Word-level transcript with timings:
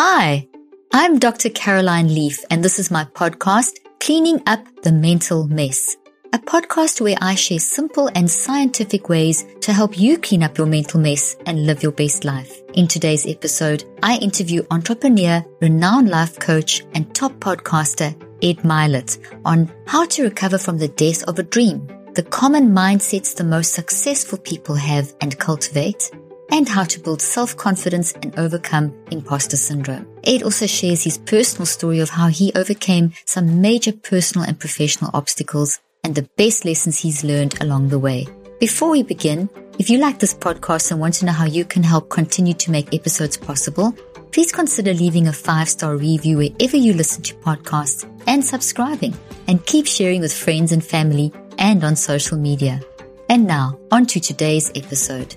Hi, 0.00 0.46
I'm 0.92 1.18
Dr. 1.18 1.50
Caroline 1.50 2.14
Leaf, 2.14 2.44
and 2.50 2.64
this 2.64 2.78
is 2.78 2.88
my 2.88 3.02
podcast, 3.02 3.80
Cleaning 3.98 4.40
Up 4.46 4.64
the 4.84 4.92
Mental 4.92 5.48
Mess. 5.48 5.96
A 6.32 6.38
podcast 6.38 7.00
where 7.00 7.16
I 7.20 7.34
share 7.34 7.58
simple 7.58 8.08
and 8.14 8.30
scientific 8.30 9.08
ways 9.08 9.44
to 9.62 9.72
help 9.72 9.98
you 9.98 10.16
clean 10.16 10.44
up 10.44 10.56
your 10.56 10.68
mental 10.68 11.00
mess 11.00 11.34
and 11.46 11.66
live 11.66 11.82
your 11.82 11.90
best 11.90 12.24
life. 12.24 12.60
In 12.74 12.86
today's 12.86 13.26
episode, 13.26 13.82
I 14.00 14.18
interview 14.18 14.62
entrepreneur, 14.70 15.44
renowned 15.60 16.10
life 16.10 16.38
coach, 16.38 16.84
and 16.94 17.12
top 17.12 17.32
podcaster 17.40 18.14
Ed 18.40 18.58
Mylett 18.58 19.18
on 19.44 19.68
how 19.88 20.06
to 20.06 20.22
recover 20.22 20.58
from 20.58 20.78
the 20.78 20.86
death 20.86 21.24
of 21.24 21.40
a 21.40 21.42
dream, 21.42 21.88
the 22.14 22.22
common 22.22 22.70
mindsets 22.70 23.34
the 23.34 23.42
most 23.42 23.72
successful 23.72 24.38
people 24.38 24.76
have 24.76 25.12
and 25.20 25.36
cultivate, 25.40 26.12
and 26.50 26.68
how 26.68 26.84
to 26.84 27.00
build 27.00 27.20
self-confidence 27.20 28.12
and 28.22 28.38
overcome 28.38 28.94
imposter 29.10 29.56
syndrome. 29.56 30.06
Ed 30.24 30.42
also 30.42 30.66
shares 30.66 31.04
his 31.04 31.18
personal 31.18 31.66
story 31.66 32.00
of 32.00 32.10
how 32.10 32.28
he 32.28 32.52
overcame 32.54 33.12
some 33.24 33.60
major 33.60 33.92
personal 33.92 34.46
and 34.46 34.58
professional 34.58 35.10
obstacles 35.14 35.80
and 36.04 36.14
the 36.14 36.28
best 36.36 36.64
lessons 36.64 36.98
he's 36.98 37.24
learned 37.24 37.60
along 37.62 37.88
the 37.88 37.98
way. 37.98 38.26
Before 38.60 38.90
we 38.90 39.02
begin, 39.02 39.48
if 39.78 39.88
you 39.88 39.98
like 39.98 40.18
this 40.18 40.34
podcast 40.34 40.90
and 40.90 41.00
want 41.00 41.14
to 41.14 41.26
know 41.26 41.32
how 41.32 41.46
you 41.46 41.64
can 41.64 41.82
help 41.82 42.08
continue 42.08 42.54
to 42.54 42.70
make 42.70 42.94
episodes 42.94 43.36
possible, 43.36 43.92
please 44.32 44.50
consider 44.50 44.92
leaving 44.92 45.28
a 45.28 45.32
five-star 45.32 45.96
review 45.96 46.38
wherever 46.38 46.76
you 46.76 46.92
listen 46.92 47.22
to 47.22 47.34
podcasts 47.36 48.04
and 48.26 48.44
subscribing 48.44 49.16
and 49.46 49.64
keep 49.66 49.86
sharing 49.86 50.20
with 50.20 50.32
friends 50.32 50.72
and 50.72 50.84
family 50.84 51.32
and 51.58 51.84
on 51.84 51.96
social 51.96 52.36
media. 52.36 52.80
And 53.28 53.46
now, 53.46 53.78
on 53.90 54.06
to 54.06 54.20
today's 54.20 54.70
episode. 54.74 55.36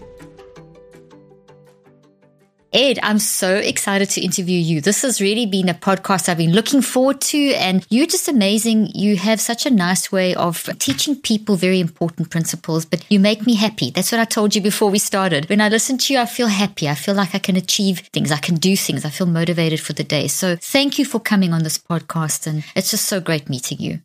Ed, 2.73 2.99
I'm 3.03 3.19
so 3.19 3.55
excited 3.55 4.09
to 4.11 4.21
interview 4.21 4.57
you. 4.57 4.79
This 4.79 5.01
has 5.01 5.19
really 5.19 5.45
been 5.45 5.67
a 5.67 5.73
podcast 5.73 6.29
I've 6.29 6.37
been 6.37 6.53
looking 6.53 6.81
forward 6.81 7.19
to, 7.21 7.53
and 7.55 7.85
you're 7.89 8.07
just 8.07 8.29
amazing. 8.29 8.87
You 8.93 9.17
have 9.17 9.41
such 9.41 9.65
a 9.65 9.69
nice 9.69 10.09
way 10.09 10.33
of 10.35 10.69
teaching 10.79 11.17
people 11.17 11.57
very 11.57 11.81
important 11.81 12.29
principles, 12.29 12.85
but 12.85 13.03
you 13.09 13.19
make 13.19 13.45
me 13.45 13.55
happy. 13.55 13.91
That's 13.91 14.13
what 14.13 14.21
I 14.21 14.25
told 14.25 14.55
you 14.55 14.61
before 14.61 14.89
we 14.89 14.99
started. 14.99 15.49
When 15.49 15.59
I 15.59 15.67
listen 15.67 15.97
to 15.97 16.13
you, 16.13 16.19
I 16.19 16.25
feel 16.25 16.47
happy. 16.47 16.87
I 16.87 16.95
feel 16.95 17.13
like 17.13 17.35
I 17.35 17.39
can 17.39 17.57
achieve 17.57 18.07
things, 18.13 18.31
I 18.31 18.37
can 18.37 18.55
do 18.55 18.77
things, 18.77 19.03
I 19.03 19.09
feel 19.09 19.27
motivated 19.27 19.81
for 19.81 19.91
the 19.91 20.05
day. 20.05 20.29
So 20.29 20.55
thank 20.55 20.97
you 20.97 21.03
for 21.03 21.19
coming 21.19 21.51
on 21.51 21.63
this 21.63 21.77
podcast, 21.77 22.47
and 22.47 22.63
it's 22.73 22.91
just 22.91 23.05
so 23.05 23.19
great 23.19 23.49
meeting 23.49 23.79
you 23.79 23.99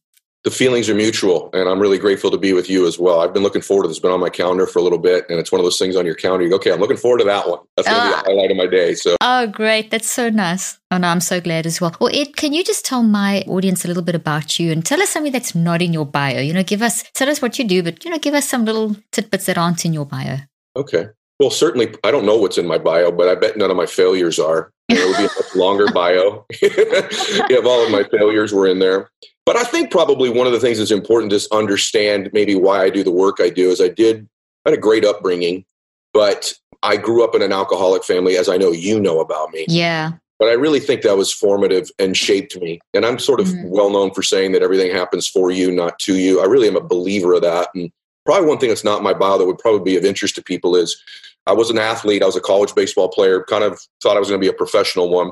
the 0.47 0.51
feelings 0.53 0.89
are 0.89 0.95
mutual 0.95 1.51
and 1.55 1.69
i'm 1.69 1.81
really 1.81 1.99
grateful 1.99 2.31
to 2.31 2.39
be 2.39 2.53
with 2.53 2.71
you 2.71 2.87
as 2.87 3.01
well. 3.01 3.19
I've 3.21 3.35
been 3.35 3.43
looking 3.43 3.63
forward 3.63 3.83
to 3.83 3.89
this 3.89 3.97
it's 3.97 4.03
been 4.03 4.13
on 4.13 4.21
my 4.21 4.31
calendar 4.31 4.65
for 4.65 4.79
a 4.79 4.83
little 4.83 4.99
bit 4.99 5.29
and 5.29 5.41
it's 5.41 5.51
one 5.51 5.61
of 5.61 5.65
those 5.65 5.77
things 5.77 5.97
on 5.97 6.07
your 6.07 6.15
calendar 6.15 6.45
you 6.45 6.51
go 6.51 6.57
okay 6.57 6.71
i'm 6.71 6.79
looking 6.79 6.97
forward 6.97 7.19
to 7.19 7.25
that 7.25 7.49
one. 7.49 7.59
That's 7.77 7.89
going 7.89 8.01
to 8.01 8.07
uh, 8.07 8.09
be 8.09 8.15
a 8.15 8.19
ah. 8.19 8.23
highlight 8.27 8.51
of 8.53 8.57
my 8.57 8.67
day 8.67 8.95
so. 8.95 9.17
Oh 9.21 9.49
great. 9.49 9.91
That's 9.91 10.09
so 10.09 10.31
nice. 10.31 10.79
Oh 10.93 10.99
no 10.99 11.09
i'm 11.09 11.21
so 11.21 11.41
glad 11.41 11.67
as 11.67 11.81
well. 11.81 11.97
Well 12.01 12.15
ed 12.15 12.37
can 12.37 12.53
you 12.53 12.63
just 12.63 12.85
tell 12.85 13.03
my 13.03 13.43
audience 13.49 13.85
a 13.85 13.89
little 13.89 14.05
bit 14.05 14.15
about 14.15 14.61
you 14.61 14.71
and 14.71 14.87
tell 14.87 15.03
us 15.03 15.09
something 15.09 15.33
that's 15.33 15.57
not 15.57 15.83
in 15.83 15.93
your 15.93 16.07
bio? 16.07 16.41
You 16.41 16.53
know 16.53 16.63
give 16.63 16.81
us 16.81 17.03
tell 17.13 17.29
us 17.29 17.43
what 17.43 17.59
you 17.59 17.65
do 17.67 17.83
but 17.83 18.05
you 18.05 18.11
know 18.13 18.19
give 18.19 18.35
us 18.35 18.49
some 18.49 18.65
little 18.65 18.95
tidbits 19.11 19.47
that 19.47 19.59
aren't 19.59 19.85
in 19.85 19.93
your 19.93 20.07
bio. 20.07 20.37
Okay 20.77 21.07
well 21.41 21.51
certainly 21.51 21.95
i 22.05 22.11
don't 22.11 22.27
know 22.27 22.37
what's 22.37 22.59
in 22.59 22.67
my 22.67 22.79
bio 22.79 23.11
but 23.11 23.29
i 23.29 23.35
bet 23.35 23.57
none 23.57 23.71
of 23.71 23.77
my 23.77 23.87
failures 23.87 24.39
are 24.39 24.71
it 24.89 25.05
would 25.07 25.17
be 25.17 25.25
a 25.25 25.43
much 25.43 25.57
longer 25.57 25.87
bio 25.93 26.45
if 26.51 27.67
all 27.67 27.85
of 27.85 27.91
my 27.91 28.05
failures 28.05 28.53
were 28.53 28.67
in 28.67 28.79
there 28.79 29.11
but 29.47 29.57
I 29.57 29.63
think 29.63 29.93
probably 29.93 30.29
one 30.29 30.49
of 30.49 30.53
the 30.53 30.59
things 30.59 30.79
that's 30.79 30.91
important 30.91 31.31
to 31.31 31.49
understand 31.55 32.31
maybe 32.33 32.57
why 32.57 32.83
I 32.83 32.91
do 32.91 33.05
the 33.05 33.13
work 33.13 33.37
I 33.41 33.49
do 33.49 33.71
is 33.71 33.81
I 33.81 33.89
did 33.89 34.29
I 34.67 34.71
had 34.71 34.79
a 34.79 34.83
great 34.83 35.05
upbringing, 35.05 35.65
but 36.13 36.53
I 36.83 36.97
grew 36.97 37.23
up 37.23 37.37
in 37.37 37.43
an 37.43 37.53
alcoholic 37.53 38.03
family, 38.03 38.37
as 38.37 38.49
I 38.49 38.57
know 38.57 38.73
you 38.73 38.99
know 38.99 39.21
about 39.21 39.53
me. 39.53 39.65
Yeah. 39.69 40.13
But 40.41 40.49
I 40.49 40.55
really 40.55 40.81
think 40.81 41.03
that 41.03 41.17
was 41.17 41.33
formative 41.33 41.89
and 42.01 42.17
shaped 42.17 42.61
me. 42.61 42.81
And 42.93 43.07
I'm 43.07 43.21
sort 43.21 43.39
of 43.39 43.47
mm-hmm. 43.47 43.71
well 43.71 43.91
known 43.91 44.13
for 44.13 44.25
saying 44.25 44.53
that 44.53 44.63
everything 44.63 44.91
happens 44.91 45.29
for 45.29 45.53
you, 45.53 45.71
not 45.71 45.99
to 46.01 46.17
you. 46.17 46.41
I 46.41 46.47
really 46.47 46.67
am 46.67 46.77
a 46.77 46.81
believer 46.81 47.35
of 47.35 47.43
that. 47.43 47.69
And 47.75 47.93
probably 48.27 48.49
one 48.49 48.59
thing 48.59 48.69
that's 48.69 48.85
not 48.85 48.99
in 48.99 49.05
my 49.05 49.15
bio 49.15 49.39
that 49.39 49.47
would 49.47 49.59
probably 49.59 49.93
be 49.93 49.97
of 49.97 50.05
interest 50.05 50.35
to 50.35 50.43
people 50.43 50.77
is 50.77 51.01
I 51.47 51.53
was 51.53 51.71
an 51.71 51.79
athlete. 51.79 52.23
I 52.23 52.27
was 52.27 52.37
a 52.37 52.41
college 52.41 52.75
baseball 52.75 53.09
player, 53.09 53.45
kind 53.45 53.65
of 53.65 53.81
thought 54.03 54.17
I 54.17 54.21
was 54.21 54.29
going 54.29 54.41
to 54.41 54.45
be 54.45 54.51
a 54.51 54.57
professional 54.57 55.09
one. 55.09 55.31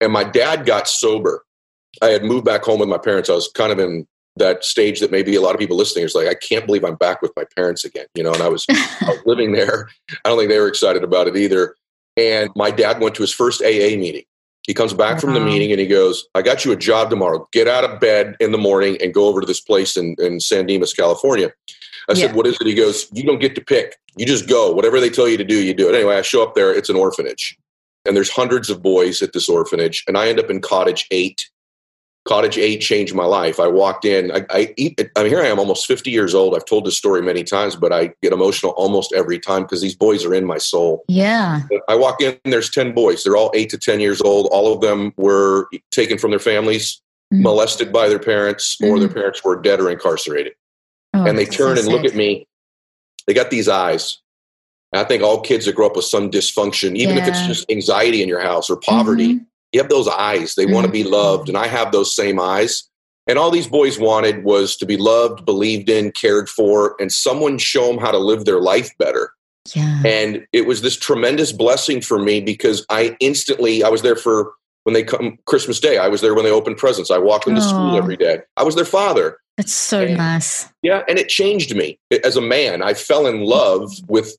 And 0.00 0.12
my 0.12 0.24
dad 0.24 0.64
got 0.64 0.88
sober 0.88 1.44
I 2.02 2.08
had 2.08 2.24
moved 2.24 2.44
back 2.44 2.62
home 2.62 2.80
with 2.80 2.88
my 2.88 2.98
parents. 2.98 3.30
I 3.30 3.34
was 3.34 3.48
kind 3.48 3.72
of 3.72 3.78
in 3.78 4.06
that 4.36 4.64
stage 4.64 5.00
that 5.00 5.10
maybe 5.10 5.34
a 5.34 5.40
lot 5.40 5.54
of 5.54 5.58
people 5.58 5.76
listening 5.76 6.04
is 6.04 6.14
like, 6.14 6.28
I 6.28 6.34
can't 6.34 6.66
believe 6.66 6.84
I'm 6.84 6.94
back 6.94 7.22
with 7.22 7.32
my 7.36 7.44
parents 7.56 7.84
again, 7.84 8.06
you 8.14 8.22
know, 8.22 8.32
and 8.32 8.42
I 8.42 8.48
was, 8.48 8.64
I 8.68 9.08
was 9.08 9.22
living 9.26 9.52
there. 9.52 9.88
I 10.24 10.28
don't 10.28 10.38
think 10.38 10.50
they 10.50 10.60
were 10.60 10.68
excited 10.68 11.02
about 11.02 11.26
it 11.26 11.36
either. 11.36 11.74
And 12.16 12.50
my 12.54 12.70
dad 12.70 13.00
went 13.00 13.14
to 13.16 13.22
his 13.22 13.32
first 13.32 13.62
AA 13.62 13.96
meeting. 13.96 14.24
He 14.62 14.74
comes 14.74 14.92
back 14.92 15.14
wow. 15.14 15.20
from 15.20 15.34
the 15.34 15.40
meeting 15.40 15.72
and 15.72 15.80
he 15.80 15.86
goes, 15.86 16.26
I 16.34 16.42
got 16.42 16.64
you 16.64 16.72
a 16.72 16.76
job 16.76 17.10
tomorrow. 17.10 17.48
Get 17.52 17.68
out 17.68 17.84
of 17.84 18.00
bed 18.00 18.36
in 18.38 18.52
the 18.52 18.58
morning 18.58 18.98
and 19.00 19.14
go 19.14 19.26
over 19.26 19.40
to 19.40 19.46
this 19.46 19.60
place 19.60 19.96
in, 19.96 20.14
in 20.18 20.40
San 20.40 20.66
Dimas, 20.66 20.92
California. 20.92 21.52
I 22.08 22.14
yeah. 22.14 22.26
said, 22.26 22.34
What 22.34 22.46
is 22.46 22.56
it? 22.60 22.66
He 22.66 22.74
goes, 22.74 23.08
You 23.12 23.24
don't 23.24 23.40
get 23.40 23.54
to 23.54 23.60
pick. 23.60 23.96
You 24.16 24.26
just 24.26 24.48
go. 24.48 24.72
Whatever 24.72 25.00
they 25.00 25.10
tell 25.10 25.28
you 25.28 25.36
to 25.36 25.44
do, 25.44 25.62
you 25.62 25.74
do 25.74 25.88
it. 25.88 25.94
Anyway, 25.94 26.16
I 26.16 26.22
show 26.22 26.42
up 26.42 26.54
there. 26.54 26.74
It's 26.74 26.88
an 26.88 26.96
orphanage. 26.96 27.56
And 28.04 28.16
there's 28.16 28.30
hundreds 28.30 28.70
of 28.70 28.82
boys 28.82 29.22
at 29.22 29.32
this 29.32 29.48
orphanage. 29.48 30.04
And 30.08 30.16
I 30.16 30.28
end 30.28 30.40
up 30.40 30.50
in 30.50 30.60
cottage 30.60 31.06
eight 31.10 31.48
cottage 32.28 32.58
eight 32.58 32.82
changed 32.82 33.14
my 33.14 33.24
life. 33.24 33.58
I 33.58 33.66
walked 33.66 34.04
in. 34.04 34.30
I, 34.30 34.44
I 34.50 34.74
eat. 34.76 35.00
I 35.16 35.22
mean, 35.22 35.30
here 35.30 35.40
I 35.40 35.46
am, 35.46 35.58
almost 35.58 35.86
fifty 35.86 36.10
years 36.10 36.34
old. 36.34 36.54
I've 36.54 36.66
told 36.66 36.84
this 36.84 36.96
story 36.96 37.22
many 37.22 37.42
times, 37.42 37.74
but 37.74 37.92
I 37.92 38.12
get 38.22 38.32
emotional 38.32 38.72
almost 38.72 39.12
every 39.14 39.38
time 39.38 39.62
because 39.62 39.80
these 39.80 39.96
boys 39.96 40.24
are 40.24 40.34
in 40.34 40.44
my 40.44 40.58
soul. 40.58 41.04
Yeah. 41.08 41.62
I 41.88 41.96
walk 41.96 42.20
in. 42.20 42.38
There's 42.44 42.70
ten 42.70 42.92
boys. 42.92 43.24
They're 43.24 43.36
all 43.36 43.50
eight 43.54 43.70
to 43.70 43.78
ten 43.78 43.98
years 43.98 44.20
old. 44.20 44.48
All 44.52 44.72
of 44.72 44.82
them 44.82 45.14
were 45.16 45.68
taken 45.90 46.18
from 46.18 46.30
their 46.30 46.38
families, 46.38 47.00
mm-hmm. 47.32 47.42
molested 47.42 47.92
by 47.92 48.08
their 48.08 48.18
parents, 48.18 48.76
mm-hmm. 48.76 48.92
or 48.92 48.98
their 48.98 49.08
mm-hmm. 49.08 49.18
parents 49.18 49.42
were 49.42 49.56
dead 49.60 49.80
or 49.80 49.90
incarcerated. 49.90 50.52
Oh, 51.14 51.24
and 51.24 51.38
they 51.38 51.46
turn 51.46 51.76
so 51.76 51.82
and 51.82 51.92
look 51.92 52.04
at 52.04 52.14
me. 52.14 52.46
They 53.26 53.34
got 53.34 53.50
these 53.50 53.68
eyes. 53.68 54.18
And 54.92 55.00
I 55.00 55.04
think 55.04 55.22
all 55.22 55.40
kids 55.40 55.66
that 55.66 55.74
grow 55.74 55.86
up 55.86 55.96
with 55.96 56.06
some 56.06 56.30
dysfunction, 56.30 56.96
even 56.96 57.16
yeah. 57.16 57.22
if 57.22 57.28
it's 57.28 57.46
just 57.46 57.70
anxiety 57.70 58.22
in 58.22 58.28
your 58.28 58.40
house 58.40 58.70
or 58.70 58.76
poverty, 58.76 59.34
mm-hmm 59.34 59.44
you 59.72 59.80
have 59.80 59.90
those 59.90 60.08
eyes. 60.08 60.54
They 60.54 60.64
mm-hmm. 60.64 60.74
want 60.74 60.86
to 60.86 60.92
be 60.92 61.04
loved. 61.04 61.48
And 61.48 61.58
I 61.58 61.66
have 61.66 61.92
those 61.92 62.14
same 62.14 62.40
eyes. 62.40 62.84
And 63.26 63.38
all 63.38 63.50
these 63.50 63.68
boys 63.68 63.98
wanted 63.98 64.44
was 64.44 64.76
to 64.76 64.86
be 64.86 64.96
loved, 64.96 65.44
believed 65.44 65.90
in, 65.90 66.12
cared 66.12 66.48
for, 66.48 66.96
and 66.98 67.12
someone 67.12 67.58
show 67.58 67.86
them 67.88 67.98
how 67.98 68.10
to 68.10 68.18
live 68.18 68.46
their 68.46 68.60
life 68.60 68.90
better. 68.98 69.32
Yeah. 69.74 70.02
And 70.06 70.46
it 70.52 70.66
was 70.66 70.80
this 70.80 70.96
tremendous 70.96 71.52
blessing 71.52 72.00
for 72.00 72.18
me 72.18 72.40
because 72.40 72.86
I 72.88 73.16
instantly, 73.20 73.84
I 73.84 73.90
was 73.90 74.00
there 74.00 74.16
for 74.16 74.52
when 74.88 74.94
they 74.94 75.02
come 75.02 75.38
Christmas 75.44 75.80
Day. 75.80 75.98
I 75.98 76.08
was 76.08 76.22
there 76.22 76.34
when 76.34 76.44
they 76.44 76.50
opened 76.50 76.78
presents. 76.78 77.10
I 77.10 77.18
walked 77.18 77.44
them 77.44 77.54
to 77.54 77.60
school 77.60 77.94
every 77.94 78.16
day. 78.16 78.38
I 78.56 78.62
was 78.62 78.74
their 78.74 78.86
father. 78.86 79.36
That's 79.58 79.74
so 79.74 80.04
and, 80.04 80.16
nice. 80.16 80.66
Yeah. 80.80 81.02
And 81.06 81.18
it 81.18 81.28
changed 81.28 81.76
me 81.76 81.98
as 82.24 82.38
a 82.38 82.40
man. 82.40 82.82
I 82.82 82.94
fell 82.94 83.26
in 83.26 83.42
love 83.42 83.92
with 84.08 84.34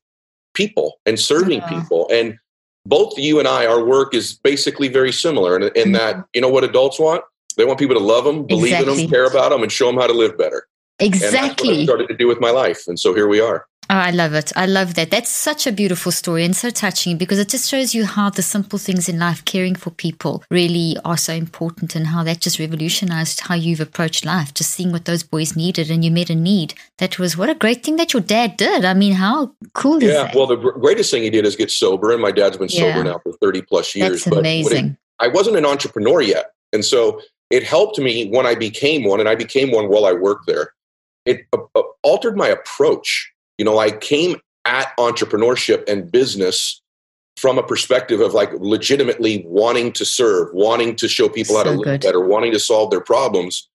people 0.55 0.99
and 1.05 1.19
serving 1.19 1.61
people. 1.69 2.09
And 2.11 2.39
both 2.83 3.15
you 3.15 3.37
and 3.37 3.47
I, 3.47 3.67
our 3.67 3.85
work 3.85 4.15
is 4.15 4.33
basically 4.33 4.87
very 4.87 5.11
similar 5.11 5.55
in, 5.55 5.61
in 5.61 5.69
mm-hmm. 5.69 5.91
that, 5.91 6.25
you 6.33 6.41
know 6.41 6.49
what 6.49 6.63
adults 6.63 6.99
want? 6.99 7.23
They 7.55 7.65
want 7.65 7.77
people 7.77 7.95
to 7.95 8.03
love 8.03 8.23
them, 8.23 8.47
believe 8.47 8.73
exactly. 8.73 8.93
in 8.93 8.97
them, 9.01 9.09
care 9.11 9.27
about 9.27 9.51
them, 9.51 9.61
and 9.61 9.71
show 9.71 9.85
them 9.85 9.97
how 9.97 10.07
to 10.07 10.13
live 10.13 10.35
better. 10.35 10.65
Exactly. 10.97 11.81
I 11.81 11.83
started 11.83 12.07
to 12.07 12.17
do 12.17 12.27
with 12.27 12.41
my 12.41 12.49
life. 12.49 12.87
And 12.87 12.99
so 12.99 13.13
here 13.13 13.27
we 13.27 13.39
are. 13.39 13.67
Oh, 13.91 13.95
I 13.95 14.11
love 14.11 14.35
it. 14.35 14.51
I 14.55 14.67
love 14.67 14.93
that. 14.93 15.09
That's 15.09 15.31
such 15.31 15.65
a 15.65 15.71
beautiful 15.71 16.11
story 16.11 16.45
and 16.45 16.55
so 16.55 16.69
touching 16.69 17.17
because 17.17 17.39
it 17.39 17.49
just 17.49 17.67
shows 17.67 17.95
you 17.95 18.05
how 18.05 18.29
the 18.29 18.43
simple 18.43 18.77
things 18.77 19.09
in 19.09 19.17
life, 19.17 19.43
caring 19.45 19.73
for 19.73 19.89
people, 19.89 20.43
really 20.51 20.95
are 21.03 21.17
so 21.17 21.33
important 21.33 21.95
and 21.95 22.05
how 22.05 22.23
that 22.23 22.39
just 22.39 22.59
revolutionized 22.59 23.39
how 23.39 23.55
you've 23.55 23.79
approached 23.79 24.25
life. 24.25 24.53
Just 24.53 24.71
seeing 24.71 24.91
what 24.91 25.05
those 25.05 25.23
boys 25.23 25.55
needed 25.55 25.89
and 25.89 26.05
you 26.05 26.11
met 26.11 26.29
a 26.29 26.35
need. 26.35 26.75
That 26.99 27.17
was 27.17 27.35
what 27.35 27.49
a 27.49 27.55
great 27.55 27.83
thing 27.83 27.95
that 27.95 28.13
your 28.13 28.21
dad 28.21 28.57
did. 28.57 28.85
I 28.85 28.93
mean, 28.93 29.13
how 29.13 29.55
cool 29.73 30.03
yeah, 30.03 30.25
that? 30.25 30.35
well, 30.35 30.45
the 30.45 30.57
greatest 30.57 31.09
thing 31.09 31.23
he 31.23 31.31
did 31.31 31.47
is 31.47 31.55
get 31.55 31.71
sober. 31.71 32.11
And 32.11 32.21
my 32.21 32.31
dad's 32.31 32.57
been 32.57 32.69
yeah. 32.69 32.93
sober 32.93 33.03
now 33.03 33.19
for 33.23 33.33
30 33.41 33.63
plus 33.63 33.95
years. 33.95 34.23
That's 34.23 34.37
amazing. 34.37 34.85
It, 34.85 34.97
I 35.19 35.29
wasn't 35.29 35.57
an 35.57 35.65
entrepreneur 35.65 36.21
yet. 36.21 36.53
And 36.73 36.85
so 36.85 37.21
it 37.49 37.63
helped 37.63 37.97
me 37.97 38.29
when 38.29 38.45
I 38.45 38.53
became 38.53 39.03
one, 39.03 39.19
and 39.19 39.27
I 39.27 39.33
became 39.33 39.71
one 39.71 39.89
while 39.89 40.05
I 40.05 40.13
worked 40.13 40.45
there. 40.45 40.73
It 41.25 41.47
uh, 41.53 41.57
uh 41.73 41.81
altered 42.03 42.37
my 42.37 42.47
approach 42.47 43.28
you 43.59 43.65
know, 43.65 43.77
I 43.77 43.91
came 43.91 44.37
at 44.65 44.95
entrepreneurship 44.97 45.87
and 45.87 46.09
business 46.09 46.81
from 47.35 47.57
a 47.57 47.63
perspective 47.63 48.21
of 48.21 48.33
like 48.33 48.51
legitimately 48.53 49.43
wanting 49.45 49.91
to 49.93 50.05
serve, 50.05 50.47
wanting 50.53 50.95
to 50.95 51.09
show 51.09 51.27
people 51.27 51.57
how 51.57 51.63
to 51.63 51.71
live 51.71 51.83
good. 51.83 52.01
better, 52.01 52.25
wanting 52.25 52.53
to 52.53 52.59
solve 52.59 52.89
their 52.89 53.01
problems. 53.01 53.69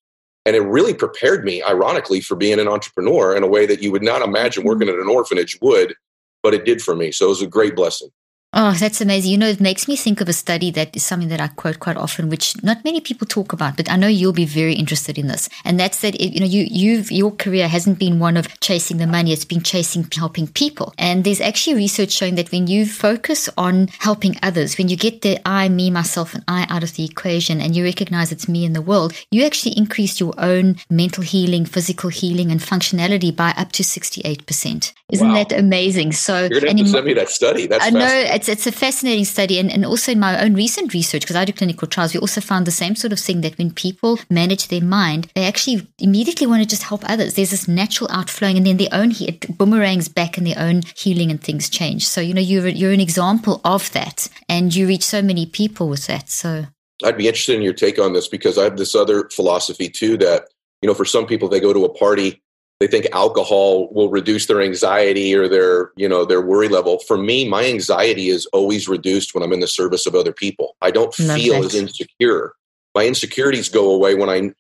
And 0.46 0.56
it 0.56 0.60
really 0.60 0.94
prepared 0.94 1.44
me, 1.44 1.62
ironically, 1.62 2.20
for 2.20 2.34
being 2.34 2.58
an 2.58 2.69
entrepreneur 2.69 3.36
in 3.36 3.42
a 3.42 3.46
way 3.46 3.66
that 3.66 3.82
you 3.82 3.92
would 3.92 4.02
not 4.02 4.22
imagine 4.22 4.64
working 4.64 4.88
mm-hmm. 4.88 4.98
at 4.98 5.02
an 5.02 5.08
orphanage 5.08 5.58
would, 5.60 5.94
but 6.42 6.54
it 6.54 6.64
did 6.64 6.81
for 6.82 6.96
me. 6.96 7.12
So 7.12 7.26
it 7.26 7.31
was 7.31 7.42
a 7.42 7.46
great 7.46 7.76
blessing. 7.76 8.08
Oh, 8.56 8.70
that's 8.70 9.00
amazing. 9.00 9.32
You 9.32 9.38
know, 9.38 9.48
it 9.48 9.60
makes 9.60 9.88
me 9.88 9.96
think 9.96 10.20
of 10.20 10.28
a 10.28 10.32
study 10.32 10.70
that 10.70 10.94
is 10.94 11.02
something 11.02 11.28
that 11.30 11.40
I 11.40 11.48
quote 11.48 11.80
quite 11.80 11.96
often, 11.96 12.28
which 12.28 12.62
not 12.62 12.84
many 12.84 13.00
people 13.00 13.26
talk 13.26 13.52
about, 13.52 13.76
but 13.76 13.90
I 13.90 13.96
know 13.96 14.06
you'll 14.06 14.32
be 14.32 14.44
very 14.44 14.74
interested 14.74 15.18
in 15.18 15.26
this. 15.26 15.48
And 15.64 15.80
that's 15.80 16.02
that, 16.02 16.20
you 16.20 16.38
know, 16.38 16.46
you, 16.46 16.64
you've, 16.70 17.10
your 17.10 17.32
career 17.32 17.66
hasn't 17.66 17.98
been 17.98 18.20
one 18.20 18.36
of 18.36 18.60
chasing 18.60 18.98
the 18.98 19.08
money. 19.08 19.32
It's 19.32 19.44
been 19.44 19.64
chasing 19.64 20.06
helping 20.14 20.46
people. 20.46 20.94
And 20.98 21.24
there's 21.24 21.40
actually 21.40 21.74
research 21.74 22.12
showing 22.12 22.36
that 22.36 22.52
when 22.52 22.68
you 22.68 22.86
focus 22.86 23.48
on 23.58 23.88
helping 23.98 24.36
others, 24.40 24.78
when 24.78 24.88
you 24.88 24.96
get 24.96 25.22
the 25.22 25.40
I, 25.44 25.68
me, 25.68 25.90
myself, 25.90 26.32
and 26.32 26.44
I 26.46 26.68
out 26.70 26.84
of 26.84 26.94
the 26.94 27.04
equation 27.04 27.60
and 27.60 27.74
you 27.74 27.82
recognize 27.82 28.30
it's 28.30 28.48
me 28.48 28.64
in 28.64 28.72
the 28.72 28.80
world, 28.80 29.14
you 29.32 29.44
actually 29.44 29.76
increase 29.76 30.20
your 30.20 30.34
own 30.38 30.76
mental 30.88 31.24
healing, 31.24 31.66
physical 31.66 32.08
healing, 32.08 32.52
and 32.52 32.60
functionality 32.60 33.34
by 33.34 33.52
up 33.56 33.72
to 33.72 33.82
68%. 33.82 34.92
Isn't 35.14 35.28
wow. 35.28 35.44
that 35.44 35.52
amazing? 35.52 36.12
So, 36.12 36.49
you're 36.50 36.61
going 36.61 36.76
to 36.76 36.82
have 36.82 36.87
to 36.87 36.93
send 36.93 37.06
me 37.06 37.14
that 37.14 37.28
study. 37.28 37.66
That's 37.66 37.84
I 37.84 37.90
know 37.90 38.06
it's, 38.06 38.49
it's 38.49 38.66
a 38.66 38.72
fascinating 38.72 39.25
study. 39.25 39.58
And, 39.58 39.72
and 39.72 39.84
also 39.87 40.12
in 40.12 40.20
my 40.20 40.43
own 40.43 40.55
recent 40.55 40.93
research, 40.93 41.22
because 41.22 41.37
I 41.37 41.44
do 41.44 41.52
clinical 41.52 41.88
trials, 41.88 42.14
we 42.14 42.20
also 42.20 42.40
found 42.40 42.66
the 42.66 42.70
same 42.70 42.94
sort 42.94 43.12
of 43.12 43.19
thing 43.19 43.40
that 43.40 43.56
when 43.58 43.72
people 43.72 44.19
manage 44.28 44.69
their 44.69 44.82
mind, 44.82 45.28
they 45.34 45.44
actually 45.44 45.88
immediately 45.99 46.46
want 46.46 46.62
to 46.62 46.69
just 46.69 46.82
help 46.82 47.02
others. 47.08 47.34
There's 47.34 47.50
this 47.50 47.66
natural 47.69 48.11
outflowing 48.11 48.56
and 48.56 48.66
then 48.66 48.76
their 48.76 48.93
own, 48.93 49.12
it 49.20 49.56
boomerangs 49.56 50.08
back 50.08 50.37
and 50.37 50.46
their 50.46 50.58
own 50.58 50.82
healing 50.96 51.31
and 51.31 51.43
things 51.43 51.69
change. 51.69 52.06
So, 52.06 52.20
you 52.20 52.34
know, 52.34 52.40
you're, 52.40 52.69
you're 52.69 52.93
an 52.93 53.00
example 53.00 53.60
of 53.64 53.90
that 53.93 54.28
and 54.49 54.75
you 54.75 54.87
reach 54.87 55.05
so 55.05 55.22
many 55.22 55.46
people 55.46 55.88
with 55.88 56.06
that. 56.06 56.28
So 56.28 56.67
I'd 57.02 57.17
be 57.17 57.26
interested 57.26 57.56
in 57.56 57.62
your 57.62 57.72
take 57.72 57.99
on 57.99 58.12
this 58.12 58.28
because 58.28 58.58
I 58.58 58.64
have 58.64 58.76
this 58.76 58.94
other 58.94 59.28
philosophy 59.31 59.88
too 59.88 60.17
that, 60.19 60.49
you 60.82 60.87
know, 60.87 60.94
for 60.94 61.05
some 61.05 61.26
people, 61.26 61.49
they 61.49 61.60
go 61.60 61.72
to 61.72 61.84
a 61.84 61.88
party 61.88 62.43
they 62.80 62.86
think 62.86 63.06
alcohol 63.12 63.92
will 63.92 64.10
reduce 64.10 64.46
their 64.46 64.60
anxiety 64.60 65.34
or 65.34 65.48
their 65.48 65.92
you 65.96 66.08
know 66.08 66.24
their 66.24 66.40
worry 66.40 66.68
level. 66.68 66.98
For 67.00 67.16
me 67.16 67.48
my 67.48 67.64
anxiety 67.64 68.28
is 68.28 68.46
always 68.46 68.88
reduced 68.88 69.34
when 69.34 69.42
i'm 69.42 69.52
in 69.52 69.60
the 69.60 69.68
service 69.68 70.06
of 70.06 70.14
other 70.14 70.32
people. 70.32 70.76
I 70.80 70.90
don't 70.90 71.14
feel 71.14 71.64
as 71.64 71.74
insecure. 71.74 72.54
My 72.94 73.06
insecurities 73.06 73.68
go 73.68 73.90
away 73.90 74.14
when 74.14 74.28
i 74.28 74.52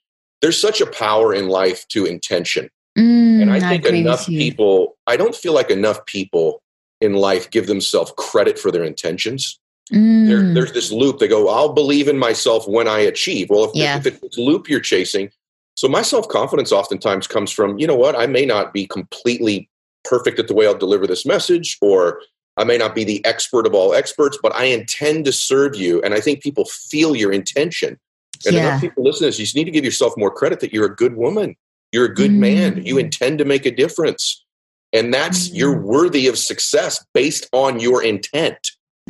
there's 0.42 0.60
such 0.60 0.80
a 0.80 0.86
power 0.86 1.34
in 1.34 1.48
life 1.48 1.86
to 1.88 2.04
intention. 2.04 2.70
Mm, 2.96 3.42
and 3.42 3.50
i 3.50 3.58
think 3.58 3.86
I 3.86 3.94
enough 3.94 4.26
people 4.26 4.96
i 5.08 5.16
don't 5.16 5.34
feel 5.34 5.52
like 5.52 5.70
enough 5.70 6.06
people 6.06 6.62
in 7.00 7.14
life 7.14 7.50
give 7.50 7.66
themselves 7.66 8.12
credit 8.16 8.58
for 8.58 8.70
their 8.70 8.84
intentions. 8.84 9.58
Mm. 9.92 10.26
there, 10.28 10.54
there's 10.54 10.72
this 10.72 10.90
loop. 10.90 11.18
They 11.18 11.28
go 11.28 11.48
i'll 11.48 11.72
believe 11.72 12.06
in 12.06 12.16
myself 12.16 12.68
when 12.68 12.86
i 12.86 13.00
achieve. 13.00 13.50
Well 13.50 13.64
if, 13.64 13.72
yeah. 13.74 13.98
if 13.98 14.06
it's 14.06 14.38
loop 14.38 14.68
you're 14.68 14.80
chasing 14.80 15.30
so 15.74 15.88
my 15.88 16.02
self 16.02 16.28
confidence 16.28 16.72
oftentimes 16.72 17.26
comes 17.26 17.50
from, 17.50 17.78
you 17.78 17.86
know 17.86 17.96
what, 17.96 18.16
I 18.16 18.26
may 18.26 18.46
not 18.46 18.72
be 18.72 18.86
completely 18.86 19.68
perfect 20.04 20.38
at 20.38 20.48
the 20.48 20.54
way 20.54 20.66
I'll 20.66 20.76
deliver 20.76 21.06
this 21.06 21.26
message, 21.26 21.78
or 21.80 22.20
I 22.56 22.64
may 22.64 22.78
not 22.78 22.94
be 22.94 23.04
the 23.04 23.24
expert 23.24 23.66
of 23.66 23.74
all 23.74 23.94
experts, 23.94 24.38
but 24.40 24.54
I 24.54 24.66
intend 24.66 25.24
to 25.24 25.32
serve 25.32 25.74
you. 25.74 26.00
And 26.02 26.14
I 26.14 26.20
think 26.20 26.42
people 26.42 26.66
feel 26.66 27.16
your 27.16 27.32
intention. 27.32 27.98
And 28.46 28.54
yeah. 28.54 28.68
enough 28.68 28.80
people 28.80 29.02
listen 29.02 29.20
to 29.20 29.26
this, 29.26 29.38
you 29.38 29.44
just 29.44 29.56
need 29.56 29.64
to 29.64 29.70
give 29.70 29.84
yourself 29.84 30.14
more 30.16 30.30
credit 30.30 30.60
that 30.60 30.72
you're 30.72 30.86
a 30.86 30.94
good 30.94 31.16
woman. 31.16 31.56
You're 31.90 32.06
a 32.06 32.14
good 32.14 32.30
mm. 32.30 32.38
man. 32.38 32.84
You 32.84 32.98
intend 32.98 33.38
to 33.38 33.44
make 33.44 33.66
a 33.66 33.70
difference. 33.70 34.44
And 34.92 35.12
that's, 35.12 35.48
mm. 35.48 35.56
you're 35.56 35.80
worthy 35.80 36.28
of 36.28 36.38
success 36.38 37.04
based 37.14 37.48
on 37.52 37.80
your 37.80 38.02
intent. 38.02 38.58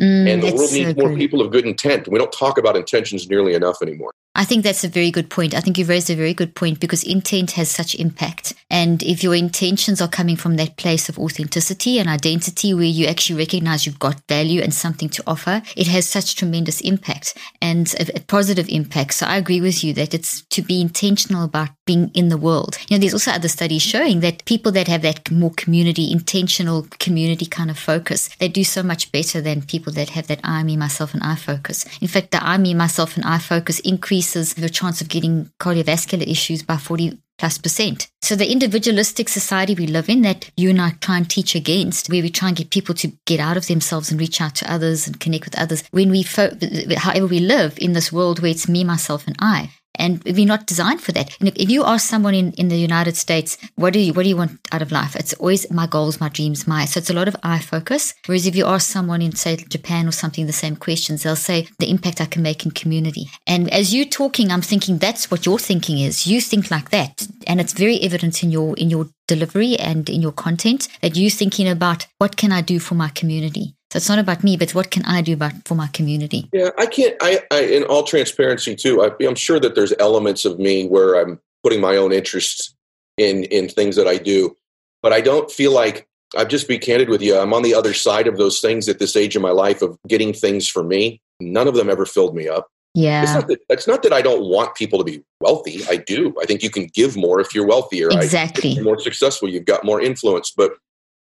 Mm, 0.00 0.28
and 0.28 0.42
the 0.42 0.54
world 0.54 0.72
needs 0.72 0.98
so 0.98 1.06
more 1.06 1.16
people 1.16 1.40
of 1.40 1.52
good 1.52 1.66
intent. 1.66 2.08
We 2.08 2.18
don't 2.18 2.32
talk 2.32 2.58
about 2.58 2.76
intentions 2.76 3.28
nearly 3.28 3.54
enough 3.54 3.80
anymore. 3.82 4.12
I 4.36 4.44
think 4.44 4.64
that's 4.64 4.82
a 4.82 4.88
very 4.88 5.12
good 5.12 5.30
point. 5.30 5.54
I 5.54 5.60
think 5.60 5.78
you've 5.78 5.88
raised 5.88 6.10
a 6.10 6.16
very 6.16 6.34
good 6.34 6.56
point 6.56 6.80
because 6.80 7.04
intent 7.04 7.52
has 7.52 7.70
such 7.70 7.94
impact. 7.94 8.52
And 8.68 9.00
if 9.04 9.22
your 9.22 9.34
intentions 9.34 10.00
are 10.00 10.08
coming 10.08 10.34
from 10.34 10.56
that 10.56 10.76
place 10.76 11.08
of 11.08 11.20
authenticity 11.20 12.00
and 12.00 12.08
identity 12.08 12.74
where 12.74 12.82
you 12.82 13.06
actually 13.06 13.38
recognize 13.38 13.86
you've 13.86 14.00
got 14.00 14.20
value 14.28 14.60
and 14.60 14.74
something 14.74 15.08
to 15.10 15.22
offer, 15.24 15.62
it 15.76 15.86
has 15.86 16.08
such 16.08 16.34
tremendous 16.34 16.80
impact 16.80 17.38
and 17.62 17.94
a, 17.94 18.16
a 18.16 18.20
positive 18.20 18.68
impact. 18.68 19.14
So 19.14 19.26
I 19.26 19.36
agree 19.36 19.60
with 19.60 19.84
you 19.84 19.92
that 19.94 20.14
it's 20.14 20.42
to 20.46 20.62
be 20.62 20.80
intentional 20.80 21.44
about 21.44 21.68
being 21.86 22.10
in 22.14 22.28
the 22.28 22.38
world. 22.38 22.76
You 22.88 22.96
know, 22.96 23.00
there's 23.00 23.14
also 23.14 23.30
other 23.30 23.48
studies 23.48 23.82
showing 23.82 24.18
that 24.20 24.44
people 24.46 24.72
that 24.72 24.88
have 24.88 25.02
that 25.02 25.30
more 25.30 25.52
community, 25.52 26.10
intentional 26.10 26.88
community 26.98 27.46
kind 27.46 27.70
of 27.70 27.78
focus, 27.78 28.28
they 28.40 28.48
do 28.48 28.64
so 28.64 28.82
much 28.82 29.12
better 29.12 29.40
than 29.40 29.62
people 29.62 29.92
that 29.92 30.10
have 30.10 30.26
that 30.26 30.40
I, 30.42 30.64
me, 30.64 30.76
myself, 30.76 31.14
and 31.14 31.22
I 31.22 31.36
focus. 31.36 31.84
In 32.00 32.08
fact, 32.08 32.32
the 32.32 32.44
I, 32.44 32.58
me, 32.58 32.74
myself, 32.74 33.16
and 33.16 33.24
I 33.24 33.38
focus 33.38 33.78
increase 33.80 34.23
increases 34.24 34.56
your 34.56 34.68
chance 34.68 35.00
of 35.00 35.08
getting 35.08 35.50
cardiovascular 35.60 36.26
issues 36.26 36.62
by 36.62 36.76
40 36.76 37.18
plus 37.36 37.58
percent. 37.58 38.08
So 38.22 38.36
the 38.36 38.50
individualistic 38.50 39.28
society 39.28 39.74
we 39.74 39.86
live 39.86 40.08
in 40.08 40.22
that 40.22 40.50
you 40.56 40.70
and 40.70 40.80
I 40.80 40.92
try 41.00 41.18
and 41.18 41.28
teach 41.28 41.54
against, 41.54 42.08
where 42.08 42.22
we 42.22 42.30
try 42.30 42.48
and 42.48 42.56
get 42.56 42.70
people 42.70 42.94
to 42.96 43.12
get 43.26 43.40
out 43.40 43.56
of 43.56 43.66
themselves 43.66 44.10
and 44.10 44.20
reach 44.20 44.40
out 44.40 44.54
to 44.56 44.72
others 44.72 45.06
and 45.06 45.20
connect 45.20 45.44
with 45.44 45.58
others. 45.58 45.82
When 45.90 46.10
we, 46.10 46.22
fo- 46.22 46.56
however 46.96 47.26
we 47.26 47.40
live 47.40 47.76
in 47.78 47.92
this 47.92 48.12
world 48.12 48.40
where 48.40 48.52
it's 48.52 48.68
me, 48.68 48.84
myself 48.84 49.26
and 49.26 49.36
I, 49.40 49.70
and 49.96 50.22
we're 50.24 50.46
not 50.46 50.66
designed 50.66 51.00
for 51.00 51.12
that. 51.12 51.36
And 51.40 51.48
if 51.56 51.70
you 51.70 51.84
ask 51.84 52.08
someone 52.08 52.34
in, 52.34 52.52
in 52.52 52.68
the 52.68 52.76
United 52.76 53.16
States, 53.16 53.56
what 53.76 53.92
do 53.92 53.98
you 53.98 54.12
what 54.12 54.24
do 54.24 54.28
you 54.28 54.36
want 54.36 54.58
out 54.72 54.82
of 54.82 54.92
life? 54.92 55.16
It's 55.16 55.34
always 55.34 55.70
my 55.70 55.86
goals, 55.86 56.20
my 56.20 56.28
dreams, 56.28 56.66
my 56.66 56.84
so 56.84 56.98
it's 56.98 57.10
a 57.10 57.14
lot 57.14 57.28
of 57.28 57.36
I 57.42 57.58
focus. 57.58 58.14
Whereas 58.26 58.46
if 58.46 58.56
you 58.56 58.66
ask 58.66 58.90
someone 58.90 59.22
in 59.22 59.32
say 59.32 59.56
Japan 59.56 60.08
or 60.08 60.12
something 60.12 60.46
the 60.46 60.52
same 60.52 60.76
questions, 60.76 61.22
they'll 61.22 61.36
say 61.36 61.68
the 61.78 61.90
impact 61.90 62.20
I 62.20 62.26
can 62.26 62.42
make 62.42 62.64
in 62.64 62.70
community. 62.72 63.26
And 63.46 63.70
as 63.72 63.94
you 63.94 64.04
talking, 64.04 64.50
I'm 64.50 64.62
thinking 64.62 64.98
that's 64.98 65.30
what 65.30 65.46
your 65.46 65.58
thinking 65.58 65.98
is. 65.98 66.26
You 66.26 66.40
think 66.40 66.70
like 66.70 66.90
that. 66.90 67.26
And 67.46 67.60
it's 67.60 67.72
very 67.72 68.00
evident 68.02 68.42
in 68.42 68.50
your 68.50 68.76
in 68.76 68.90
your 68.90 69.08
delivery 69.26 69.76
and 69.78 70.08
in 70.08 70.20
your 70.20 70.32
content 70.32 70.88
that 71.00 71.16
you're 71.16 71.30
thinking 71.30 71.68
about 71.68 72.06
what 72.18 72.36
can 72.36 72.52
I 72.52 72.60
do 72.60 72.78
for 72.78 72.94
my 72.94 73.08
community? 73.08 73.74
So 73.94 73.98
it's 73.98 74.08
not 74.08 74.18
about 74.18 74.42
me, 74.42 74.56
but 74.56 74.74
what 74.74 74.90
can 74.90 75.04
I 75.04 75.20
do 75.20 75.34
about 75.34 75.52
for 75.66 75.76
my 75.76 75.86
community? 75.86 76.48
Yeah, 76.52 76.70
I 76.76 76.86
can't. 76.86 77.14
I, 77.20 77.42
I 77.52 77.60
in 77.60 77.84
all 77.84 78.02
transparency 78.02 78.74
too. 78.74 79.04
I, 79.04 79.24
I'm 79.24 79.36
sure 79.36 79.60
that 79.60 79.76
there's 79.76 79.92
elements 80.00 80.44
of 80.44 80.58
me 80.58 80.88
where 80.88 81.14
I'm 81.14 81.38
putting 81.62 81.80
my 81.80 81.96
own 81.96 82.12
interests 82.12 82.74
in 83.18 83.44
in 83.44 83.68
things 83.68 83.94
that 83.94 84.08
I 84.08 84.16
do, 84.16 84.56
but 85.00 85.12
I 85.12 85.20
don't 85.20 85.48
feel 85.48 85.70
like 85.72 86.08
I've 86.36 86.48
just 86.48 86.66
be 86.66 86.76
candid 86.76 87.08
with 87.08 87.22
you. 87.22 87.38
I'm 87.38 87.54
on 87.54 87.62
the 87.62 87.72
other 87.72 87.94
side 87.94 88.26
of 88.26 88.36
those 88.36 88.60
things 88.60 88.88
at 88.88 88.98
this 88.98 89.14
age 89.14 89.36
of 89.36 89.42
my 89.42 89.52
life 89.52 89.80
of 89.80 89.96
getting 90.08 90.32
things 90.32 90.68
for 90.68 90.82
me. 90.82 91.20
None 91.38 91.68
of 91.68 91.76
them 91.76 91.88
ever 91.88 92.04
filled 92.04 92.34
me 92.34 92.48
up. 92.48 92.66
Yeah. 92.94 93.22
It's 93.22 93.34
not 93.34 93.46
that, 93.46 93.60
it's 93.68 93.86
not 93.86 94.02
that 94.02 94.12
I 94.12 94.22
don't 94.22 94.50
want 94.50 94.74
people 94.74 94.98
to 94.98 95.04
be 95.04 95.22
wealthy. 95.38 95.82
I 95.88 95.98
do. 95.98 96.34
I 96.42 96.46
think 96.46 96.64
you 96.64 96.70
can 96.70 96.86
give 96.92 97.16
more 97.16 97.38
if 97.38 97.54
you're 97.54 97.66
wealthier. 97.66 98.08
Exactly. 98.10 98.70
You're 98.70 98.82
more 98.82 98.98
successful. 98.98 99.48
You've 99.48 99.66
got 99.66 99.84
more 99.84 100.00
influence. 100.00 100.50
But 100.50 100.72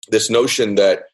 this 0.09 0.29
notion 0.29 0.75
that 0.75 1.05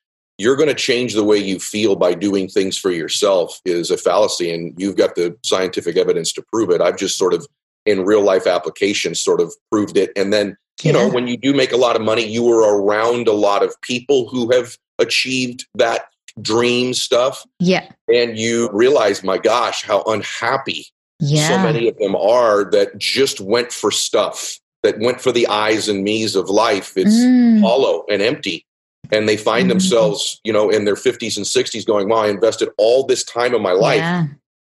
you're 0.43 0.57
going 0.57 0.69
to 0.69 0.75
change 0.75 1.15
the 1.15 1.25
way 1.25 1.39
you 1.39 1.61
feel 1.61 1.95
by 1.95 2.15
doing 2.15 2.49
things 2.49 2.77
for 2.77 2.91
yourself 2.91 3.61
is 3.65 3.91
a 3.91 3.97
fallacy 3.97 4.53
and 4.53 4.75
you've 4.77 4.97
got 4.97 5.15
the 5.15 5.37
scientific 5.45 5.97
evidence 5.97 6.33
to 6.33 6.43
prove 6.53 6.71
it 6.71 6.81
i've 6.81 6.97
just 6.97 7.17
sort 7.17 7.33
of 7.33 7.47
in 7.87 8.05
real 8.05 8.23
life 8.23 8.47
applications 8.47 9.21
sort 9.21 9.41
of 9.41 9.55
proved 9.71 9.97
it 9.97 10.11
and 10.17 10.33
then 10.33 10.57
you 10.83 10.91
yeah. 10.91 10.93
know 10.93 11.09
when 11.09 11.29
you 11.29 11.37
do 11.37 11.55
make 11.55 11.73
a 11.73 11.77
lot 11.77 11.97
of 11.97 12.03
money 12.03 12.27
you 12.27 12.49
are 12.49 12.81
around 12.81 13.29
a 13.29 13.33
lot 13.33 13.63
of 13.63 13.81
people 13.83 14.29
who 14.29 14.51
have 14.53 14.77
achieved 14.99 15.67
that 15.75 16.07
dream 16.41 16.93
stuff 16.93 17.45
yeah 17.61 17.89
and 18.09 18.39
you 18.39 18.69
realize 18.73 19.23
my 19.23 19.39
gosh 19.39 19.85
how 19.85 20.03
unhappy 20.05 20.87
yeah. 21.21 21.47
so 21.47 21.59
many 21.59 21.89
of 21.89 21.97
them 21.99 22.17
are 22.17 22.65
that 22.71 22.97
just 22.99 23.41
went 23.41 23.71
for 23.71 23.91
stuff 23.91 24.59
that 24.83 24.99
went 24.99 25.21
for 25.21 25.31
the 25.31 25.47
eyes 25.47 25.89
and 25.89 26.03
me's 26.03 26.35
of 26.35 26.49
life 26.49 26.95
it's 26.97 27.15
mm. 27.15 27.61
hollow 27.61 28.05
and 28.11 28.23
empty 28.23 28.67
and 29.11 29.29
they 29.29 29.37
find 29.37 29.63
mm-hmm. 29.63 29.71
themselves, 29.71 30.41
you 30.45 30.53
know, 30.53 30.71
in 30.71 30.85
their 30.85 30.95
50s 30.95 31.37
and 31.37 31.47
60s 31.47 31.87
going, 31.87 32.09
wow, 32.09 32.19
I 32.19 32.29
invested 32.29 32.71
all 32.79 33.07
this 33.07 33.25
time 33.25 33.55
of 33.55 33.61
my 33.61 33.73
life 33.73 33.99
yeah. 33.99 34.27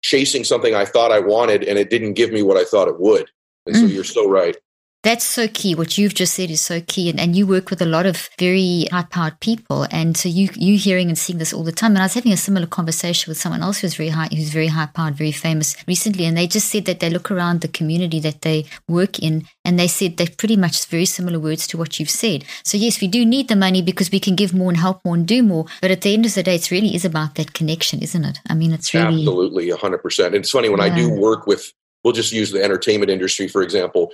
chasing 0.01 0.43
something 0.43 0.73
I 0.73 0.85
thought 0.85 1.11
I 1.11 1.19
wanted 1.19 1.63
and 1.63 1.77
it 1.77 1.89
didn't 1.89 2.13
give 2.13 2.31
me 2.31 2.41
what 2.41 2.57
I 2.57 2.63
thought 2.63 2.87
it 2.87 2.99
would. 2.99 3.29
And 3.65 3.75
mm. 3.75 3.79
so 3.81 3.85
you're 3.85 4.03
so 4.03 4.29
right. 4.29 4.55
That's 5.03 5.25
so 5.25 5.49
key. 5.49 5.75
What 5.75 5.97
you've 5.97 6.13
just 6.13 6.33
said 6.33 6.49
is 6.49 6.61
so 6.61 6.79
key. 6.79 7.09
And, 7.09 7.19
and 7.19 7.35
you 7.35 7.45
work 7.45 7.69
with 7.69 7.81
a 7.81 7.85
lot 7.85 8.05
of 8.05 8.29
very 8.39 8.87
high 8.89 9.03
powered 9.03 9.39
people. 9.41 9.85
And 9.91 10.15
so 10.15 10.29
you, 10.29 10.49
you 10.55 10.77
hearing 10.77 11.09
and 11.09 11.17
seeing 11.17 11.39
this 11.39 11.53
all 11.53 11.65
the 11.65 11.73
time. 11.73 11.91
And 11.91 11.99
I 11.99 12.05
was 12.05 12.13
having 12.13 12.31
a 12.31 12.37
similar 12.37 12.67
conversation 12.67 13.29
with 13.29 13.37
someone 13.37 13.61
else 13.61 13.79
who's 13.79 13.95
very 13.95 14.09
high, 14.09 14.29
who's 14.31 14.49
very 14.49 14.67
high 14.67 14.85
powered, 14.85 15.15
very 15.15 15.33
famous 15.33 15.75
recently. 15.87 16.25
And 16.25 16.37
they 16.37 16.47
just 16.47 16.69
said 16.69 16.85
that 16.85 17.01
they 17.01 17.09
look 17.09 17.29
around 17.29 17.59
the 17.59 17.67
community 17.67 18.21
that 18.21 18.43
they 18.43 18.65
work 18.87 19.19
in 19.19 19.45
and 19.65 19.77
they 19.77 19.87
said 19.87 20.15
they 20.15 20.27
pretty 20.27 20.55
much 20.55 20.85
very 20.85 21.05
similar 21.05 21.37
words 21.37 21.67
to 21.67 21.77
what 21.77 21.99
you've 21.99 22.09
said. 22.09 22.45
So 22.63 22.77
yes, 22.77 23.01
we 23.01 23.07
do 23.07 23.25
need 23.25 23.49
the 23.49 23.57
money 23.57 23.81
because 23.81 24.09
we 24.09 24.21
can 24.21 24.35
give 24.35 24.53
more 24.53 24.69
and 24.69 24.77
help 24.77 25.03
more 25.03 25.15
and 25.15 25.27
do 25.27 25.43
more. 25.43 25.65
But 25.81 25.91
at 25.91 26.01
the 26.01 26.13
end 26.13 26.25
of 26.25 26.33
the 26.33 26.43
day, 26.43 26.55
it 26.55 26.71
really 26.71 26.95
is 26.95 27.03
about 27.03 27.35
that 27.35 27.53
connection, 27.53 28.01
isn't 28.01 28.23
it? 28.23 28.39
I 28.47 28.55
mean, 28.55 28.71
it's 28.71 28.93
really. 28.93 29.19
Absolutely, 29.19 29.69
100%. 29.69 30.33
It's 30.33 30.51
funny 30.51 30.69
when 30.69 30.79
yeah. 30.79 30.85
I 30.85 30.95
do 30.95 31.09
work 31.09 31.45
with 31.45 31.73
we'll 32.03 32.13
just 32.13 32.31
use 32.31 32.51
the 32.51 32.63
entertainment 32.63 33.11
industry 33.11 33.47
for 33.47 33.61
example 33.61 34.11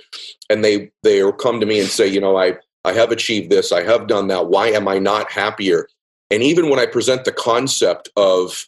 and 0.48 0.64
they 0.64 0.90
they'll 1.02 1.32
come 1.32 1.60
to 1.60 1.66
me 1.66 1.80
and 1.80 1.88
say 1.88 2.06
you 2.06 2.20
know 2.20 2.36
i 2.36 2.56
I 2.84 2.92
have 2.92 3.10
achieved 3.10 3.50
this. 3.50 3.72
I 3.72 3.82
have 3.82 4.06
done 4.06 4.28
that. 4.28 4.46
Why 4.48 4.68
am 4.68 4.88
I 4.88 4.98
not 4.98 5.30
happier? 5.30 5.88
And 6.30 6.42
even 6.42 6.70
when 6.70 6.78
I 6.78 6.86
present 6.86 7.24
the 7.24 7.32
concept 7.32 8.08
of 8.16 8.66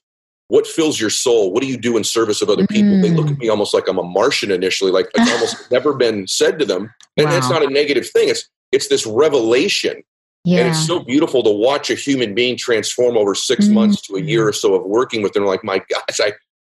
what 0.48 0.66
fills 0.66 1.00
your 1.00 1.10
soul, 1.10 1.52
what 1.52 1.62
do 1.62 1.68
you 1.68 1.78
do 1.78 1.96
in 1.96 2.04
service 2.04 2.42
of 2.42 2.50
other 2.50 2.66
people, 2.66 2.92
mm. 2.92 3.02
they 3.02 3.10
look 3.10 3.28
at 3.28 3.34
mm. 3.34 3.38
me 3.38 3.48
almost 3.48 3.72
like 3.72 3.88
I'm 3.88 3.98
a 3.98 4.02
Martian 4.02 4.50
initially, 4.50 4.90
like 4.90 5.10
it's 5.14 5.30
almost 5.30 5.70
never 5.70 5.94
been 5.94 6.26
said 6.26 6.58
to 6.58 6.66
them. 6.66 6.92
And 7.16 7.28
wow. 7.28 7.36
it's 7.36 7.48
not 7.48 7.62
a 7.62 7.70
negative 7.70 8.08
thing. 8.08 8.28
It's 8.28 8.48
it's 8.70 8.88
this 8.88 9.06
revelation. 9.06 10.02
Yeah. 10.44 10.60
And 10.60 10.68
it's 10.68 10.86
so 10.86 11.00
beautiful 11.00 11.42
to 11.44 11.50
watch 11.50 11.88
a 11.88 11.94
human 11.94 12.34
being 12.34 12.56
transform 12.56 13.16
over 13.16 13.34
six 13.34 13.66
mm. 13.66 13.74
months 13.74 14.02
to 14.02 14.16
a 14.16 14.20
year 14.20 14.46
or 14.46 14.52
so 14.52 14.74
of 14.74 14.84
working 14.84 15.22
with 15.22 15.34
them. 15.34 15.44
Like, 15.44 15.62
my 15.62 15.78
gosh, 15.78 16.20
I, 16.20 16.32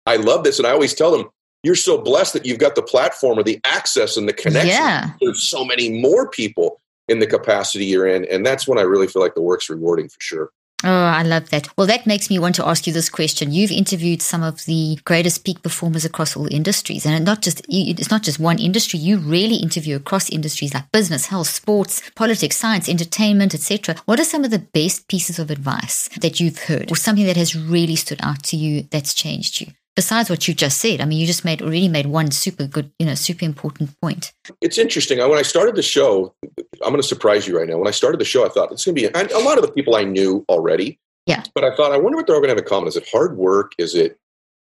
I 0.06 0.16
love 0.16 0.44
this. 0.44 0.58
And 0.58 0.68
I 0.68 0.72
always 0.72 0.92
tell 0.92 1.10
them, 1.10 1.30
you're 1.64 1.74
so 1.74 1.98
blessed 1.98 2.34
that 2.34 2.46
you've 2.46 2.58
got 2.58 2.74
the 2.76 2.82
platform 2.82 3.38
or 3.38 3.42
the 3.42 3.58
access 3.64 4.16
and 4.16 4.28
the 4.28 4.32
connection. 4.32 4.68
Yeah. 4.68 5.10
There's 5.20 5.42
so 5.42 5.64
many 5.64 5.90
more 5.90 6.28
people 6.28 6.80
in 7.08 7.18
the 7.18 7.26
capacity 7.26 7.86
you're 7.86 8.06
in. 8.06 8.24
And 8.26 8.46
that's 8.46 8.68
when 8.68 8.78
I 8.78 8.82
really 8.82 9.06
feel 9.08 9.22
like 9.22 9.34
the 9.34 9.42
work's 9.42 9.68
rewarding 9.68 10.08
for 10.08 10.20
sure. 10.20 10.50
Oh, 10.86 10.90
I 10.90 11.22
love 11.22 11.48
that. 11.48 11.68
Well, 11.78 11.86
that 11.86 12.06
makes 12.06 12.28
me 12.28 12.38
want 12.38 12.54
to 12.56 12.66
ask 12.66 12.86
you 12.86 12.92
this 12.92 13.08
question. 13.08 13.52
You've 13.52 13.70
interviewed 13.70 14.20
some 14.20 14.42
of 14.42 14.66
the 14.66 14.98
greatest 15.06 15.42
peak 15.42 15.62
performers 15.62 16.04
across 16.04 16.36
all 16.36 16.52
industries, 16.52 17.06
and 17.06 17.24
not 17.24 17.40
just 17.40 17.62
it's 17.70 18.10
not 18.10 18.22
just 18.22 18.38
one 18.38 18.58
industry. 18.58 18.98
You 18.98 19.16
really 19.16 19.56
interview 19.56 19.96
across 19.96 20.28
industries 20.28 20.74
like 20.74 20.92
business, 20.92 21.26
health, 21.26 21.46
sports, 21.46 22.02
politics, 22.14 22.58
science, 22.58 22.86
entertainment, 22.86 23.54
etc. 23.54 23.94
What 24.04 24.20
are 24.20 24.24
some 24.24 24.44
of 24.44 24.50
the 24.50 24.58
best 24.58 25.08
pieces 25.08 25.38
of 25.38 25.50
advice 25.50 26.10
that 26.20 26.38
you've 26.38 26.64
heard, 26.64 26.92
or 26.92 26.96
something 26.96 27.24
that 27.24 27.38
has 27.38 27.56
really 27.56 27.96
stood 27.96 28.20
out 28.22 28.42
to 28.44 28.56
you 28.58 28.82
that's 28.90 29.14
changed 29.14 29.62
you? 29.62 29.68
Besides 29.96 30.28
what 30.28 30.46
you 30.48 30.54
just 30.54 30.78
said 30.78 31.00
i 31.00 31.04
mean 31.04 31.18
you 31.18 31.26
just 31.26 31.44
made 31.44 31.62
already 31.62 31.88
made 31.88 32.06
one 32.06 32.30
super 32.30 32.66
good 32.66 32.90
you 32.98 33.06
know 33.06 33.14
super 33.14 33.44
important 33.44 33.98
point. 34.00 34.32
It's 34.60 34.78
interesting. 34.78 35.18
When 35.18 35.38
i 35.38 35.42
started 35.42 35.76
the 35.76 35.82
show 35.82 36.34
i'm 36.82 36.90
going 36.90 36.96
to 36.96 37.02
surprise 37.02 37.46
you 37.46 37.56
right 37.58 37.68
now. 37.68 37.78
When 37.78 37.88
i 37.88 37.92
started 37.92 38.20
the 38.20 38.24
show 38.24 38.44
i 38.44 38.48
thought 38.48 38.72
it's 38.72 38.84
going 38.84 38.96
to 38.96 39.08
be 39.08 39.34
a 39.34 39.38
lot 39.38 39.58
of 39.58 39.64
the 39.64 39.72
people 39.72 39.96
i 39.96 40.04
knew 40.04 40.44
already. 40.48 40.98
Yeah. 41.26 41.42
But 41.54 41.64
i 41.64 41.74
thought 41.74 41.92
i 41.92 41.96
wonder 41.96 42.16
what 42.16 42.26
they're 42.26 42.36
all 42.36 42.40
going 42.40 42.48
to 42.48 42.56
have 42.56 42.64
in 42.64 42.68
common. 42.68 42.88
Is 42.88 42.96
it 42.96 43.08
hard 43.10 43.36
work? 43.36 43.72
Is 43.78 43.94
it 43.94 44.18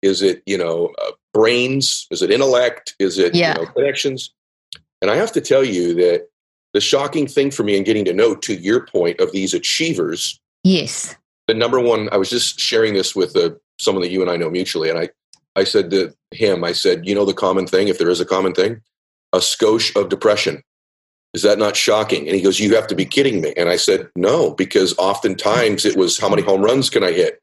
is 0.03 0.23
it 0.23 0.43
you 0.47 0.59
know 0.59 0.93
uh, 1.03 1.13
brains? 1.33 2.07
Is 2.11 2.23
it 2.23 2.31
intellect? 2.31 2.95
Is 2.99 3.19
it 3.19 3.35
yeah. 3.35 3.59
you 3.59 3.65
know, 3.65 3.73
connections? 3.73 4.33
And 5.03 5.11
i 5.11 5.17
have 5.17 5.33
to 5.33 5.41
tell 5.41 5.65
you 5.65 5.95
that 5.95 6.29
the 6.73 6.81
shocking 6.81 7.27
thing 7.27 7.51
for 7.51 7.63
me 7.63 7.77
in 7.77 7.85
getting 7.85 8.05
to 8.05 8.13
know 8.13 8.35
to 8.35 8.55
your 8.55 8.87
point 8.87 9.21
of 9.21 9.33
these 9.33 9.55
achievers 9.55 10.39
yes. 10.63 11.17
the 11.47 11.55
number 11.55 11.81
one 11.81 12.09
i 12.13 12.17
was 12.17 12.29
just 12.29 12.61
sharing 12.61 12.93
this 12.93 13.15
with 13.15 13.35
a 13.37 13.59
someone 13.79 14.03
that 14.03 14.11
you 14.11 14.23
and 14.23 14.31
I 14.31 14.37
know 14.37 14.51
mutually. 14.51 14.91
And 14.91 14.99
I, 14.99 15.09
I 15.55 15.65
said 15.65 15.91
to 15.91 16.15
him, 16.31 16.65
I 16.65 16.73
said, 16.73 17.07
you 17.07 17.15
know, 17.15 17.25
the 17.25 17.35
common 17.35 17.67
thing, 17.67 17.89
if 17.89 17.99
there 17.99 18.11
is 18.11 18.21
a 18.21 18.27
common 18.27 18.53
thing, 18.53 18.81
a 19.33 19.39
skosh 19.39 19.95
of 20.01 20.09
depression. 20.09 20.63
Is 21.35 21.43
that 21.43 21.59
not 21.59 21.77
shocking? 21.77 22.27
And 22.27 22.35
he 22.35 22.43
goes, 22.43 22.59
you 22.59 22.75
have 22.75 22.87
to 22.87 22.95
be 22.95 23.05
kidding 23.05 23.43
me. 23.43 23.53
And 23.57 23.69
I 23.69 23.77
said, 23.77 24.09
no, 24.17 24.55
because 24.55 24.97
oftentimes 24.97 25.85
it 25.85 25.97
was 25.97 26.19
how 26.19 26.29
many 26.29 26.43
home 26.43 26.63
runs 26.63 26.89
can 26.89 27.05
I 27.05 27.13
hit? 27.13 27.41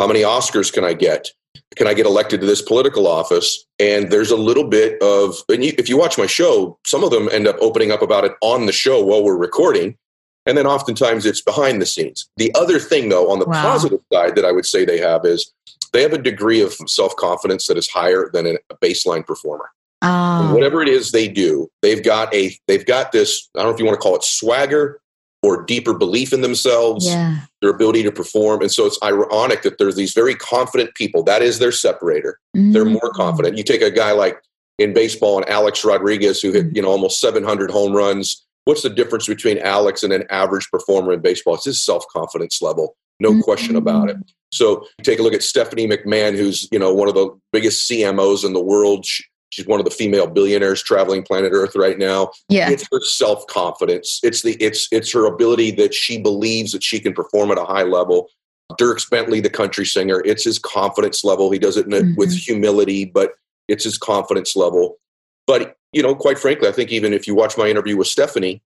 How 0.00 0.06
many 0.06 0.22
Oscars 0.22 0.72
can 0.72 0.84
I 0.84 0.94
get? 0.94 1.28
Can 1.76 1.86
I 1.86 1.94
get 1.94 2.06
elected 2.06 2.40
to 2.40 2.46
this 2.46 2.62
political 2.62 3.06
office? 3.06 3.64
And 3.78 4.10
there's 4.10 4.30
a 4.30 4.36
little 4.36 4.68
bit 4.68 5.00
of, 5.02 5.36
and 5.48 5.64
you, 5.64 5.72
if 5.78 5.88
you 5.88 5.96
watch 5.96 6.18
my 6.18 6.26
show, 6.26 6.78
some 6.86 7.04
of 7.04 7.10
them 7.10 7.28
end 7.30 7.46
up 7.46 7.56
opening 7.60 7.92
up 7.92 8.02
about 8.02 8.24
it 8.24 8.32
on 8.40 8.66
the 8.66 8.72
show 8.72 9.02
while 9.04 9.22
we're 9.22 9.36
recording. 9.36 9.96
And 10.46 10.56
then 10.56 10.66
oftentimes 10.66 11.26
it's 11.26 11.40
behind 11.40 11.82
the 11.82 11.86
scenes. 11.86 12.28
The 12.36 12.54
other 12.54 12.78
thing, 12.78 13.08
though, 13.08 13.30
on 13.30 13.40
the 13.40 13.46
wow. 13.46 13.62
positive 13.62 14.00
side 14.12 14.36
that 14.36 14.44
I 14.44 14.52
would 14.52 14.66
say 14.66 14.84
they 14.84 14.98
have 14.98 15.24
is 15.24 15.52
they 15.92 16.02
have 16.02 16.12
a 16.12 16.18
degree 16.18 16.60
of 16.60 16.72
self 16.86 17.16
confidence 17.16 17.66
that 17.66 17.76
is 17.76 17.88
higher 17.88 18.30
than 18.32 18.46
a 18.46 18.74
baseline 18.76 19.26
performer. 19.26 19.70
Oh. 20.02 20.54
Whatever 20.54 20.82
it 20.82 20.88
is 20.88 21.10
they 21.10 21.26
do, 21.26 21.70
they've 21.82 22.04
got 22.04 22.32
a 22.34 22.56
they've 22.68 22.86
got 22.86 23.12
this. 23.12 23.48
I 23.54 23.60
don't 23.60 23.68
know 23.68 23.74
if 23.74 23.80
you 23.80 23.86
want 23.86 23.96
to 23.96 24.00
call 24.00 24.14
it 24.14 24.22
swagger 24.22 25.00
or 25.42 25.62
deeper 25.64 25.94
belief 25.94 26.32
in 26.32 26.40
themselves, 26.40 27.06
yeah. 27.06 27.40
their 27.60 27.70
ability 27.70 28.02
to 28.02 28.12
perform. 28.12 28.62
And 28.62 28.70
so 28.70 28.86
it's 28.86 28.98
ironic 29.02 29.62
that 29.62 29.78
there's 29.78 29.96
these 29.96 30.12
very 30.12 30.34
confident 30.34 30.94
people. 30.94 31.22
That 31.22 31.42
is 31.42 31.58
their 31.58 31.72
separator. 31.72 32.38
Mm. 32.56 32.72
They're 32.72 32.84
more 32.84 33.12
confident. 33.14 33.56
You 33.56 33.62
take 33.64 33.82
a 33.82 33.90
guy 33.90 34.12
like 34.12 34.40
in 34.78 34.92
baseball 34.92 35.38
and 35.38 35.48
Alex 35.48 35.84
Rodriguez, 35.84 36.40
who 36.40 36.52
hit 36.52 36.66
mm. 36.66 36.76
you 36.76 36.82
know 36.82 36.88
almost 36.88 37.20
700 37.20 37.70
home 37.70 37.94
runs 37.94 38.45
what's 38.66 38.82
the 38.82 38.90
difference 38.90 39.26
between 39.26 39.58
Alex 39.58 40.02
and 40.02 40.12
an 40.12 40.24
average 40.28 40.68
performer 40.70 41.14
in 41.14 41.20
baseball? 41.20 41.54
It's 41.54 41.64
his 41.64 41.82
self 41.82 42.04
confidence 42.08 42.60
level, 42.60 42.94
no 43.18 43.30
mm-hmm. 43.30 43.40
question 43.40 43.76
about 43.76 44.10
it. 44.10 44.16
So 44.52 44.86
take 45.02 45.18
a 45.18 45.22
look 45.22 45.34
at 45.34 45.42
Stephanie 45.42 45.88
McMahon, 45.88 46.36
who's 46.36 46.68
you 46.70 46.78
know 46.78 46.92
one 46.92 47.08
of 47.08 47.14
the 47.14 47.30
biggest 47.52 47.90
CMOs 47.90 48.44
in 48.44 48.52
the 48.52 48.62
world. 48.62 49.06
She, 49.06 49.24
she's 49.50 49.66
one 49.66 49.80
of 49.80 49.84
the 49.84 49.90
female 49.90 50.26
billionaires 50.26 50.82
traveling 50.82 51.22
planet 51.22 51.52
Earth 51.52 51.74
right 51.74 51.98
now. 51.98 52.30
Yeah, 52.48 52.70
it's 52.70 52.86
her 52.92 53.00
self 53.00 53.46
confidence. 53.46 54.20
It's 54.22 54.42
the 54.42 54.54
it's 54.60 54.88
it's 54.92 55.12
her 55.12 55.26
ability 55.26 55.70
that 55.72 55.94
she 55.94 56.18
believes 56.18 56.72
that 56.72 56.82
she 56.82 57.00
can 57.00 57.14
perform 57.14 57.50
at 57.50 57.58
a 57.58 57.64
high 57.64 57.84
level. 57.84 58.28
Dierks 58.72 59.08
Bentley, 59.08 59.40
the 59.40 59.48
country 59.48 59.86
singer, 59.86 60.20
it's 60.24 60.42
his 60.42 60.58
confidence 60.58 61.22
level. 61.22 61.52
He 61.52 61.58
does 61.58 61.76
it 61.76 61.88
mm-hmm. 61.88 62.14
with 62.16 62.32
humility, 62.36 63.04
but 63.04 63.34
it's 63.68 63.84
his 63.84 63.96
confidence 63.96 64.56
level. 64.56 64.98
But 65.46 65.76
you 65.92 66.02
know, 66.02 66.14
quite 66.14 66.38
frankly, 66.38 66.68
I 66.68 66.72
think 66.72 66.90
even 66.90 67.12
if 67.12 67.26
you 67.26 67.34
watch 67.34 67.56
my 67.56 67.68
interview 67.68 67.96
with 67.96 68.06
Stephanie, 68.06 68.62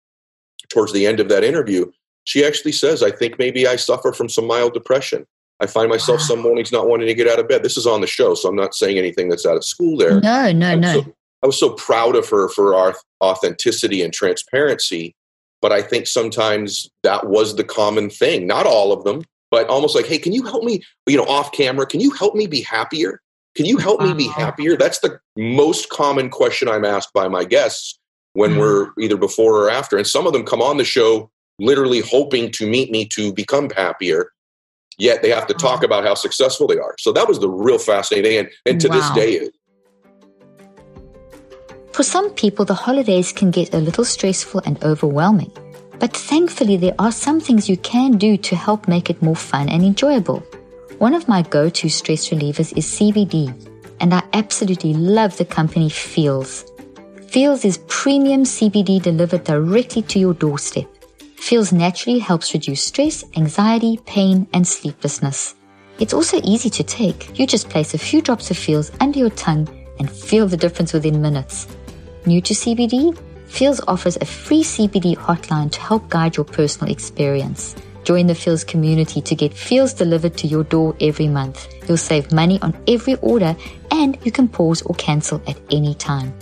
towards 0.68 0.92
the 0.92 1.06
end 1.06 1.20
of 1.20 1.28
that 1.28 1.44
interview, 1.44 1.90
she 2.24 2.44
actually 2.44 2.72
says, 2.72 3.02
I 3.02 3.10
think 3.10 3.38
maybe 3.38 3.66
I 3.66 3.76
suffer 3.76 4.12
from 4.12 4.28
some 4.28 4.46
mild 4.46 4.74
depression. 4.74 5.26
I 5.60 5.66
find 5.66 5.88
myself 5.88 6.20
wow. 6.20 6.26
some 6.26 6.42
mornings 6.42 6.72
not 6.72 6.88
wanting 6.88 7.06
to 7.06 7.14
get 7.14 7.28
out 7.28 7.38
of 7.38 7.48
bed. 7.48 7.62
This 7.62 7.76
is 7.76 7.86
on 7.86 8.00
the 8.00 8.06
show, 8.06 8.34
so 8.34 8.48
I'm 8.48 8.56
not 8.56 8.74
saying 8.74 8.98
anything 8.98 9.28
that's 9.28 9.46
out 9.46 9.56
of 9.56 9.64
school 9.64 9.96
there. 9.96 10.20
No, 10.20 10.52
no, 10.52 10.74
no. 10.74 11.00
So, 11.00 11.14
I 11.42 11.46
was 11.46 11.58
so 11.58 11.70
proud 11.70 12.16
of 12.16 12.28
her 12.28 12.48
for 12.48 12.74
our 12.74 12.94
authenticity 13.22 14.02
and 14.02 14.12
transparency, 14.12 15.14
but 15.62 15.72
I 15.72 15.82
think 15.82 16.06
sometimes 16.06 16.90
that 17.02 17.28
was 17.28 17.56
the 17.56 17.64
common 17.64 18.10
thing. 18.10 18.46
Not 18.46 18.66
all 18.66 18.92
of 18.92 19.04
them, 19.04 19.22
but 19.50 19.68
almost 19.68 19.94
like, 19.94 20.06
hey, 20.06 20.18
can 20.18 20.32
you 20.32 20.42
help 20.42 20.64
me, 20.64 20.82
you 21.06 21.16
know, 21.16 21.26
off 21.26 21.52
camera? 21.52 21.86
Can 21.86 22.00
you 22.00 22.10
help 22.10 22.34
me 22.34 22.46
be 22.46 22.62
happier? 22.62 23.20
Can 23.56 23.64
you 23.64 23.78
help 23.78 24.02
me 24.02 24.12
be 24.12 24.28
happier? 24.28 24.76
That's 24.76 24.98
the 24.98 25.18
most 25.36 25.88
common 25.88 26.28
question 26.28 26.68
I'm 26.68 26.84
asked 26.84 27.12
by 27.14 27.26
my 27.26 27.44
guests 27.44 27.98
when 28.34 28.52
mm. 28.52 28.58
we're 28.58 28.90
either 29.00 29.16
before 29.16 29.56
or 29.56 29.70
after. 29.70 29.96
And 29.96 30.06
some 30.06 30.26
of 30.26 30.34
them 30.34 30.44
come 30.44 30.60
on 30.60 30.76
the 30.76 30.84
show 30.84 31.30
literally 31.58 32.00
hoping 32.00 32.50
to 32.52 32.68
meet 32.68 32.90
me 32.90 33.06
to 33.06 33.32
become 33.32 33.70
happier, 33.70 34.30
yet 34.98 35.22
they 35.22 35.30
have 35.30 35.46
to 35.46 35.54
talk 35.54 35.82
about 35.82 36.04
how 36.04 36.12
successful 36.12 36.66
they 36.66 36.76
are. 36.76 36.94
So 36.98 37.12
that 37.12 37.26
was 37.26 37.40
the 37.40 37.48
real 37.48 37.78
fascinating 37.78 38.38
and, 38.40 38.50
and 38.66 38.80
to 38.82 38.88
wow. 38.88 38.94
this 38.94 39.10
day 39.10 39.32
is. 39.32 39.50
For 41.92 42.02
some 42.02 42.28
people, 42.32 42.66
the 42.66 42.74
holidays 42.74 43.32
can 43.32 43.50
get 43.50 43.72
a 43.72 43.78
little 43.78 44.04
stressful 44.04 44.60
and 44.66 44.82
overwhelming. 44.84 45.50
But 45.98 46.12
thankfully, 46.12 46.76
there 46.76 46.94
are 46.98 47.10
some 47.10 47.40
things 47.40 47.70
you 47.70 47.78
can 47.78 48.18
do 48.18 48.36
to 48.36 48.54
help 48.54 48.86
make 48.86 49.08
it 49.08 49.22
more 49.22 49.34
fun 49.34 49.70
and 49.70 49.82
enjoyable. 49.82 50.44
One 50.98 51.12
of 51.12 51.28
my 51.28 51.42
go 51.42 51.68
to 51.68 51.88
stress 51.90 52.30
relievers 52.30 52.74
is 52.74 52.86
CBD, 52.86 53.52
and 54.00 54.14
I 54.14 54.22
absolutely 54.32 54.94
love 54.94 55.36
the 55.36 55.44
company 55.44 55.90
Feals. 55.90 56.64
Feals 57.28 57.66
is 57.66 57.80
premium 57.86 58.44
CBD 58.44 59.02
delivered 59.02 59.44
directly 59.44 60.00
to 60.00 60.18
your 60.18 60.32
doorstep. 60.32 60.88
Feals 61.36 61.70
naturally 61.70 62.18
helps 62.18 62.54
reduce 62.54 62.82
stress, 62.82 63.24
anxiety, 63.36 64.00
pain, 64.06 64.46
and 64.54 64.66
sleeplessness. 64.66 65.54
It's 66.00 66.14
also 66.14 66.40
easy 66.42 66.70
to 66.70 66.82
take. 66.82 67.38
You 67.38 67.46
just 67.46 67.68
place 67.68 67.92
a 67.92 67.98
few 67.98 68.22
drops 68.22 68.50
of 68.50 68.56
Feals 68.56 68.90
under 68.98 69.18
your 69.18 69.30
tongue 69.30 69.68
and 69.98 70.10
feel 70.10 70.48
the 70.48 70.56
difference 70.56 70.94
within 70.94 71.20
minutes. 71.20 71.68
New 72.24 72.40
to 72.40 72.54
CBD? 72.54 73.14
Feals 73.48 73.82
offers 73.86 74.16
a 74.16 74.24
free 74.24 74.62
CBD 74.62 75.14
hotline 75.14 75.70
to 75.72 75.80
help 75.80 76.08
guide 76.08 76.36
your 76.36 76.44
personal 76.44 76.90
experience. 76.90 77.76
Join 78.06 78.28
the 78.28 78.36
Feals 78.36 78.62
community 78.62 79.20
to 79.20 79.34
get 79.34 79.52
Feals 79.52 79.92
delivered 79.92 80.36
to 80.36 80.46
your 80.46 80.62
door 80.62 80.94
every 81.00 81.26
month. 81.26 81.66
You'll 81.88 81.96
save 81.96 82.30
money 82.30 82.60
on 82.62 82.72
every 82.86 83.16
order 83.16 83.56
and 83.90 84.16
you 84.24 84.30
can 84.30 84.46
pause 84.46 84.80
or 84.82 84.94
cancel 84.94 85.42
at 85.48 85.58
any 85.72 85.92
time. 85.92 86.32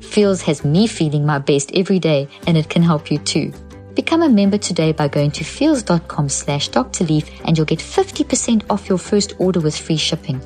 Feals 0.00 0.40
has 0.42 0.64
me 0.64 0.86
feeling 0.86 1.26
my 1.26 1.40
best 1.40 1.72
every 1.74 1.98
day 1.98 2.28
and 2.46 2.56
it 2.56 2.70
can 2.70 2.80
help 2.80 3.10
you 3.10 3.18
too. 3.18 3.52
Become 3.96 4.22
a 4.22 4.28
member 4.28 4.56
today 4.56 4.92
by 4.92 5.08
going 5.08 5.32
to 5.32 5.42
feals.com 5.42 6.28
slash 6.28 6.68
Dr. 6.68 7.02
Leaf 7.02 7.28
and 7.44 7.58
you'll 7.58 7.66
get 7.66 7.80
50% 7.80 8.62
off 8.70 8.88
your 8.88 8.98
first 8.98 9.34
order 9.40 9.58
with 9.58 9.76
free 9.76 9.96
shipping. 9.96 10.40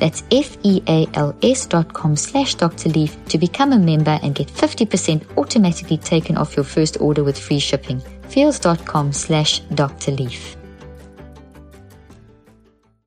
That's 0.00 0.24
F-E-A-L-S 0.32 1.66
dot 1.66 1.92
com 1.92 2.16
slash 2.16 2.56
Dr. 2.56 2.88
Leaf 2.88 3.16
to 3.26 3.38
become 3.38 3.72
a 3.72 3.78
member 3.78 4.18
and 4.22 4.34
get 4.34 4.48
50% 4.48 5.36
automatically 5.36 5.98
taken 5.98 6.36
off 6.36 6.56
your 6.56 6.64
first 6.64 7.00
order 7.00 7.22
with 7.22 7.38
free 7.38 7.60
shipping 7.60 8.02
feals.com 8.30 9.12
slash 9.12 9.60
Dr. 9.74 10.12
Leaf. 10.12 10.59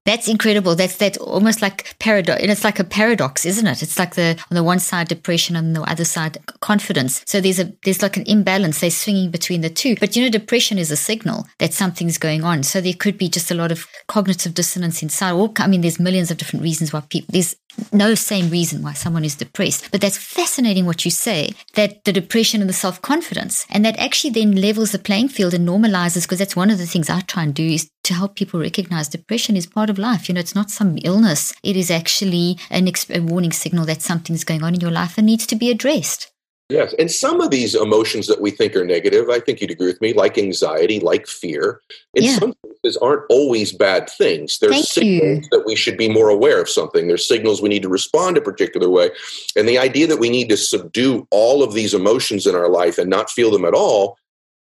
That's 0.05 0.27
incredible. 0.27 0.75
That's 0.75 0.97
that 0.97 1.17
almost 1.17 1.61
like 1.61 1.95
paradox. 1.99 2.41
And 2.41 2.51
it's 2.51 2.63
like 2.63 2.79
a 2.79 2.83
paradox, 2.83 3.45
isn't 3.45 3.65
it? 3.65 3.81
It's 3.81 3.97
like 3.97 4.15
the 4.15 4.37
on 4.51 4.55
the 4.55 4.63
one 4.63 4.79
side 4.79 5.07
depression, 5.07 5.55
on 5.55 5.73
the 5.73 5.81
other 5.83 6.05
side 6.05 6.37
confidence. 6.59 7.23
So 7.25 7.39
there's 7.39 7.59
a 7.59 7.71
there's 7.83 8.01
like 8.01 8.17
an 8.17 8.23
imbalance. 8.27 8.81
They're 8.81 8.91
swinging 8.91 9.31
between 9.31 9.61
the 9.61 9.69
two. 9.69 9.95
But 9.99 10.15
you 10.15 10.23
know, 10.23 10.29
depression 10.29 10.77
is 10.77 10.91
a 10.91 10.97
signal 10.97 11.47
that 11.59 11.73
something's 11.73 12.17
going 12.17 12.43
on. 12.43 12.63
So 12.63 12.81
there 12.81 12.93
could 12.93 13.17
be 13.17 13.29
just 13.29 13.51
a 13.51 13.55
lot 13.55 13.71
of 13.71 13.87
cognitive 14.07 14.53
dissonance 14.53 15.01
inside. 15.01 15.33
Or 15.33 15.51
I 15.57 15.67
mean, 15.67 15.81
there's 15.81 15.99
millions 15.99 16.31
of 16.31 16.37
different 16.37 16.63
reasons 16.63 16.91
why 16.91 17.01
people. 17.01 17.31
There's 17.31 17.55
no 17.91 18.15
same 18.15 18.49
reason 18.49 18.81
why 18.81 18.93
someone 18.93 19.25
is 19.25 19.35
depressed. 19.35 19.89
But 19.91 20.01
that's 20.01 20.17
fascinating 20.17 20.85
what 20.85 21.05
you 21.05 21.11
say 21.11 21.53
that 21.73 22.03
the 22.03 22.13
depression 22.13 22.61
and 22.61 22.69
the 22.69 22.73
self 22.73 23.01
confidence, 23.01 23.65
and 23.69 23.83
that 23.85 23.97
actually 23.99 24.31
then 24.31 24.53
levels 24.53 24.91
the 24.91 24.99
playing 24.99 25.29
field 25.29 25.53
and 25.53 25.67
normalizes, 25.67 26.23
because 26.23 26.39
that's 26.39 26.55
one 26.55 26.69
of 26.69 26.77
the 26.77 26.85
things 26.85 27.09
I 27.09 27.21
try 27.21 27.43
and 27.43 27.53
do 27.53 27.63
is 27.63 27.89
to 28.03 28.13
help 28.13 28.35
people 28.35 28.59
recognize 28.59 29.07
depression 29.07 29.55
is 29.55 29.65
part 29.65 29.89
of 29.89 29.97
life. 29.97 30.27
You 30.27 30.35
know, 30.35 30.41
it's 30.41 30.55
not 30.55 30.69
some 30.69 30.97
illness, 31.03 31.53
it 31.63 31.77
is 31.77 31.89
actually 31.89 32.57
an 32.69 32.87
ex- 32.87 33.09
a 33.09 33.19
warning 33.19 33.51
signal 33.51 33.85
that 33.85 34.01
something's 34.01 34.43
going 34.43 34.63
on 34.63 34.73
in 34.73 34.81
your 34.81 34.91
life 34.91 35.17
and 35.17 35.25
needs 35.25 35.47
to 35.47 35.55
be 35.55 35.71
addressed. 35.71 36.32
Yes. 36.73 36.95
And 36.97 37.11
some 37.11 37.39
of 37.39 37.51
these 37.51 37.75
emotions 37.75 38.25
that 38.25 38.41
we 38.41 38.49
think 38.49 38.75
are 38.75 38.83
negative, 38.83 39.29
I 39.29 39.39
think 39.39 39.61
you'd 39.61 39.69
agree 39.69 39.85
with 39.85 40.01
me, 40.01 40.11
like 40.11 40.39
anxiety, 40.39 40.99
like 40.99 41.27
fear, 41.27 41.79
in 42.15 42.23
yeah. 42.23 42.39
some 42.39 42.55
cases 42.65 42.97
aren't 42.97 43.21
always 43.29 43.71
bad 43.71 44.09
things. 44.09 44.57
There's 44.57 44.73
Thank 44.73 44.85
signals 44.85 45.43
you. 45.43 45.49
that 45.51 45.67
we 45.67 45.75
should 45.75 45.97
be 45.97 46.09
more 46.09 46.29
aware 46.29 46.59
of 46.59 46.67
something. 46.67 47.07
There's 47.07 47.27
signals 47.27 47.61
we 47.61 47.69
need 47.69 47.83
to 47.83 47.89
respond 47.89 48.37
a 48.37 48.41
particular 48.41 48.89
way. 48.89 49.11
And 49.55 49.69
the 49.69 49.77
idea 49.77 50.07
that 50.07 50.17
we 50.17 50.31
need 50.31 50.49
to 50.49 50.57
subdue 50.57 51.27
all 51.29 51.61
of 51.61 51.75
these 51.75 51.93
emotions 51.93 52.47
in 52.47 52.55
our 52.55 52.69
life 52.69 52.97
and 52.97 53.07
not 53.07 53.29
feel 53.29 53.51
them 53.51 53.65
at 53.65 53.75
all 53.75 54.17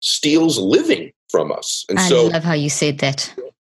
steals 0.01 0.59
living 0.59 1.13
from 1.31 1.53
us. 1.53 1.87
And 1.89 2.01
so 2.01 2.05
I 2.05 2.09
so, 2.09 2.27
love 2.27 2.43
how 2.43 2.55
you 2.55 2.69
said 2.69 2.99
that. 2.99 3.33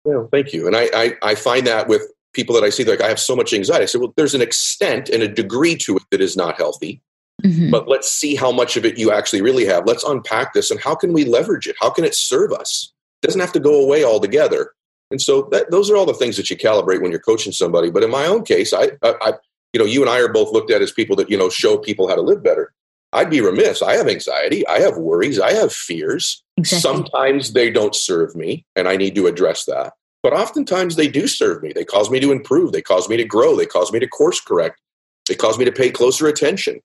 Well, 0.04 0.30
thank 0.32 0.54
you. 0.54 0.66
And 0.66 0.74
I, 0.74 0.88
I, 0.94 1.12
I 1.22 1.34
find 1.34 1.66
that 1.66 1.88
with 1.88 2.10
people 2.32 2.54
that 2.54 2.64
I 2.64 2.70
see, 2.70 2.84
like 2.84 3.02
I 3.02 3.08
have 3.08 3.20
so 3.20 3.36
much 3.36 3.52
anxiety. 3.52 3.82
I 3.82 3.86
say, 3.86 3.98
well, 3.98 4.14
there's 4.16 4.34
an 4.34 4.40
extent 4.40 5.10
and 5.10 5.22
a 5.22 5.28
degree 5.28 5.76
to 5.76 5.96
it 5.96 6.04
that 6.10 6.22
is 6.22 6.38
not 6.38 6.56
healthy. 6.56 7.02
Mm-hmm. 7.44 7.70
But 7.70 7.88
let's 7.88 8.10
see 8.10 8.34
how 8.34 8.50
much 8.50 8.76
of 8.76 8.84
it 8.84 8.98
you 8.98 9.12
actually 9.12 9.42
really 9.42 9.66
have. 9.66 9.86
Let's 9.86 10.04
unpack 10.04 10.54
this 10.54 10.70
and 10.70 10.80
how 10.80 10.94
can 10.94 11.12
we 11.12 11.24
leverage 11.24 11.66
it? 11.66 11.76
How 11.80 11.90
can 11.90 12.04
it 12.04 12.14
serve 12.14 12.52
us? 12.52 12.92
It 13.22 13.26
doesn't 13.26 13.40
have 13.40 13.52
to 13.52 13.60
go 13.60 13.82
away 13.82 14.04
altogether. 14.04 14.72
And 15.10 15.20
so 15.20 15.48
that, 15.52 15.70
those 15.70 15.90
are 15.90 15.96
all 15.96 16.06
the 16.06 16.14
things 16.14 16.36
that 16.36 16.48
you 16.48 16.56
calibrate 16.56 17.02
when 17.02 17.10
you're 17.10 17.20
coaching 17.20 17.52
somebody. 17.52 17.90
But 17.90 18.02
in 18.02 18.10
my 18.10 18.26
own 18.26 18.44
case, 18.44 18.72
I, 18.72 18.92
I, 19.02 19.14
I, 19.20 19.32
you 19.72 19.78
know, 19.78 19.84
you 19.84 20.00
and 20.00 20.10
I 20.10 20.20
are 20.20 20.32
both 20.32 20.52
looked 20.52 20.70
at 20.70 20.82
as 20.82 20.92
people 20.92 21.16
that 21.16 21.30
you 21.30 21.36
know 21.36 21.50
show 21.50 21.76
people 21.76 22.08
how 22.08 22.14
to 22.14 22.22
live 22.22 22.42
better. 22.42 22.72
I'd 23.12 23.30
be 23.30 23.40
remiss. 23.40 23.80
I 23.80 23.94
have 23.94 24.08
anxiety. 24.08 24.66
I 24.66 24.80
have 24.80 24.96
worries. 24.96 25.38
I 25.38 25.52
have 25.52 25.72
fears. 25.72 26.42
Exactly. 26.56 26.80
Sometimes 26.80 27.52
they 27.52 27.70
don't 27.70 27.94
serve 27.94 28.34
me, 28.34 28.64
and 28.74 28.88
I 28.88 28.96
need 28.96 29.14
to 29.14 29.26
address 29.26 29.66
that. 29.66 29.92
But 30.22 30.32
oftentimes 30.32 30.96
they 30.96 31.06
do 31.06 31.28
serve 31.28 31.62
me. 31.62 31.72
They 31.72 31.84
cause 31.84 32.10
me 32.10 32.18
to 32.20 32.32
improve. 32.32 32.72
They 32.72 32.82
cause 32.82 33.08
me 33.08 33.16
to 33.16 33.24
grow. 33.24 33.56
They 33.56 33.66
cause 33.66 33.92
me 33.92 34.00
to 34.00 34.08
course 34.08 34.40
correct. 34.40 34.80
They 35.28 35.34
cause 35.34 35.58
me 35.58 35.64
to 35.64 35.72
pay 35.72 35.90
closer 35.90 36.26
attention. 36.26 36.80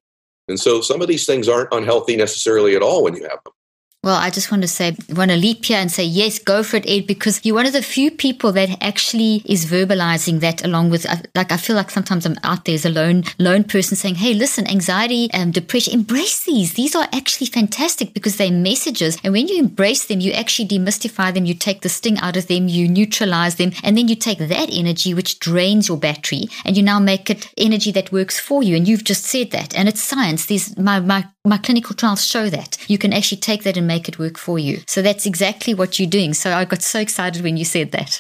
And 0.50 0.60
so 0.60 0.82
some 0.82 1.02
of 1.02 1.08
these 1.08 1.26
things 1.26 1.48
aren't 1.48 1.72
unhealthy 1.72 2.16
necessarily 2.16 2.76
at 2.76 2.82
all 2.82 3.04
when 3.04 3.16
you 3.16 3.24
have 3.24 3.44
them. 3.44 3.54
Well, 4.02 4.16
I 4.16 4.30
just 4.30 4.50
want 4.50 4.62
to 4.62 4.68
say, 4.70 4.96
want 5.10 5.30
to 5.32 5.36
leap 5.36 5.66
here 5.66 5.78
and 5.78 5.92
say, 5.92 6.06
yes, 6.06 6.40
go 6.40 6.64
for 6.64 6.78
it, 6.78 6.88
Ed, 6.88 7.06
because 7.06 7.42
you're 7.44 7.56
one 7.56 7.66
of 7.66 7.74
the 7.74 7.82
few 7.82 8.10
people 8.10 8.54
that 8.54 8.82
actually 8.82 9.42
is 9.44 9.66
verbalizing 9.66 10.40
that 10.40 10.64
along 10.64 10.90
with, 10.90 11.06
uh, 11.06 11.18
like, 11.36 11.52
I 11.52 11.58
feel 11.58 11.76
like 11.76 11.92
sometimes 11.92 12.26
I'm 12.26 12.38
out 12.46 12.64
there 12.64 12.76
as 12.76 12.86
a 12.86 12.90
lone, 12.90 13.26
lone 13.40 13.66
person 13.66 13.98
saying, 13.98 14.16
hey, 14.16 14.34
listen, 14.34 14.66
anxiety 14.70 15.30
and 15.34 15.54
depression, 15.54 15.94
embrace 15.96 16.46
these. 16.46 16.76
These 16.76 16.96
are 16.96 17.10
actually 17.12 17.48
fantastic 17.48 18.14
because 18.14 18.38
they're 18.38 18.50
messages. 18.50 19.18
And 19.22 19.34
when 19.34 19.50
you 19.50 19.60
embrace 19.60 20.06
them, 20.06 20.22
you 20.22 20.32
actually 20.32 20.70
demystify 20.70 21.34
them, 21.34 21.44
you 21.44 21.54
take 21.54 21.82
the 21.82 21.90
sting 21.90 22.20
out 22.20 22.38
of 22.38 22.48
them, 22.48 22.70
you 22.70 22.88
neutralize 22.88 23.56
them, 23.56 23.74
and 23.84 23.98
then 23.98 24.08
you 24.08 24.16
take 24.16 24.38
that 24.38 24.70
energy, 24.72 25.14
which 25.14 25.40
drains 25.40 25.90
your 25.90 25.98
battery, 25.98 26.46
and 26.64 26.78
you 26.78 26.84
now 26.84 27.02
make 27.02 27.30
it 27.30 27.52
energy 27.58 27.92
that 27.92 28.14
works 28.14 28.40
for 28.40 28.64
you. 28.64 28.78
And 28.78 28.88
you've 28.88 29.04
just 29.04 29.26
said 29.26 29.52
that. 29.52 29.76
And 29.76 29.90
it's 29.90 30.02
science. 30.02 30.46
These, 30.46 30.78
my, 30.78 31.02
my 31.02 31.28
my 31.46 31.58
clinical 31.58 31.96
trials 31.96 32.26
show 32.26 32.50
that 32.50 32.78
you 32.90 32.98
can 32.98 33.14
actually 33.14 33.40
take 33.40 33.64
that 33.64 33.78
and 33.78 33.88
make 33.90 34.08
it 34.08 34.20
work 34.20 34.38
for 34.38 34.58
you. 34.58 34.80
So 34.88 35.02
that's 35.02 35.26
exactly 35.26 35.74
what 35.74 36.00
you're 36.00 36.16
doing. 36.18 36.34
So 36.34 36.54
I 36.54 36.64
got 36.66 36.82
so 36.82 37.00
excited 37.00 37.44
when 37.44 37.58
you 37.58 37.66
said 37.66 37.92
that. 37.92 38.12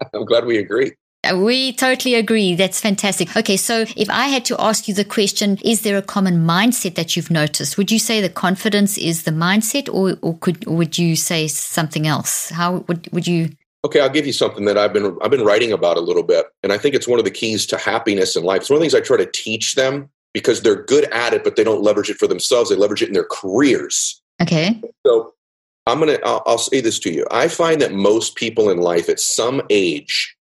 I'm 0.14 0.26
glad 0.26 0.44
we 0.44 0.58
agree. 0.58 0.92
Uh, 1.24 1.36
we 1.38 1.72
totally 1.72 2.14
agree. 2.14 2.54
That's 2.54 2.80
fantastic. 2.80 3.36
Okay, 3.36 3.56
so 3.56 3.84
if 3.96 4.08
I 4.10 4.26
had 4.28 4.44
to 4.46 4.60
ask 4.60 4.86
you 4.86 4.94
the 4.94 5.04
question, 5.04 5.58
is 5.64 5.82
there 5.82 5.96
a 5.96 6.02
common 6.02 6.46
mindset 6.46 6.94
that 6.96 7.16
you've 7.16 7.30
noticed? 7.30 7.78
Would 7.78 7.90
you 7.90 7.98
say 7.98 8.20
the 8.20 8.28
confidence 8.28 8.98
is 8.98 9.22
the 9.22 9.30
mindset, 9.30 9.92
or, 9.92 10.18
or 10.22 10.36
could 10.38 10.66
or 10.66 10.76
would 10.76 10.98
you 10.98 11.16
say 11.16 11.48
something 11.48 12.06
else? 12.06 12.50
How 12.50 12.84
would 12.88 13.08
would 13.12 13.26
you? 13.26 13.50
Okay, 13.84 14.00
I'll 14.00 14.16
give 14.18 14.26
you 14.26 14.32
something 14.32 14.64
that 14.66 14.78
I've 14.78 14.92
been 14.92 15.16
I've 15.22 15.30
been 15.30 15.44
writing 15.44 15.72
about 15.72 15.96
a 15.96 16.00
little 16.00 16.22
bit, 16.22 16.46
and 16.62 16.72
I 16.72 16.78
think 16.78 16.94
it's 16.94 17.08
one 17.08 17.18
of 17.18 17.24
the 17.24 17.30
keys 17.30 17.66
to 17.66 17.76
happiness 17.76 18.36
in 18.36 18.44
life. 18.44 18.62
It's 18.62 18.70
one 18.70 18.76
of 18.76 18.80
the 18.80 18.84
things 18.84 18.94
I 18.94 19.04
try 19.04 19.16
to 19.16 19.30
teach 19.30 19.74
them 19.74 20.10
because 20.36 20.60
they're 20.60 20.84
good 20.84 21.04
at 21.12 21.32
it, 21.32 21.42
but 21.44 21.56
they 21.56 21.64
don't 21.64 21.82
leverage 21.82 22.10
it 22.10 22.18
for 22.18 22.26
themselves. 22.26 22.68
They 22.68 22.76
leverage 22.76 23.02
it 23.02 23.08
in 23.08 23.14
their 23.14 23.28
careers. 23.30 24.20
Okay. 24.40 24.80
So 25.06 25.34
I'm 25.86 26.00
going 26.00 26.16
to, 26.16 26.24
I'll 26.24 26.58
say 26.58 26.80
this 26.80 26.98
to 27.00 27.12
you. 27.12 27.26
I 27.30 27.48
find 27.48 27.80
that 27.80 27.92
most 27.92 28.34
people 28.34 28.70
in 28.70 28.78
life 28.78 29.08
at 29.08 29.20
some 29.20 29.62
age 29.70 30.36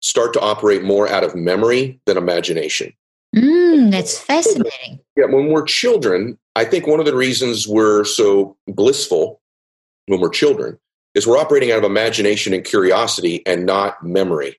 start 0.00 0.32
to 0.34 0.40
operate 0.40 0.82
more 0.82 1.08
out 1.08 1.24
of 1.24 1.34
memory 1.34 2.00
than 2.06 2.16
imagination. 2.16 2.92
Mm, 3.34 3.90
that's 3.90 4.18
fascinating. 4.18 5.00
Yeah, 5.16 5.26
when 5.26 5.48
we're 5.48 5.64
children, 5.64 6.38
I 6.54 6.64
think 6.64 6.86
one 6.86 7.00
of 7.00 7.06
the 7.06 7.16
reasons 7.16 7.68
we're 7.68 8.04
so 8.04 8.56
blissful 8.66 9.40
when 10.06 10.20
we're 10.20 10.30
children 10.30 10.78
is 11.14 11.26
we're 11.26 11.38
operating 11.38 11.72
out 11.72 11.78
of 11.78 11.84
imagination 11.84 12.54
and 12.54 12.64
curiosity 12.64 13.42
and 13.46 13.66
not 13.66 14.02
memory. 14.02 14.56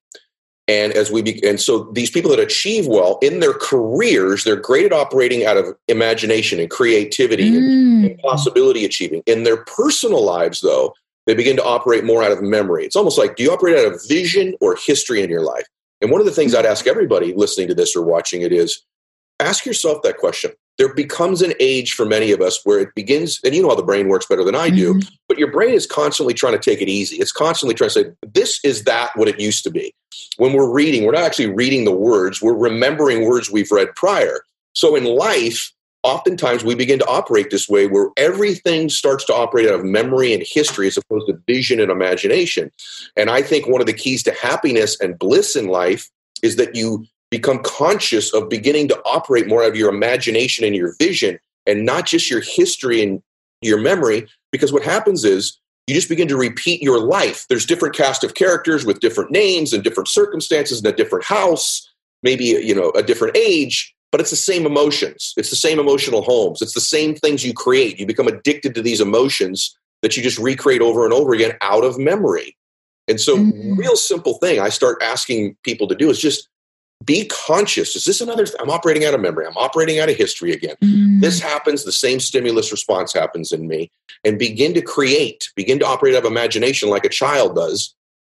And 0.67 0.91
as 0.93 1.09
we 1.09 1.21
be, 1.21 1.41
and 1.47 1.61
so 1.61 1.83
these 1.93 2.11
people 2.11 2.29
that 2.31 2.39
achieve 2.39 2.87
well 2.87 3.19
in 3.21 3.39
their 3.39 3.53
careers, 3.53 4.43
they're 4.43 4.57
great 4.57 4.85
at 4.85 4.91
operating 4.91 5.45
out 5.45 5.55
of 5.55 5.77
imagination 5.87 6.59
and 6.59 6.69
creativity 6.69 7.51
mm. 7.51 7.57
and, 7.57 8.05
and 8.05 8.19
possibility 8.19 8.83
achieving. 8.83 9.23
In 9.25 9.43
their 9.43 9.63
personal 9.63 10.25
lives, 10.25 10.59
though, 10.59 10.93
they 11.25 11.33
begin 11.33 11.55
to 11.57 11.63
operate 11.63 12.03
more 12.03 12.21
out 12.21 12.31
of 12.31 12.41
memory. 12.41 12.85
It's 12.85 12.95
almost 12.95 13.17
like 13.17 13.37
do 13.37 13.43
you 13.43 13.51
operate 13.51 13.77
out 13.77 13.93
of 13.93 14.01
vision 14.07 14.55
or 14.59 14.75
history 14.75 15.21
in 15.21 15.29
your 15.29 15.43
life? 15.43 15.65
And 16.01 16.11
one 16.11 16.21
of 16.21 16.25
the 16.25 16.33
things 16.33 16.53
I'd 16.53 16.65
ask 16.65 16.85
everybody 16.85 17.33
listening 17.33 17.67
to 17.69 17.75
this 17.75 17.95
or 17.95 18.03
watching 18.03 18.41
it 18.41 18.51
is 18.51 18.81
ask 19.39 19.65
yourself 19.65 20.01
that 20.03 20.17
question 20.17 20.51
there 20.77 20.93
becomes 20.93 21.41
an 21.41 21.53
age 21.59 21.93
for 21.93 22.05
many 22.05 22.31
of 22.31 22.41
us 22.41 22.59
where 22.63 22.79
it 22.79 22.93
begins, 22.95 23.39
and 23.43 23.55
you 23.55 23.61
know 23.61 23.69
how 23.69 23.75
the 23.75 23.83
brain 23.83 24.07
works 24.07 24.27
better 24.27 24.43
than 24.43 24.55
I 24.55 24.69
do, 24.69 24.93
mm-hmm. 24.93 25.09
but 25.27 25.39
your 25.39 25.51
brain 25.51 25.73
is 25.73 25.85
constantly 25.87 26.33
trying 26.33 26.53
to 26.53 26.59
take 26.59 26.81
it 26.81 26.89
easy. 26.89 27.17
It's 27.17 27.31
constantly 27.31 27.73
trying 27.73 27.89
to 27.89 28.03
say, 28.03 28.11
this 28.33 28.59
is 28.63 28.83
that 28.83 29.11
what 29.15 29.27
it 29.27 29.39
used 29.39 29.63
to 29.63 29.71
be. 29.71 29.93
When 30.37 30.53
we're 30.53 30.71
reading, 30.71 31.03
we're 31.03 31.13
not 31.13 31.23
actually 31.23 31.49
reading 31.49 31.85
the 31.85 31.91
words, 31.91 32.41
we're 32.41 32.53
remembering 32.53 33.25
words 33.25 33.49
we've 33.49 33.71
read 33.71 33.95
prior. 33.95 34.41
So 34.73 34.95
in 34.95 35.05
life, 35.05 35.71
oftentimes 36.03 36.63
we 36.63 36.75
begin 36.75 36.99
to 36.99 37.07
operate 37.07 37.49
this 37.49 37.67
way 37.67 37.87
where 37.87 38.09
everything 38.15 38.89
starts 38.89 39.25
to 39.25 39.33
operate 39.33 39.67
out 39.67 39.73
of 39.73 39.83
memory 39.83 40.33
and 40.33 40.43
history 40.45 40.87
as 40.87 40.97
opposed 40.97 41.27
to 41.27 41.41
vision 41.47 41.79
and 41.79 41.91
imagination. 41.91 42.71
And 43.15 43.29
I 43.29 43.41
think 43.41 43.67
one 43.67 43.81
of 43.81 43.87
the 43.87 43.93
keys 43.93 44.23
to 44.23 44.31
happiness 44.31 44.99
and 44.99 45.17
bliss 45.17 45.55
in 45.55 45.67
life 45.67 46.09
is 46.43 46.55
that 46.57 46.75
you 46.75 47.05
become 47.29 47.61
conscious 47.63 48.33
of 48.33 48.49
beginning 48.49 48.87
to 48.87 49.01
operate 49.05 49.47
more 49.47 49.63
out 49.63 49.69
of 49.69 49.75
your 49.75 49.89
imagination 49.89 50.65
and 50.65 50.75
your 50.75 50.95
vision 50.97 51.39
and 51.65 51.85
not 51.85 52.05
just 52.05 52.29
your 52.29 52.41
history 52.41 53.03
and 53.03 53.21
your 53.61 53.79
memory 53.79 54.27
because 54.51 54.71
what 54.71 54.83
happens 54.83 55.25
is 55.25 55.59
you 55.87 55.95
just 55.95 56.09
begin 56.09 56.27
to 56.27 56.37
repeat 56.37 56.81
your 56.81 56.99
life. 56.99 57.45
There's 57.49 57.65
different 57.65 57.95
cast 57.95 58.23
of 58.23 58.33
characters 58.33 58.85
with 58.85 58.99
different 58.99 59.31
names 59.31 59.73
and 59.73 59.83
different 59.83 60.07
circumstances 60.07 60.79
in 60.79 60.85
a 60.85 60.95
different 60.95 61.25
house 61.25 61.87
maybe 62.23 62.45
you 62.45 62.75
know 62.75 62.91
a 62.91 63.03
different 63.03 63.35
age 63.37 63.93
but 64.11 64.21
it's 64.21 64.29
the 64.29 64.37
same 64.37 64.65
emotions. 64.65 65.33
It's 65.35 65.49
the 65.49 65.57
same 65.57 65.79
emotional 65.79 66.21
homes. 66.21 66.61
It's 66.61 66.73
the 66.73 66.79
same 66.79 67.13
things 67.13 67.43
you 67.43 67.53
create. 67.53 67.99
You 67.99 68.05
become 68.05 68.29
addicted 68.29 68.73
to 68.75 68.81
these 68.81 69.01
emotions 69.01 69.77
that 70.01 70.15
you 70.15 70.23
just 70.23 70.39
recreate 70.39 70.81
over 70.81 71.03
and 71.03 71.13
over 71.13 71.33
again 71.33 71.57
out 71.59 71.83
of 71.83 71.99
memory. 71.99 72.55
And 73.09 73.19
so 73.19 73.35
mm-hmm. 73.35 73.75
real 73.75 73.95
simple 73.95 74.35
thing 74.35 74.59
i 74.59 74.69
start 74.69 75.01
asking 75.01 75.55
people 75.63 75.87
to 75.87 75.95
do 75.95 76.09
is 76.09 76.19
just 76.19 76.49
be 77.03 77.25
conscious. 77.27 77.95
Is 77.95 78.05
this 78.05 78.21
another? 78.21 78.45
Th- 78.45 78.57
I'm 78.59 78.69
operating 78.69 79.05
out 79.05 79.13
of 79.13 79.21
memory. 79.21 79.45
I'm 79.45 79.57
operating 79.57 79.99
out 79.99 80.09
of 80.09 80.15
history 80.15 80.51
again. 80.51 80.75
Mm. 80.83 81.21
This 81.21 81.39
happens. 81.39 81.83
The 81.83 81.91
same 81.91 82.19
stimulus 82.19 82.71
response 82.71 83.13
happens 83.13 83.51
in 83.51 83.67
me, 83.67 83.91
and 84.23 84.39
begin 84.39 84.73
to 84.73 84.81
create. 84.81 85.49
Begin 85.55 85.79
to 85.79 85.85
operate 85.85 86.15
out 86.15 86.25
of 86.25 86.31
imagination 86.31 86.89
like 86.89 87.05
a 87.05 87.09
child 87.09 87.55
does. 87.55 87.93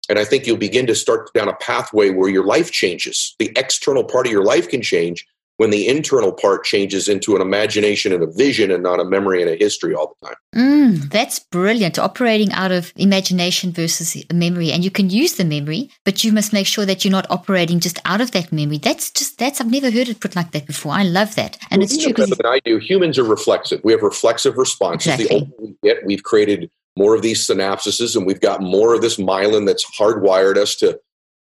And 0.10 0.20
I 0.20 0.26
think 0.26 0.46
you'll 0.46 0.58
begin 0.58 0.86
to 0.88 0.96
start 0.96 1.34
down 1.34 1.48
a 1.48 1.56
pathway 1.56 2.10
where 2.10 2.30
your 2.30 2.46
life 2.46 2.72
changes. 2.72 3.36
The 3.40 3.52
external 3.56 4.04
part 4.04 4.26
of 4.26 4.34
your 4.34 4.44
life 4.44 4.68
can 4.68 4.82
change, 4.82 5.26
when 5.64 5.70
the 5.70 5.88
internal 5.88 6.34
part 6.34 6.66
changes 6.66 7.08
into 7.08 7.38
an 7.38 7.42
imagination 7.42 8.12
and 8.12 8.22
a 8.22 8.28
vision 8.28 8.70
and 8.70 8.84
not 8.84 9.00
a 9.00 9.06
memory 9.06 9.42
and 9.42 9.50
a 9.50 9.56
history 9.56 9.96
all 9.96 10.14
the 10.20 10.28
time. 10.28 10.36
Mm, 10.54 11.10
that's 11.10 11.40
brilliant. 11.40 11.98
Operating 11.98 12.52
out 12.52 12.74
of 12.74 12.92
imagination 12.98 13.72
versus 13.72 14.22
memory. 14.34 14.74
And 14.74 14.84
you 14.84 14.92
can 14.92 15.10
use 15.10 15.36
the 15.36 15.46
memory, 15.46 15.90
but 16.04 16.22
you 16.22 16.34
must 16.34 16.52
make 16.52 16.68
sure 16.68 16.86
that 16.86 17.06
you're 17.06 17.14
not 17.14 17.32
operating 17.32 17.80
just 17.80 17.98
out 18.04 18.20
of 18.20 18.32
that 18.32 18.52
memory. 18.52 18.78
That's 18.78 19.10
just, 19.10 19.38
that's, 19.38 19.62
I've 19.62 19.72
never 19.72 19.90
heard 19.90 20.10
it 20.10 20.20
put 20.20 20.36
like 20.36 20.52
that 20.52 20.68
before. 20.68 20.92
I 20.92 21.04
love 21.04 21.36
that. 21.36 21.58
And 21.72 21.80
well, 21.80 21.86
it's 21.86 21.98
true. 21.98 22.12
Better 22.12 22.36
than 22.36 22.46
I 22.46 22.60
do. 22.66 22.78
Humans 22.78 23.18
are 23.18 23.24
reflexive. 23.24 23.80
We 23.86 23.94
have 23.94 24.02
reflexive 24.02 24.58
responses. 24.58 25.14
Exactly. 25.14 25.40
The 25.40 25.46
older 25.46 25.54
we 25.62 25.76
get, 25.82 26.06
we've 26.06 26.24
created 26.24 26.70
more 26.98 27.16
of 27.16 27.22
these 27.22 27.48
synapses 27.48 28.18
and 28.18 28.26
we've 28.26 28.42
got 28.42 28.62
more 28.62 28.94
of 28.94 29.02
this 29.02 29.16
myelin 29.16 29.66
that's 29.66 29.86
hardwired 29.98 30.58
us 30.58 30.76
to 30.76 31.00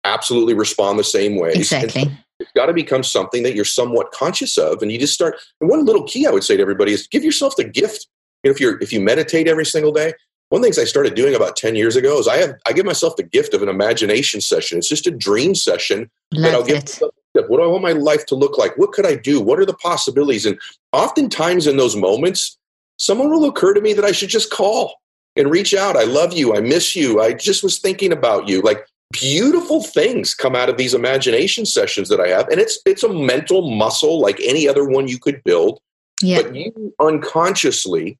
absolutely 0.05 0.53
respond 0.53 0.97
the 0.97 1.03
same 1.03 1.35
way. 1.35 1.51
Exactly. 1.51 2.09
It's 2.39 2.51
got 2.53 2.67
to 2.67 2.73
become 2.73 3.03
something 3.03 3.43
that 3.43 3.55
you're 3.55 3.65
somewhat 3.65 4.11
conscious 4.11 4.57
of, 4.57 4.81
and 4.81 4.91
you 4.91 4.99
just 4.99 5.13
start. 5.13 5.35
And 5.59 5.69
one 5.69 5.85
little 5.85 6.03
key 6.03 6.27
I 6.27 6.31
would 6.31 6.43
say 6.43 6.55
to 6.55 6.61
everybody 6.61 6.93
is 6.93 7.07
give 7.07 7.23
yourself 7.23 7.55
the 7.55 7.63
gift. 7.63 8.07
You 8.43 8.49
know, 8.49 8.53
if 8.53 8.59
you're 8.59 8.79
if 8.81 8.93
you 8.93 9.01
meditate 9.01 9.47
every 9.47 9.65
single 9.65 9.91
day, 9.91 10.13
one 10.49 10.59
of 10.59 10.63
the 10.63 10.67
things 10.67 10.79
I 10.79 10.85
started 10.85 11.15
doing 11.15 11.35
about 11.35 11.55
10 11.55 11.75
years 11.75 11.95
ago 11.95 12.19
is 12.19 12.27
I 12.27 12.37
have 12.37 12.55
I 12.65 12.73
give 12.73 12.85
myself 12.85 13.15
the 13.15 13.23
gift 13.23 13.53
of 13.53 13.61
an 13.61 13.69
imagination 13.69 14.41
session. 14.41 14.77
It's 14.77 14.87
just 14.87 15.07
a 15.07 15.11
dream 15.11 15.55
session 15.55 16.09
Love 16.31 16.43
that 16.43 16.53
I'll 16.53 16.63
give 16.63 16.77
concept. 16.77 17.13
What 17.33 17.57
do 17.57 17.63
I 17.63 17.67
want 17.67 17.83
my 17.83 17.91
life 17.91 18.25
to 18.27 18.35
look 18.35 18.57
like? 18.57 18.77
What 18.77 18.93
could 18.93 19.05
I 19.05 19.15
do? 19.15 19.41
What 19.41 19.59
are 19.59 19.65
the 19.65 19.75
possibilities? 19.75 20.45
And 20.45 20.59
oftentimes 20.91 21.67
in 21.67 21.77
those 21.77 21.95
moments, 21.95 22.57
someone 22.97 23.29
will 23.29 23.45
occur 23.45 23.73
to 23.73 23.81
me 23.81 23.93
that 23.93 24.05
I 24.05 24.11
should 24.11 24.29
just 24.29 24.51
call 24.51 24.95
and 25.35 25.51
reach 25.51 25.73
out. 25.75 25.95
I 25.95 26.03
love 26.03 26.33
you. 26.33 26.55
I 26.55 26.61
miss 26.61 26.95
you. 26.95 27.21
I 27.21 27.33
just 27.33 27.61
was 27.61 27.77
thinking 27.77 28.11
about 28.11 28.47
you. 28.47 28.61
Like 28.61 28.87
beautiful 29.11 29.81
things 29.83 30.33
come 30.33 30.55
out 30.55 30.69
of 30.69 30.77
these 30.77 30.93
imagination 30.93 31.65
sessions 31.65 32.09
that 32.09 32.19
I 32.19 32.27
have. 32.29 32.47
And 32.49 32.59
it's 32.59 32.79
it's 32.85 33.03
a 33.03 33.13
mental 33.13 33.69
muscle 33.69 34.19
like 34.19 34.39
any 34.41 34.67
other 34.67 34.87
one 34.87 35.07
you 35.07 35.19
could 35.19 35.43
build. 35.43 35.79
Yeah. 36.21 36.41
But 36.41 36.55
you 36.55 36.93
unconsciously 36.99 38.17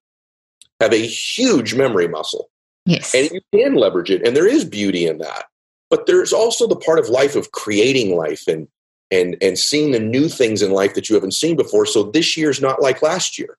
have 0.80 0.94
a 0.94 1.06
huge 1.06 1.74
memory 1.74 2.08
muscle. 2.08 2.50
Yes. 2.86 3.14
And 3.14 3.30
you 3.32 3.42
can 3.54 3.76
leverage 3.76 4.10
it. 4.10 4.26
And 4.26 4.36
there 4.36 4.48
is 4.48 4.64
beauty 4.64 5.06
in 5.06 5.18
that. 5.18 5.46
But 5.90 6.06
there's 6.06 6.34
also 6.34 6.68
the 6.68 6.76
part 6.76 7.00
of 7.00 7.10
life 7.10 7.36
of 7.36 7.52
creating 7.52 8.16
life 8.16 8.48
and 8.48 8.68
and 9.10 9.38
and 9.42 9.58
seeing 9.58 9.92
the 9.92 10.00
new 10.00 10.30
things 10.30 10.62
in 10.62 10.72
life 10.72 10.94
that 10.96 11.10
you 11.10 11.16
haven't 11.16 11.34
seen 11.34 11.56
before. 11.56 11.86
So 11.86 12.04
this 12.04 12.38
year's 12.38 12.62
not 12.62 12.82
like 12.82 13.02
last 13.02 13.40
year 13.40 13.58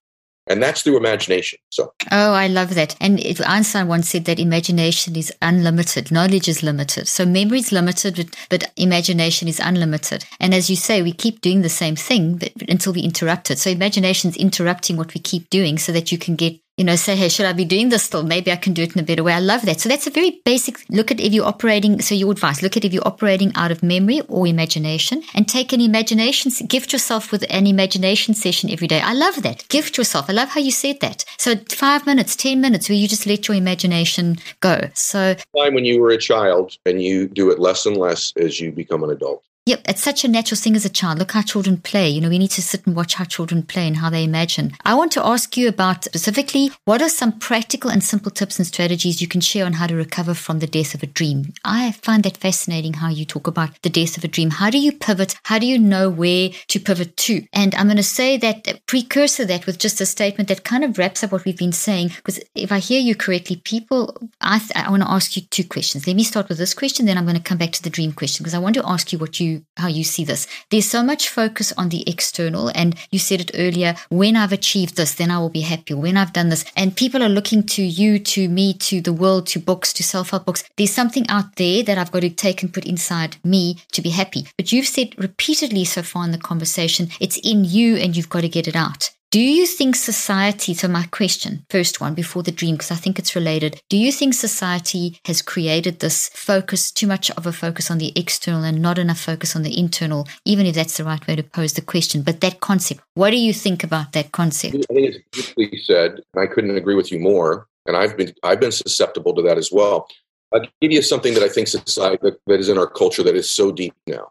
and 0.49 0.63
that's 0.63 0.83
through 0.83 0.97
imagination 0.97 1.59
so. 1.71 1.93
Oh 2.11 2.33
i 2.33 2.47
love 2.47 2.75
that. 2.75 2.97
And 3.01 3.21
einstein 3.47 3.89
once 3.89 4.09
said 4.09 4.25
that 4.27 4.39
imagination 4.39 5.17
is 5.17 5.33
unlimited 5.43 6.11
knowledge 6.11 6.49
is 6.49 6.63
limited. 6.63 7.09
So 7.09 7.25
memory 7.27 7.59
is 7.59 7.73
limited 7.73 8.17
but, 8.17 8.37
but, 8.49 8.71
imagination 8.77 9.49
is 9.49 9.61
unlimited. 9.61 10.25
And 10.41 10.55
as 10.55 10.71
you 10.71 10.77
say 10.77 11.03
we 11.03 11.13
keep 11.13 11.41
doing 11.41 11.63
the 11.63 11.69
same 11.69 11.97
thing 11.97 12.37
but, 12.37 12.53
until 12.69 12.93
we 12.93 13.03
interrupt 13.03 13.51
it. 13.51 13.59
So 13.59 13.71
imagination 13.71 14.31
is 14.31 14.37
interrupting 14.37 14.97
what 14.97 15.15
we 15.15 15.21
keep 15.21 15.51
doing 15.51 15.79
so 15.79 15.93
that 15.93 16.13
you 16.13 16.19
can 16.19 16.37
get 16.37 16.59
you 16.79 16.85
know, 16.85 16.95
say, 16.95 17.17
hey, 17.17 17.29
should 17.29 17.45
I 17.45 17.53
be 17.53 17.65
doing 17.65 17.89
this 17.89 18.05
still? 18.05 18.23
Maybe 18.23 18.53
I 18.53 18.57
can 18.57 18.73
do 18.73 18.85
it 18.85 18.95
in 18.95 19.01
a 19.01 19.03
better 19.03 19.25
way. 19.25 19.33
I 19.33 19.41
love 19.41 19.63
that. 19.63 19.81
So 19.81 19.89
that's 19.89 20.07
a 20.07 20.11
very 20.11 20.41
basic 20.45 20.79
look 20.89 21.11
at 21.11 21.19
if 21.19 21.33
you're 21.33 21.45
operating. 21.45 22.01
So 22.01 22.15
your 22.15 22.31
advice, 22.31 22.63
look 22.63 22.77
at 22.77 22.85
if 22.85 22.93
you're 22.93 23.07
operating 23.07 23.53
out 23.57 23.73
of 23.73 23.83
memory 23.83 24.21
or 24.29 24.47
imagination 24.47 25.25
and 25.35 25.49
take 25.49 25.73
an 25.73 25.81
imagination, 25.81 26.53
gift 26.69 26.93
yourself 26.93 27.33
with 27.33 27.45
an 27.51 27.67
imagination 27.67 28.33
session 28.33 28.71
every 28.71 28.87
day. 28.87 29.01
I 29.01 29.13
love 29.13 29.43
that. 29.43 29.67
Gift 29.69 29.99
yourself. 29.99 30.31
I 30.31 30.33
love 30.33 30.51
how 30.51 30.61
you 30.61 30.71
said 30.71 31.01
that. 31.01 31.25
So 31.37 31.57
five 31.69 32.07
minutes, 32.07 32.37
10 32.37 32.61
minutes 32.61 32.89
where 32.89 32.97
you 32.97 33.09
just 33.09 33.27
let 33.27 33.49
your 33.49 33.57
imagination 33.57 34.37
go. 34.61 34.89
So 34.95 35.35
time 35.35 35.75
when 35.75 35.85
you 35.85 36.01
were 36.01 36.11
a 36.11 36.19
child 36.19 36.77
and 36.87 37.03
you 37.03 37.27
do 37.27 37.51
it 37.51 37.59
less 37.59 37.87
and 37.87 37.97
less 37.97 38.33
as 38.37 38.61
you 38.61 38.71
become 38.71 39.03
an 39.03 39.11
adult. 39.11 39.43
Yep, 39.69 39.83
it's 39.87 40.03
such 40.03 40.25
a 40.25 40.29
natural 40.29 40.59
thing 40.59 40.77
as 40.77 40.87
a 40.87 40.89
child. 40.89 41.19
Look 41.19 41.33
how 41.33 41.43
children 41.43 41.77
play. 41.77 42.09
You 42.09 42.23
know, 42.23 42.31
we 42.31 42.39
need 42.39 42.53
to 42.53 42.63
sit 42.63 42.87
and 42.87 42.97
watch 42.97 43.17
how 43.17 43.25
children 43.25 43.63
play 43.63 43.87
and 43.87 43.99
how 43.99 44.09
they 44.09 44.25
imagine. 44.25 44.73
I 44.87 44.95
want 44.95 45.13
to 45.13 45.27
ask 45.27 45.59
you 45.59 45.69
about 45.69 46.05
specifically 46.05 46.71
what 46.87 47.03
are 47.03 47.11
some 47.11 47.39
practical 47.39 47.91
and 47.91 48.03
simple 48.03 48.31
tips 48.31 48.59
and 48.59 48.67
strategies 48.67 49.21
you 49.21 49.29
can 49.29 49.43
share 49.43 49.67
on 49.67 49.75
how 49.75 49.87
to 49.87 49.95
recover 49.95 50.33
from 50.33 50.61
the 50.61 50.67
death 50.67 50.95
of 50.95 51.03
a 51.03 51.07
dream? 51.07 51.53
I 51.67 51.93
find 51.93 52.23
that 52.23 52.39
fascinating 52.39 52.95
how 52.95 53.11
you 53.11 53.27
talk 53.27 53.47
about 53.47 53.83
the 53.83 53.91
death 53.91 54.17
of 54.17 54.25
a 54.25 54.29
dream. 54.29 54.49
How 54.49 54.71
do 54.71 54.79
you 54.79 54.91
pivot? 54.91 55.37
How 55.43 55.59
do 55.59 55.67
you 55.67 55.79
know 55.79 56.09
where 56.09 56.49
to 56.69 56.81
pivot 56.81 57.19
to? 57.19 57.45
And 57.53 57.75
I'm 57.75 57.89
going 57.89 57.99
to 57.99 58.03
say 58.03 58.39
that 58.39 58.87
precursor 58.87 59.45
that 59.45 59.67
with 59.67 59.79
just 59.79 60.01
a 60.01 60.07
statement 60.07 60.49
that 60.49 60.65
kind 60.65 60.83
of 60.83 60.97
wraps 60.97 61.23
up 61.23 61.31
what 61.31 61.45
we've 61.45 61.59
been 61.59 61.73
saying. 61.73 62.13
Because 62.17 62.41
if 62.55 62.73
I 62.73 62.79
hear 62.79 63.01
you 63.01 63.15
correctly, 63.15 63.57
people, 63.57 64.17
I, 64.41 64.61
th- 64.61 64.73
I 64.75 64.89
want 64.89 65.03
to 65.03 65.11
ask 65.11 65.37
you 65.37 65.43
two 65.43 65.65
questions. 65.65 66.07
Let 66.07 66.17
me 66.17 66.25
start 66.25 66.49
with 66.49 66.57
this 66.57 66.73
question, 66.73 67.05
then 67.05 67.19
I'm 67.19 67.27
going 67.27 67.37
to 67.37 67.43
come 67.43 67.59
back 67.59 67.73
to 67.73 67.83
the 67.83 67.91
dream 67.91 68.13
question 68.13 68.43
because 68.43 68.55
I 68.55 68.61
want 68.61 68.75
to 68.77 68.89
ask 68.89 69.13
you 69.13 69.19
what 69.19 69.39
you 69.39 69.58
how 69.77 69.89
you 69.89 70.05
see 70.05 70.25
this. 70.25 70.47
There's 70.71 70.91
so 70.91 71.03
much 71.03 71.29
focus 71.29 71.73
on 71.77 71.89
the 71.89 72.09
external, 72.09 72.71
and 72.75 72.95
you 73.11 73.19
said 73.19 73.41
it 73.41 73.51
earlier. 73.55 73.95
When 74.09 74.37
I've 74.37 74.53
achieved 74.53 74.97
this, 74.97 75.15
then 75.15 75.31
I 75.31 75.39
will 75.39 75.51
be 75.51 75.61
happy. 75.61 75.95
When 75.95 76.17
I've 76.17 76.33
done 76.33 76.49
this, 76.49 76.65
and 76.77 76.97
people 76.97 77.23
are 77.23 77.29
looking 77.29 77.63
to 77.65 77.83
you, 77.83 78.19
to 78.19 78.49
me, 78.49 78.75
to 78.75 79.01
the 79.01 79.13
world, 79.13 79.47
to 79.49 79.59
books, 79.59 79.93
to 79.95 80.03
self-help 80.03 80.47
books. 80.47 80.65
There's 80.77 80.93
something 80.93 81.29
out 81.29 81.57
there 81.57 81.83
that 81.83 81.99
I've 81.99 82.13
got 82.13 82.21
to 82.21 82.31
take 82.31 82.63
and 82.63 82.73
put 82.73 82.87
inside 82.87 83.37
me 83.45 83.79
to 83.93 84.03
be 84.03 84.11
happy. 84.11 84.47
But 84.57 84.73
you've 84.73 84.87
said 84.87 85.15
repeatedly 85.19 85.85
so 85.85 86.03
far 86.03 86.25
in 86.25 86.33
the 86.33 86.39
conversation, 86.39 87.09
it's 87.21 87.39
in 87.39 87.65
you, 87.65 87.97
and 87.97 88.17
you've 88.17 88.31
got 88.31 88.43
to 88.43 88.49
get 88.49 88.69
it 88.69 88.77
out. 88.77 89.11
Do 89.31 89.41
you 89.41 89.67
think 89.67 89.95
society, 89.95 90.73
so 90.73 90.89
my 90.89 91.05
question, 91.05 91.67
first 91.69 92.01
one 92.01 92.15
before 92.15 92.43
the 92.43 92.51
dream, 92.51 92.77
because 92.77 92.91
I 92.91 92.95
think 92.95 93.19
it's 93.19 93.37
related. 93.37 93.79
Do 93.91 93.99
you 93.99 94.11
think 94.11 94.33
society 94.33 95.21
has 95.27 95.43
created 95.43 96.01
this 96.01 96.31
focus, 96.33 96.91
too 96.91 97.07
much 97.07 97.31
of 97.33 97.47
a 97.47 97.53
focus 97.53 97.91
on 97.91 97.99
the 97.99 98.11
external 98.17 98.65
and 98.65 98.81
not 98.81 98.99
enough 98.99 99.21
focus 99.21 99.55
on 99.55 99.65
the 99.65 99.79
internal, 99.79 100.27
even 100.47 100.65
if 100.65 100.75
that's 100.75 100.97
the 100.97 101.05
right 101.05 101.25
way 101.27 101.37
to 101.37 101.43
pose 101.43 101.75
the 101.75 101.83
question? 101.83 102.23
But 102.23 102.41
that 102.41 102.61
concept, 102.61 103.03
what 103.15 103.29
do 103.29 103.37
you 103.37 103.53
think 103.53 103.85
about 103.85 104.13
that 104.13 104.33
concept? 104.33 104.77
I 104.91 104.95
think 104.95 105.15
it's 105.15 105.19
beautifully 105.31 105.79
said, 105.85 106.23
and 106.33 106.43
I 106.43 106.47
couldn't 106.47 106.75
agree 106.75 106.95
with 106.95 107.13
you 107.13 107.19
more. 107.19 107.67
And 107.85 107.99
I've 107.99 108.17
been 108.17 108.33
I've 108.43 108.61
been 108.61 108.73
susceptible 108.73 109.35
to 109.35 109.43
that 109.43 109.59
as 109.59 109.71
well. 109.71 110.09
I'll 110.55 110.63
give 110.81 110.93
you 110.93 111.03
something 111.03 111.35
that 111.35 111.43
I 111.43 111.49
think 111.51 111.69
society 111.69 112.19
that, 112.23 112.41
that 112.47 112.61
is 112.61 112.71
in 112.71 112.79
our 112.79 112.87
culture 112.87 113.23
that 113.23 113.37
is 113.37 113.51
so 113.51 113.73
deep 113.73 113.95
now. 114.07 114.31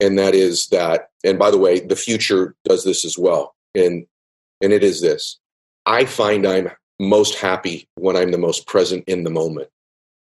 And 0.00 0.18
that 0.18 0.34
is 0.34 0.68
that, 0.68 1.10
and 1.24 1.38
by 1.38 1.50
the 1.50 1.58
way, 1.58 1.80
the 1.80 1.94
future 1.94 2.54
does 2.64 2.84
this 2.84 3.04
as 3.04 3.18
well. 3.18 3.54
And 3.74 4.06
and 4.64 4.72
it 4.72 4.82
is 4.82 5.00
this 5.00 5.38
I 5.86 6.04
find 6.06 6.46
I'm 6.46 6.70
most 6.98 7.36
happy 7.36 7.88
when 7.96 8.16
I'm 8.16 8.30
the 8.30 8.38
most 8.38 8.66
present 8.66 9.04
in 9.06 9.24
the 9.24 9.30
moment. 9.30 9.68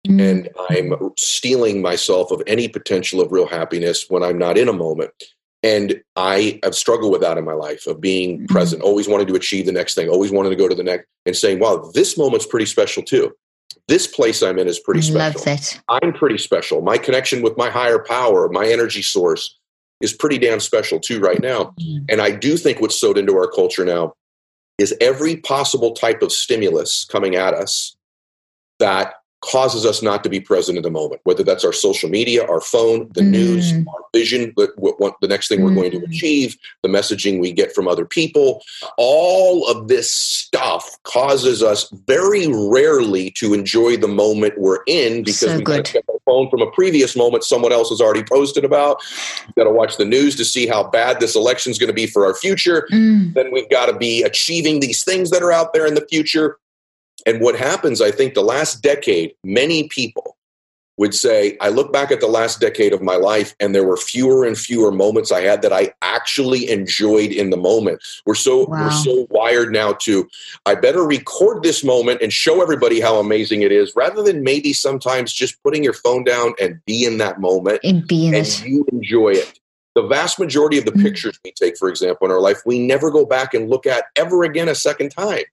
Mm-hmm. 0.06 0.20
And 0.20 0.48
I'm 0.68 1.12
stealing 1.16 1.80
myself 1.80 2.30
of 2.30 2.42
any 2.46 2.68
potential 2.68 3.20
of 3.20 3.32
real 3.32 3.46
happiness 3.46 4.06
when 4.08 4.22
I'm 4.22 4.36
not 4.36 4.58
in 4.58 4.68
a 4.68 4.72
moment. 4.72 5.12
And 5.62 6.02
I 6.16 6.60
have 6.62 6.74
struggled 6.74 7.10
with 7.10 7.22
that 7.22 7.38
in 7.38 7.44
my 7.44 7.54
life 7.54 7.86
of 7.86 8.00
being 8.00 8.38
mm-hmm. 8.38 8.52
present, 8.52 8.82
always 8.82 9.08
wanting 9.08 9.28
to 9.28 9.34
achieve 9.34 9.64
the 9.64 9.72
next 9.72 9.94
thing, 9.94 10.08
always 10.08 10.30
wanting 10.30 10.50
to 10.50 10.56
go 10.56 10.68
to 10.68 10.74
the 10.74 10.82
next, 10.82 11.06
and 11.24 11.34
saying, 11.34 11.58
wow, 11.58 11.90
this 11.94 12.18
moment's 12.18 12.46
pretty 12.46 12.66
special 12.66 13.02
too. 13.02 13.32
This 13.88 14.06
place 14.06 14.42
I'm 14.42 14.58
in 14.58 14.68
is 14.68 14.78
pretty 14.78 15.02
special. 15.02 15.40
That. 15.42 15.80
I'm 15.88 16.12
pretty 16.12 16.38
special. 16.38 16.82
My 16.82 16.98
connection 16.98 17.42
with 17.42 17.56
my 17.56 17.70
higher 17.70 17.98
power, 17.98 18.48
my 18.50 18.66
energy 18.66 19.02
source 19.02 19.58
is 20.00 20.12
pretty 20.12 20.38
damn 20.38 20.60
special 20.60 21.00
too 21.00 21.20
right 21.20 21.40
now. 21.40 21.74
Mm-hmm. 21.80 22.04
And 22.10 22.20
I 22.20 22.30
do 22.30 22.56
think 22.56 22.80
what's 22.80 22.98
sewed 23.00 23.16
into 23.16 23.36
our 23.36 23.50
culture 23.50 23.84
now 23.84 24.14
is 24.78 24.94
every 25.00 25.36
possible 25.36 25.92
type 25.92 26.22
of 26.22 26.32
stimulus 26.32 27.04
coming 27.04 27.36
at 27.36 27.54
us 27.54 27.96
that 28.78 29.14
causes 29.50 29.84
us 29.84 30.02
not 30.02 30.22
to 30.24 30.30
be 30.30 30.40
present 30.40 30.76
in 30.76 30.82
the 30.82 30.90
moment, 30.90 31.20
whether 31.24 31.42
that's 31.42 31.64
our 31.64 31.72
social 31.72 32.08
media, 32.08 32.46
our 32.46 32.60
phone, 32.60 33.10
the 33.14 33.20
mm. 33.20 33.30
news, 33.30 33.72
our 33.72 34.04
vision, 34.12 34.52
what, 34.54 34.70
what, 34.76 35.14
the 35.20 35.28
next 35.28 35.48
thing 35.48 35.60
mm. 35.60 35.64
we're 35.64 35.74
going 35.74 35.90
to 35.90 35.98
mm. 35.98 36.08
achieve, 36.08 36.56
the 36.82 36.88
messaging 36.88 37.40
we 37.40 37.52
get 37.52 37.74
from 37.74 37.86
other 37.86 38.04
people. 38.04 38.62
All 38.96 39.68
of 39.68 39.88
this 39.88 40.10
stuff 40.10 40.96
causes 41.02 41.62
us 41.62 41.90
very 42.06 42.46
rarely 42.48 43.30
to 43.32 43.54
enjoy 43.54 43.96
the 43.96 44.08
moment 44.08 44.58
we're 44.58 44.82
in 44.86 45.22
because 45.22 45.40
so 45.40 45.56
we 45.56 45.62
got 45.62 45.94
our 45.94 46.20
phone 46.24 46.48
from 46.48 46.62
a 46.62 46.70
previous 46.70 47.14
moment 47.14 47.44
someone 47.44 47.72
else 47.72 47.90
has 47.90 48.00
already 48.00 48.24
posted 48.24 48.64
about. 48.64 49.02
We've 49.46 49.54
got 49.56 49.64
to 49.64 49.70
watch 49.70 49.96
the 49.98 50.04
news 50.04 50.36
to 50.36 50.44
see 50.44 50.66
how 50.66 50.84
bad 50.84 51.20
this 51.20 51.36
election 51.36 51.70
is 51.70 51.78
going 51.78 51.88
to 51.88 51.94
be 51.94 52.06
for 52.06 52.24
our 52.24 52.34
future. 52.34 52.88
Mm. 52.90 53.34
Then 53.34 53.52
we've 53.52 53.68
got 53.68 53.86
to 53.86 53.96
be 53.96 54.22
achieving 54.22 54.80
these 54.80 55.04
things 55.04 55.30
that 55.30 55.42
are 55.42 55.52
out 55.52 55.74
there 55.74 55.86
in 55.86 55.94
the 55.94 56.06
future 56.08 56.58
and 57.26 57.40
what 57.40 57.56
happens, 57.56 58.00
I 58.00 58.10
think, 58.10 58.34
the 58.34 58.42
last 58.42 58.82
decade, 58.82 59.34
many 59.42 59.88
people 59.88 60.36
would 60.96 61.14
say, 61.14 61.56
I 61.60 61.70
look 61.70 61.92
back 61.92 62.12
at 62.12 62.20
the 62.20 62.28
last 62.28 62.60
decade 62.60 62.92
of 62.92 63.02
my 63.02 63.16
life 63.16 63.54
and 63.58 63.74
there 63.74 63.84
were 63.84 63.96
fewer 63.96 64.44
and 64.44 64.56
fewer 64.56 64.92
moments 64.92 65.32
I 65.32 65.40
had 65.40 65.62
that 65.62 65.72
I 65.72 65.92
actually 66.02 66.70
enjoyed 66.70 67.32
in 67.32 67.50
the 67.50 67.56
moment. 67.56 68.00
We're 68.26 68.36
so 68.36 68.66
wow. 68.66 68.84
we're 68.84 68.90
so 68.92 69.26
wired 69.30 69.72
now 69.72 69.94
to 70.02 70.28
I 70.66 70.76
better 70.76 71.04
record 71.04 71.62
this 71.62 71.82
moment 71.82 72.22
and 72.22 72.32
show 72.32 72.62
everybody 72.62 73.00
how 73.00 73.18
amazing 73.18 73.62
it 73.62 73.72
is 73.72 73.92
rather 73.96 74.22
than 74.22 74.44
maybe 74.44 74.72
sometimes 74.72 75.32
just 75.32 75.60
putting 75.62 75.82
your 75.82 75.94
phone 75.94 76.22
down 76.22 76.54
and 76.60 76.80
be 76.84 77.04
in 77.04 77.18
that 77.18 77.40
moment 77.40 77.80
and 77.82 78.06
be 78.06 78.28
in 78.28 78.34
and 78.34 78.46
it. 78.46 78.64
you 78.64 78.86
enjoy 78.92 79.30
it. 79.30 79.58
The 79.96 80.06
vast 80.06 80.40
majority 80.40 80.78
of 80.78 80.84
the 80.84 80.90
mm-hmm. 80.90 81.02
pictures 81.02 81.38
we 81.44 81.52
take, 81.52 81.76
for 81.76 81.88
example, 81.88 82.26
in 82.26 82.32
our 82.32 82.40
life, 82.40 82.62
we 82.66 82.80
never 82.80 83.10
go 83.10 83.24
back 83.24 83.54
and 83.54 83.70
look 83.70 83.86
at 83.86 84.06
ever 84.16 84.42
again 84.42 84.68
a 84.68 84.74
second 84.74 85.10
time. 85.10 85.44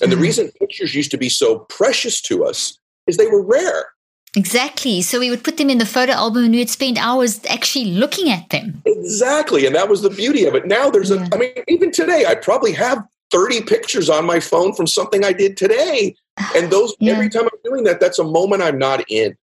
And 0.00 0.10
the 0.10 0.16
mm-hmm. 0.16 0.22
reason 0.22 0.50
pictures 0.60 0.94
used 0.94 1.10
to 1.12 1.18
be 1.18 1.28
so 1.28 1.60
precious 1.68 2.20
to 2.22 2.44
us 2.44 2.78
is 3.06 3.16
they 3.16 3.26
were 3.26 3.42
rare. 3.42 3.86
Exactly. 4.34 5.02
So 5.02 5.20
we 5.20 5.28
would 5.28 5.44
put 5.44 5.58
them 5.58 5.68
in 5.68 5.78
the 5.78 5.86
photo 5.86 6.12
album 6.12 6.44
and 6.44 6.54
we'd 6.54 6.70
spend 6.70 6.96
hours 6.96 7.40
actually 7.48 7.86
looking 7.86 8.30
at 8.30 8.48
them. 8.50 8.82
Exactly. 8.86 9.66
And 9.66 9.74
that 9.74 9.88
was 9.88 10.00
the 10.00 10.10
beauty 10.10 10.46
of 10.46 10.54
it. 10.54 10.66
Now 10.66 10.88
there's 10.88 11.10
yeah. 11.10 11.28
a, 11.30 11.34
I 11.34 11.38
mean, 11.38 11.52
even 11.68 11.92
today, 11.92 12.24
I 12.26 12.34
probably 12.34 12.72
have 12.72 13.04
30 13.30 13.62
pictures 13.62 14.08
on 14.08 14.24
my 14.24 14.40
phone 14.40 14.74
from 14.74 14.86
something 14.86 15.24
I 15.24 15.32
did 15.32 15.56
today. 15.56 16.14
And 16.56 16.70
those, 16.70 16.94
yeah. 16.98 17.12
every 17.12 17.28
time 17.28 17.42
I'm 17.44 17.58
doing 17.62 17.84
that, 17.84 18.00
that's 18.00 18.18
a 18.18 18.24
moment 18.24 18.62
I'm 18.62 18.78
not 18.78 19.04
in. 19.10 19.36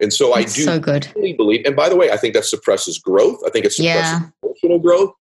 And 0.00 0.10
so 0.10 0.32
that's 0.34 0.54
I 0.54 0.56
do 0.56 0.62
so 0.62 0.78
good. 0.78 1.06
really 1.14 1.34
believe. 1.34 1.66
And 1.66 1.76
by 1.76 1.90
the 1.90 1.96
way, 1.96 2.10
I 2.10 2.16
think 2.16 2.32
that 2.32 2.46
suppresses 2.46 2.98
growth. 2.98 3.40
I 3.46 3.50
think 3.50 3.66
it 3.66 3.72
suppresses 3.72 4.22
yeah. 4.22 4.28
emotional 4.42 4.78
growth. 4.78 5.12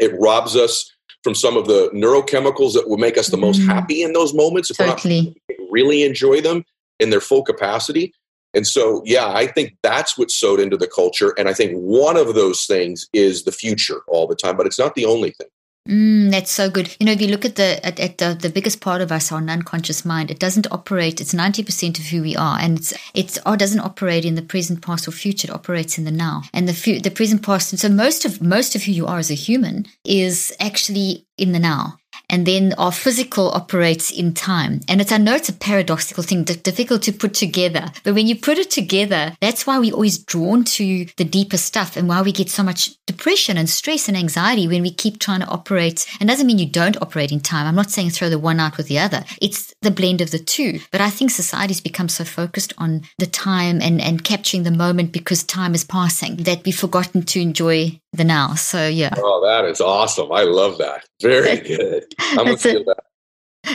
It 0.00 0.12
robs 0.18 0.56
us 0.56 0.92
from 1.22 1.34
some 1.34 1.56
of 1.56 1.66
the 1.66 1.90
neurochemicals 1.94 2.74
that 2.74 2.88
will 2.88 2.98
make 2.98 3.18
us 3.18 3.28
the 3.28 3.36
mm 3.36 3.40
most 3.40 3.60
mm-hmm. 3.60 3.70
happy 3.70 4.02
in 4.02 4.12
those 4.12 4.34
moments 4.34 4.70
if 4.70 4.76
totally. 4.76 5.34
we 5.48 5.56
really 5.70 6.02
enjoy 6.02 6.40
them 6.40 6.64
in 7.00 7.10
their 7.10 7.20
full 7.20 7.42
capacity. 7.42 8.12
And 8.54 8.66
so, 8.66 9.02
yeah, 9.04 9.28
I 9.28 9.46
think 9.46 9.76
that's 9.82 10.18
what's 10.18 10.34
sewed 10.34 10.60
into 10.60 10.76
the 10.76 10.88
culture. 10.88 11.34
And 11.38 11.48
I 11.48 11.52
think 11.52 11.72
one 11.74 12.16
of 12.16 12.34
those 12.34 12.64
things 12.66 13.08
is 13.12 13.44
the 13.44 13.52
future 13.52 14.00
all 14.08 14.26
the 14.26 14.34
time, 14.34 14.56
but 14.56 14.66
it's 14.66 14.78
not 14.78 14.94
the 14.94 15.04
only 15.04 15.30
thing. 15.30 15.48
Mm, 15.88 16.30
that's 16.30 16.50
so 16.50 16.68
good. 16.68 16.94
You 17.00 17.06
know, 17.06 17.12
if 17.12 17.20
you 17.20 17.28
look 17.28 17.46
at 17.46 17.56
the 17.56 17.84
at, 17.84 17.98
at 17.98 18.18
the, 18.18 18.34
the 18.34 18.50
biggest 18.50 18.80
part 18.82 19.00
of 19.00 19.10
us, 19.10 19.32
our 19.32 19.38
unconscious 19.38 20.04
mind, 20.04 20.30
it 20.30 20.38
doesn't 20.38 20.70
operate. 20.70 21.20
It's 21.20 21.32
ninety 21.32 21.62
percent 21.62 21.98
of 21.98 22.04
who 22.06 22.20
we 22.20 22.36
are, 22.36 22.58
and 22.60 22.78
it's 22.78 22.92
it's 23.14 23.38
oh, 23.46 23.56
doesn't 23.56 23.80
operate 23.80 24.26
in 24.26 24.34
the 24.34 24.42
present, 24.42 24.82
past, 24.82 25.08
or 25.08 25.12
future. 25.12 25.48
It 25.48 25.54
operates 25.54 25.96
in 25.96 26.04
the 26.04 26.10
now 26.10 26.42
and 26.52 26.68
the 26.68 27.00
the 27.00 27.10
present, 27.10 27.42
past. 27.42 27.72
And 27.72 27.80
so 27.80 27.88
most 27.88 28.26
of 28.26 28.42
most 28.42 28.76
of 28.76 28.82
who 28.82 28.92
you 28.92 29.06
are 29.06 29.18
as 29.18 29.30
a 29.30 29.34
human 29.34 29.86
is 30.04 30.54
actually 30.60 31.26
in 31.38 31.52
the 31.52 31.58
now 31.58 31.96
and 32.30 32.46
then 32.46 32.74
our 32.78 32.92
physical 32.92 33.50
operates 33.52 34.10
in 34.10 34.34
time. 34.34 34.80
And 34.88 35.00
it's, 35.00 35.12
I 35.12 35.18
know 35.18 35.34
it's 35.34 35.48
a 35.48 35.52
paradoxical 35.52 36.22
thing, 36.22 36.44
difficult 36.44 37.02
to 37.02 37.12
put 37.12 37.34
together, 37.34 37.86
but 38.04 38.14
when 38.14 38.26
you 38.26 38.36
put 38.36 38.58
it 38.58 38.70
together, 38.70 39.36
that's 39.40 39.66
why 39.66 39.78
we're 39.78 39.94
always 39.94 40.18
drawn 40.18 40.64
to 40.64 41.06
the 41.16 41.24
deeper 41.24 41.56
stuff 41.56 41.96
and 41.96 42.08
why 42.08 42.22
we 42.22 42.32
get 42.32 42.50
so 42.50 42.62
much 42.62 42.90
depression 43.06 43.56
and 43.56 43.68
stress 43.68 44.08
and 44.08 44.16
anxiety 44.16 44.68
when 44.68 44.82
we 44.82 44.92
keep 44.92 45.18
trying 45.18 45.40
to 45.40 45.48
operate. 45.48 46.06
And 46.20 46.28
doesn't 46.28 46.46
mean 46.46 46.58
you 46.58 46.70
don't 46.70 47.00
operate 47.00 47.32
in 47.32 47.40
time. 47.40 47.66
I'm 47.66 47.74
not 47.74 47.90
saying 47.90 48.10
throw 48.10 48.28
the 48.28 48.38
one 48.38 48.60
out 48.60 48.76
with 48.76 48.88
the 48.88 48.98
other. 48.98 49.24
It's 49.40 49.74
the 49.82 49.90
blend 49.90 50.20
of 50.20 50.30
the 50.30 50.38
two. 50.38 50.80
But 50.92 51.00
I 51.00 51.10
think 51.10 51.30
society's 51.30 51.80
become 51.80 52.08
so 52.08 52.24
focused 52.24 52.72
on 52.78 53.02
the 53.18 53.26
time 53.26 53.80
and, 53.80 54.00
and 54.00 54.24
capturing 54.24 54.62
the 54.62 54.70
moment 54.70 55.12
because 55.12 55.42
time 55.42 55.74
is 55.74 55.84
passing 55.84 56.36
that 56.36 56.64
we've 56.64 56.78
forgotten 56.78 57.22
to 57.22 57.40
enjoy 57.40 57.98
the 58.12 58.24
now. 58.24 58.54
So 58.54 58.86
yeah. 58.86 59.14
Oh, 59.16 59.44
that 59.46 59.68
is 59.68 59.80
awesome. 59.80 60.32
I 60.32 60.42
love 60.42 60.78
that. 60.78 61.04
Very 61.22 61.56
good. 61.76 62.04
I'm 62.20 62.44
gonna 62.44 62.56
feel 62.56 62.84
that. 62.84 63.04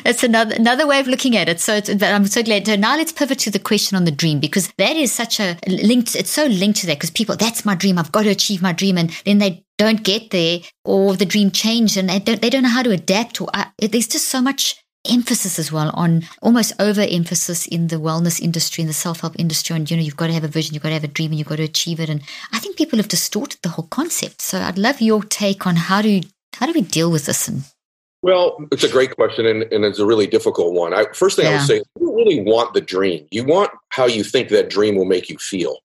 It's 0.06 0.24
another 0.24 0.56
another 0.56 0.88
way 0.88 1.00
of 1.00 1.08
looking 1.08 1.36
at 1.38 1.50
it. 1.50 1.60
So 1.60 1.80
I'm 2.02 2.26
so 2.26 2.41
glad. 2.41 2.65
So 2.65 2.76
now 2.76 2.96
let's 2.96 3.12
pivot 3.12 3.39
to 3.39 3.52
the 3.52 3.60
question 3.60 3.96
on 3.96 4.06
the 4.06 4.12
dream 4.12 4.39
because 4.39 4.72
that 4.78 4.96
is 4.96 5.12
such 5.12 5.39
a 5.39 5.58
linked. 5.67 6.15
It's 6.15 6.32
so 6.32 6.46
linked 6.46 6.80
to 6.80 6.88
that 6.88 6.98
because 6.98 7.12
people, 7.12 7.36
that's 7.36 7.65
my 7.65 7.76
dream. 7.76 8.00
I've 8.00 8.12
got 8.12 8.24
to 8.24 8.30
achieve 8.30 8.62
my 8.62 8.74
dream, 8.74 8.98
and 8.98 9.12
then 9.26 9.38
they 9.38 9.63
don't 9.78 10.04
get 10.04 10.32
there, 10.32 10.60
or 10.84 11.15
the 11.15 11.26
dream 11.26 11.52
changed, 11.52 11.98
and 11.98 12.10
they 12.10 12.19
don't 12.19 12.41
they 12.41 12.50
don't 12.50 12.63
know 12.63 12.69
how 12.69 12.84
to 12.84 12.91
adapt. 12.91 13.39
Or 13.41 13.50
uh, 13.54 13.65
there's 13.78 14.08
just 14.08 14.30
so 14.30 14.41
much 14.41 14.83
emphasis 15.10 15.60
as 15.60 15.72
well 15.72 15.92
on 15.94 16.24
almost 16.42 16.74
overemphasis 16.80 17.68
in 17.68 17.88
the 17.88 17.98
wellness 17.98 18.39
industry 18.39 18.82
and 18.82 18.89
the 18.89 18.94
self-help 18.94 19.38
industry 19.38 19.76
on 19.76 19.86
you 19.88 19.98
know 19.98 20.04
you've 20.04 20.16
got 20.16 20.28
to 20.28 20.34
have 20.34 20.46
a 20.46 20.48
vision 20.48 20.74
you've 20.74 20.84
got 20.84 20.89
to 20.89 20.96
have 20.96 21.04
a 21.04 21.08
dream 21.08 21.32
and 21.32 21.39
you've 21.39 21.48
got 21.48 21.58
to 21.58 21.63
achieve 21.63 22.00
it 22.00 22.10
and 22.10 22.22
i 22.54 22.60
think 22.60 22.78
people 22.78 22.98
have 22.98 23.10
distorted 23.10 23.60
the 23.62 23.70
whole 23.70 23.88
concept 23.88 24.42
so 24.42 24.60
i'd 24.62 24.78
love 24.78 25.02
your 25.02 25.22
take 25.24 25.68
on 25.68 25.76
how 25.76 26.02
do 26.02 26.22
how 26.54 26.66
do 26.66 26.72
we 26.72 26.82
deal 26.82 27.12
with 27.12 27.26
this 27.26 27.48
and 27.50 27.63
well, 28.24 28.58
it's 28.72 28.86
a 28.86 28.89
great 28.89 29.13
question, 29.18 29.46
and, 29.46 29.63
and 29.63 29.84
it's 29.84 30.00
a 30.00 30.06
really 30.06 30.28
difficult 30.28 30.74
one. 30.74 30.94
I, 30.94 31.08
first 31.13 31.36
thing 31.36 31.44
yeah. 31.44 31.52
I 31.52 31.56
would 31.56 31.68
say, 31.68 31.84
you 32.00 32.16
really 32.16 32.39
want 32.42 32.74
the 32.74 32.80
dream. 32.80 33.28
You 33.32 33.44
want 33.44 33.70
how 33.89 34.06
you 34.06 34.24
think 34.24 34.48
that 34.48 34.70
dream 34.70 34.96
will 34.96 35.04
make 35.04 35.30
you 35.30 35.38
feel. 35.38 35.80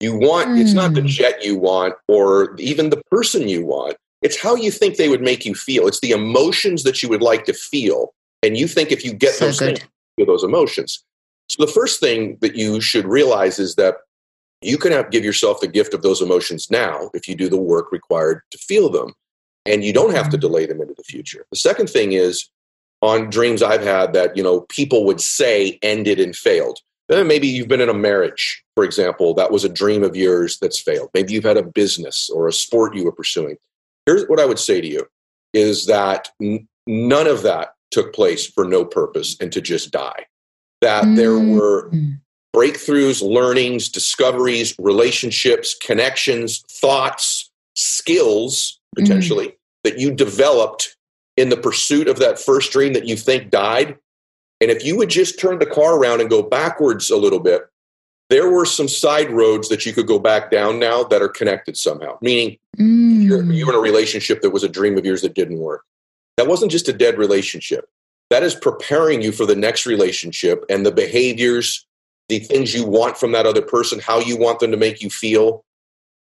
You 0.00 0.18
want, 0.18 0.48
mm. 0.48 0.60
it's 0.60 0.72
not 0.72 0.94
the 0.94 1.02
hmm. 1.02 1.06
jet 1.06 1.44
you 1.44 1.56
want 1.56 1.94
or 2.08 2.56
even 2.58 2.90
the 2.90 3.00
person 3.10 3.48
you 3.48 3.64
want. 3.64 3.96
It's 4.20 4.40
how 4.40 4.56
you 4.56 4.72
think 4.72 4.96
they 4.96 5.08
would 5.08 5.20
make 5.22 5.44
you 5.44 5.54
feel. 5.54 5.86
It's 5.86 6.00
the 6.00 6.10
emotions 6.10 6.82
that 6.82 7.02
you 7.02 7.08
would 7.08 7.22
like 7.22 7.44
to 7.44 7.52
feel. 7.52 8.12
And 8.42 8.56
you 8.56 8.66
think 8.66 8.90
if 8.90 9.04
you 9.04 9.12
get 9.12 9.34
so 9.34 9.46
those 9.46 9.58
good. 9.58 9.78
things, 9.78 9.90
feel 10.16 10.26
those 10.26 10.44
emotions. 10.44 11.04
So 11.48 11.64
the 11.64 11.72
first 11.72 12.00
thing 12.00 12.38
that 12.40 12.54
you 12.54 12.80
should 12.80 13.06
realize 13.06 13.58
is 13.58 13.74
that 13.74 13.96
you 14.62 14.78
can 14.78 14.92
have, 14.92 15.10
give 15.10 15.24
yourself 15.24 15.60
the 15.60 15.68
gift 15.68 15.94
of 15.94 16.02
those 16.02 16.20
emotions 16.20 16.70
now 16.70 17.10
if 17.14 17.28
you 17.28 17.34
do 17.34 17.48
the 17.48 17.56
work 17.56 17.90
required 17.92 18.42
to 18.50 18.58
feel 18.58 18.90
them 18.90 19.14
and 19.66 19.84
you 19.84 19.92
don't 19.92 20.14
have 20.14 20.28
to 20.30 20.36
mm-hmm. 20.36 20.40
delay 20.40 20.66
them 20.66 20.80
into 20.80 20.94
the 20.96 21.02
future. 21.02 21.46
The 21.50 21.58
second 21.58 21.88
thing 21.88 22.12
is 22.12 22.48
on 23.02 23.30
dreams 23.30 23.62
I've 23.62 23.82
had 23.82 24.12
that, 24.12 24.36
you 24.36 24.42
know, 24.42 24.60
people 24.68 25.04
would 25.06 25.20
say 25.20 25.78
ended 25.82 26.20
and 26.20 26.36
failed. 26.36 26.78
Then 27.08 27.26
maybe 27.26 27.48
you've 27.48 27.68
been 27.68 27.80
in 27.80 27.88
a 27.88 27.94
marriage, 27.94 28.62
for 28.74 28.84
example, 28.84 29.34
that 29.34 29.50
was 29.50 29.64
a 29.64 29.68
dream 29.68 30.04
of 30.04 30.14
yours 30.14 30.58
that's 30.60 30.78
failed. 30.78 31.10
Maybe 31.14 31.32
you've 31.32 31.44
had 31.44 31.56
a 31.56 31.62
business 31.62 32.30
or 32.30 32.46
a 32.46 32.52
sport 32.52 32.94
you 32.94 33.04
were 33.04 33.12
pursuing. 33.12 33.56
Here's 34.06 34.24
what 34.28 34.38
I 34.38 34.44
would 34.44 34.58
say 34.58 34.80
to 34.80 34.86
you 34.86 35.06
is 35.52 35.86
that 35.86 36.28
n- 36.40 36.68
none 36.86 37.26
of 37.26 37.42
that 37.42 37.74
took 37.90 38.14
place 38.14 38.46
for 38.46 38.64
no 38.64 38.84
purpose 38.84 39.36
and 39.40 39.52
to 39.52 39.60
just 39.60 39.90
die. 39.90 40.26
That 40.80 41.04
mm-hmm. 41.04 41.14
there 41.16 41.38
were 41.38 41.90
breakthroughs, 42.54 43.22
learnings, 43.22 43.88
discoveries, 43.88 44.74
relationships, 44.78 45.74
connections, 45.74 46.64
thoughts, 46.70 47.50
skills 47.74 48.80
potentially 48.96 49.48
mm. 49.48 49.56
that 49.84 49.98
you 49.98 50.10
developed 50.10 50.96
in 51.36 51.48
the 51.48 51.56
pursuit 51.56 52.08
of 52.08 52.18
that 52.18 52.38
first 52.38 52.72
dream 52.72 52.92
that 52.92 53.06
you 53.06 53.16
think 53.16 53.50
died. 53.50 53.96
And 54.60 54.70
if 54.70 54.84
you 54.84 54.96
would 54.96 55.08
just 55.08 55.38
turn 55.38 55.58
the 55.58 55.66
car 55.66 55.96
around 55.96 56.20
and 56.20 56.28
go 56.28 56.42
backwards 56.42 57.10
a 57.10 57.16
little 57.16 57.40
bit, 57.40 57.62
there 58.28 58.50
were 58.50 58.64
some 58.64 58.88
side 58.88 59.30
roads 59.30 59.68
that 59.68 59.86
you 59.86 59.92
could 59.92 60.06
go 60.06 60.18
back 60.18 60.50
down 60.50 60.78
now 60.78 61.02
that 61.04 61.22
are 61.22 61.28
connected 61.28 61.76
somehow. 61.76 62.18
Meaning, 62.20 62.58
mm. 62.78 63.24
you're, 63.24 63.42
you're 63.44 63.70
in 63.70 63.74
a 63.74 63.80
relationship 63.80 64.42
that 64.42 64.50
was 64.50 64.62
a 64.62 64.68
dream 64.68 64.98
of 64.98 65.04
yours 65.04 65.22
that 65.22 65.34
didn't 65.34 65.58
work. 65.58 65.84
That 66.40 66.48
wasn't 66.48 66.72
just 66.72 66.88
a 66.88 66.94
dead 66.94 67.18
relationship. 67.18 67.90
That 68.30 68.42
is 68.42 68.54
preparing 68.54 69.20
you 69.20 69.30
for 69.30 69.44
the 69.44 69.54
next 69.54 69.84
relationship 69.84 70.64
and 70.70 70.86
the 70.86 70.90
behaviors, 70.90 71.86
the 72.30 72.38
things 72.38 72.72
you 72.72 72.86
want 72.86 73.18
from 73.18 73.32
that 73.32 73.44
other 73.44 73.60
person, 73.60 74.00
how 74.00 74.20
you 74.20 74.38
want 74.38 74.58
them 74.58 74.70
to 74.70 74.78
make 74.78 75.02
you 75.02 75.10
feel, 75.10 75.66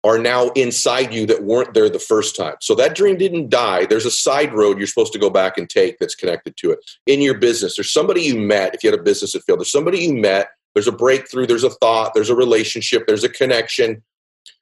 are 0.04 0.18
now 0.18 0.50
inside 0.50 1.14
you 1.14 1.24
that 1.28 1.44
weren't 1.44 1.72
there 1.72 1.88
the 1.88 1.98
first 1.98 2.36
time. 2.36 2.56
So 2.60 2.74
that 2.74 2.94
dream 2.94 3.16
didn't 3.16 3.48
die. 3.48 3.86
There's 3.86 4.04
a 4.04 4.10
side 4.10 4.52
road 4.52 4.76
you're 4.76 4.86
supposed 4.86 5.14
to 5.14 5.18
go 5.18 5.30
back 5.30 5.56
and 5.56 5.66
take 5.66 5.98
that's 5.98 6.14
connected 6.14 6.58
to 6.58 6.72
it. 6.72 6.80
In 7.06 7.22
your 7.22 7.38
business, 7.38 7.78
there's 7.78 7.90
somebody 7.90 8.20
you 8.20 8.36
met, 8.36 8.74
if 8.74 8.84
you 8.84 8.90
had 8.90 9.00
a 9.00 9.02
business 9.02 9.32
that 9.32 9.44
failed, 9.44 9.60
there's 9.60 9.72
somebody 9.72 10.00
you 10.00 10.12
met, 10.12 10.48
there's 10.74 10.88
a 10.88 10.92
breakthrough, 10.92 11.46
there's 11.46 11.64
a 11.64 11.70
thought, 11.70 12.12
there's 12.12 12.28
a 12.28 12.36
relationship, 12.36 13.06
there's 13.06 13.24
a 13.24 13.30
connection, 13.30 14.02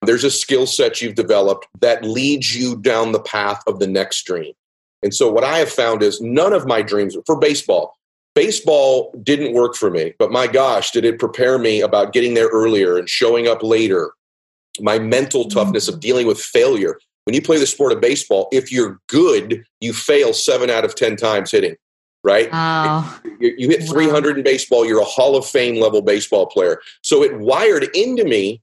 there's 0.02 0.22
a 0.22 0.30
skill 0.30 0.68
set 0.68 1.02
you've 1.02 1.16
developed 1.16 1.66
that 1.80 2.04
leads 2.04 2.54
you 2.54 2.76
down 2.76 3.10
the 3.10 3.18
path 3.18 3.64
of 3.66 3.80
the 3.80 3.88
next 3.88 4.22
dream. 4.22 4.52
And 5.02 5.14
so 5.14 5.30
what 5.30 5.44
I 5.44 5.58
have 5.58 5.70
found 5.70 6.02
is 6.02 6.20
none 6.20 6.52
of 6.52 6.66
my 6.66 6.82
dreams 6.82 7.16
for 7.26 7.38
baseball, 7.38 7.96
baseball 8.34 9.14
didn't 9.22 9.54
work 9.54 9.74
for 9.74 9.90
me, 9.90 10.14
but 10.18 10.30
my 10.30 10.46
gosh, 10.46 10.90
did 10.90 11.04
it 11.04 11.18
prepare 11.18 11.58
me 11.58 11.80
about 11.80 12.12
getting 12.12 12.34
there 12.34 12.48
earlier 12.48 12.96
and 12.98 13.08
showing 13.08 13.48
up 13.48 13.62
later 13.62 14.12
my 14.80 14.98
mental 14.98 15.44
mm-hmm. 15.44 15.58
toughness 15.58 15.88
of 15.88 16.00
dealing 16.00 16.26
with 16.26 16.40
failure. 16.40 16.98
When 17.24 17.34
you 17.34 17.42
play 17.42 17.58
the 17.58 17.66
sport 17.66 17.92
of 17.92 18.00
baseball, 18.00 18.48
if 18.52 18.72
you're 18.72 19.00
good, 19.08 19.64
you 19.80 19.92
fail 19.92 20.32
seven 20.32 20.70
out 20.70 20.84
of 20.84 20.94
10 20.94 21.16
times 21.16 21.50
hitting, 21.50 21.76
right? 22.24 22.48
Oh. 22.52 23.20
You, 23.40 23.54
you 23.58 23.68
hit 23.68 23.88
300 23.88 24.38
in 24.38 24.44
baseball, 24.44 24.86
you're 24.86 25.00
a 25.00 25.04
Hall 25.04 25.36
of 25.36 25.46
Fame 25.46 25.80
level 25.80 26.02
baseball 26.02 26.46
player. 26.46 26.80
So 27.02 27.22
it 27.22 27.38
wired 27.38 27.88
into 27.94 28.24
me 28.24 28.62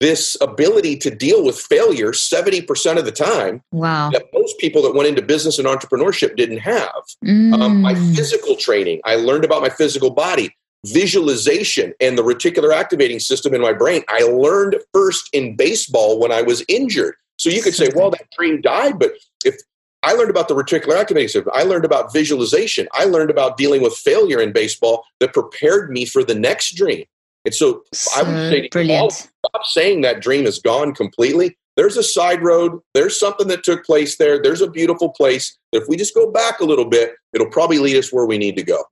this 0.00 0.36
ability 0.40 0.96
to 0.96 1.10
deal 1.10 1.44
with 1.44 1.58
failure 1.58 2.12
70% 2.12 2.98
of 2.98 3.04
the 3.04 3.12
time 3.12 3.62
wow 3.72 4.10
that 4.10 4.26
most 4.32 4.58
people 4.58 4.82
that 4.82 4.94
went 4.94 5.08
into 5.08 5.22
business 5.22 5.58
and 5.58 5.66
entrepreneurship 5.66 6.36
didn't 6.36 6.58
have 6.58 7.02
mm. 7.24 7.52
um, 7.60 7.82
my 7.82 7.94
mm. 7.94 8.16
physical 8.16 8.56
training 8.56 9.00
i 9.04 9.14
learned 9.16 9.44
about 9.44 9.62
my 9.62 9.68
physical 9.68 10.10
body 10.10 10.54
visualization 10.86 11.92
and 12.00 12.16
the 12.16 12.22
reticular 12.22 12.72
activating 12.72 13.18
system 13.18 13.54
in 13.54 13.60
my 13.60 13.72
brain. 13.72 14.02
I 14.08 14.20
learned 14.22 14.76
first 14.92 15.28
in 15.32 15.56
baseball 15.56 16.20
when 16.20 16.32
I 16.32 16.42
was 16.42 16.64
injured. 16.68 17.14
So 17.36 17.50
you 17.50 17.62
could 17.62 17.74
say, 17.74 17.88
well, 17.94 18.10
that 18.10 18.30
dream 18.36 18.60
died, 18.60 18.98
but 18.98 19.12
if 19.44 19.56
I 20.02 20.12
learned 20.12 20.30
about 20.30 20.48
the 20.48 20.54
reticular 20.54 20.96
activating 20.98 21.28
system, 21.28 21.52
I 21.54 21.62
learned 21.62 21.84
about 21.84 22.12
visualization, 22.12 22.88
I 22.92 23.04
learned 23.04 23.30
about 23.30 23.56
dealing 23.56 23.82
with 23.82 23.94
failure 23.94 24.40
in 24.40 24.52
baseball 24.52 25.04
that 25.20 25.32
prepared 25.32 25.90
me 25.90 26.04
for 26.04 26.22
the 26.22 26.34
next 26.34 26.74
dream. 26.74 27.04
And 27.44 27.54
so, 27.54 27.82
so 27.92 28.20
I 28.20 28.22
would 28.22 28.50
say, 28.50 28.68
brilliant. 28.68 29.12
stop 29.12 29.64
saying 29.64 30.02
that 30.02 30.20
dream 30.20 30.46
is 30.46 30.58
gone 30.58 30.94
completely. 30.94 31.56
There's 31.76 31.96
a 31.96 32.02
side 32.02 32.42
road. 32.42 32.80
There's 32.94 33.18
something 33.18 33.46
that 33.48 33.62
took 33.62 33.84
place 33.84 34.18
there. 34.18 34.42
There's 34.42 34.60
a 34.60 34.68
beautiful 34.68 35.10
place. 35.10 35.56
If 35.72 35.84
we 35.88 35.96
just 35.96 36.14
go 36.14 36.30
back 36.30 36.60
a 36.60 36.64
little 36.64 36.84
bit, 36.84 37.12
it'll 37.32 37.50
probably 37.50 37.78
lead 37.78 37.96
us 37.96 38.12
where 38.12 38.26
we 38.26 38.36
need 38.36 38.56
to 38.56 38.64
go. 38.64 38.82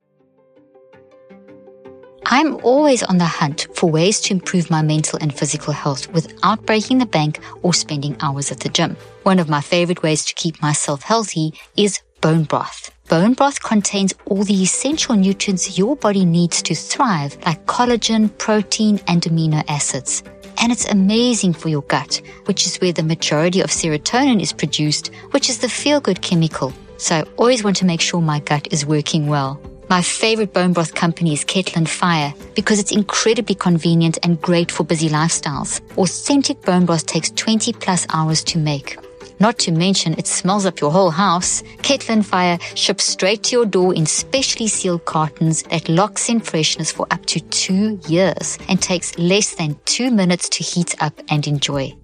I'm 2.29 2.57
always 2.65 3.05
on 3.05 3.19
the 3.19 3.25
hunt 3.25 3.69
for 3.75 3.89
ways 3.89 4.21
to 4.23 4.35
improve 4.35 4.69
my 4.69 4.83
mental 4.83 5.19
and 5.21 5.33
physical 5.33 5.73
health 5.73 6.13
without 6.13 6.67
breaking 6.67 6.99
the 6.99 7.07
bank 7.07 7.41
or 7.63 7.73
spending 7.73 8.17
hours 8.21 8.51
at 8.51 8.61
the 8.61 8.69
gym. 8.69 8.97
One 9.23 9.39
of 9.39 9.49
my 9.49 9.61
favorite 9.61 10.03
ways 10.03 10.25
to 10.25 10.35
keep 10.35 10.61
myself 10.61 11.03
healthy 11.03 11.55
is 11.77 12.01
bone 12.21 12.45
broth. 12.45 12.91
Bone 13.09 13.35
broth 13.35 13.62
contains 13.62 14.12
all 14.25 14.42
the 14.42 14.62
essential 14.64 15.14
nutrients 15.14 15.79
your 15.79 15.95
body 15.95 16.25
needs 16.25 16.61
to 16.62 16.75
thrive, 16.75 17.37
like 17.47 17.64
collagen, 17.66 18.37
protein, 18.37 18.99
and 19.07 19.23
amino 19.23 19.62
acids. 19.69 20.25
And 20.61 20.73
it's 20.73 20.90
amazing 20.90 21.53
for 21.53 21.69
your 21.69 21.83
gut, 21.83 22.21
which 22.47 22.66
is 22.66 22.79
where 22.79 22.92
the 22.92 23.05
majority 23.05 23.61
of 23.61 23.71
serotonin 23.71 24.42
is 24.42 24.53
produced, 24.53 25.14
which 25.31 25.49
is 25.49 25.59
the 25.59 25.69
feel 25.69 26.01
good 26.01 26.21
chemical. 26.21 26.73
So 26.97 27.16
I 27.16 27.23
always 27.37 27.62
want 27.62 27.77
to 27.77 27.85
make 27.85 28.01
sure 28.01 28.21
my 28.21 28.40
gut 28.40 28.73
is 28.73 28.85
working 28.85 29.29
well. 29.29 29.61
My 29.88 30.03
favorite 30.03 30.53
bone 30.53 30.73
broth 30.73 30.92
company 30.92 31.33
is 31.33 31.45
Kettle 31.45 31.79
and 31.79 31.88
Fire 31.88 32.35
because 32.57 32.81
it's 32.81 32.90
incredibly 32.90 33.55
convenient 33.55 34.19
and 34.25 34.42
great 34.42 34.73
for 34.73 34.83
busy 34.83 35.09
lifestyles. 35.09 35.81
Authentic 35.97 36.61
bone 36.62 36.87
broth 36.87 37.07
takes 37.07 37.31
20 37.31 37.73
plus 37.75 38.05
hours 38.12 38.42
to 38.45 38.59
make. 38.59 38.99
Not 39.38 39.59
to 39.61 39.72
mention, 39.72 40.14
it 40.14 40.27
smells 40.27 40.64
up 40.64 40.81
your 40.81 40.90
whole 40.90 41.11
house. 41.11 41.62
Kettle 41.83 42.22
Fire 42.22 42.59
ships 42.75 43.05
straight 43.05 43.42
to 43.44 43.57
your 43.57 43.66
door 43.66 43.94
in 43.94 44.07
specially 44.07 44.68
sealed 44.68 45.05
cartons 45.05 45.62
that 45.64 45.88
locks 45.88 46.29
in 46.29 46.40
freshness 46.40 46.90
for 46.90 47.07
up 47.11 47.25
to 47.27 47.40
two 47.40 48.01
years 48.09 48.59
and 48.68 48.81
takes 48.81 49.18
less 49.18 49.55
than 49.57 49.79
two 49.85 50.11
minutes 50.11 50.49
to 50.49 50.64
heat 50.64 50.94
up 51.03 51.20
and 51.29 51.46
enjoy. 51.46 51.94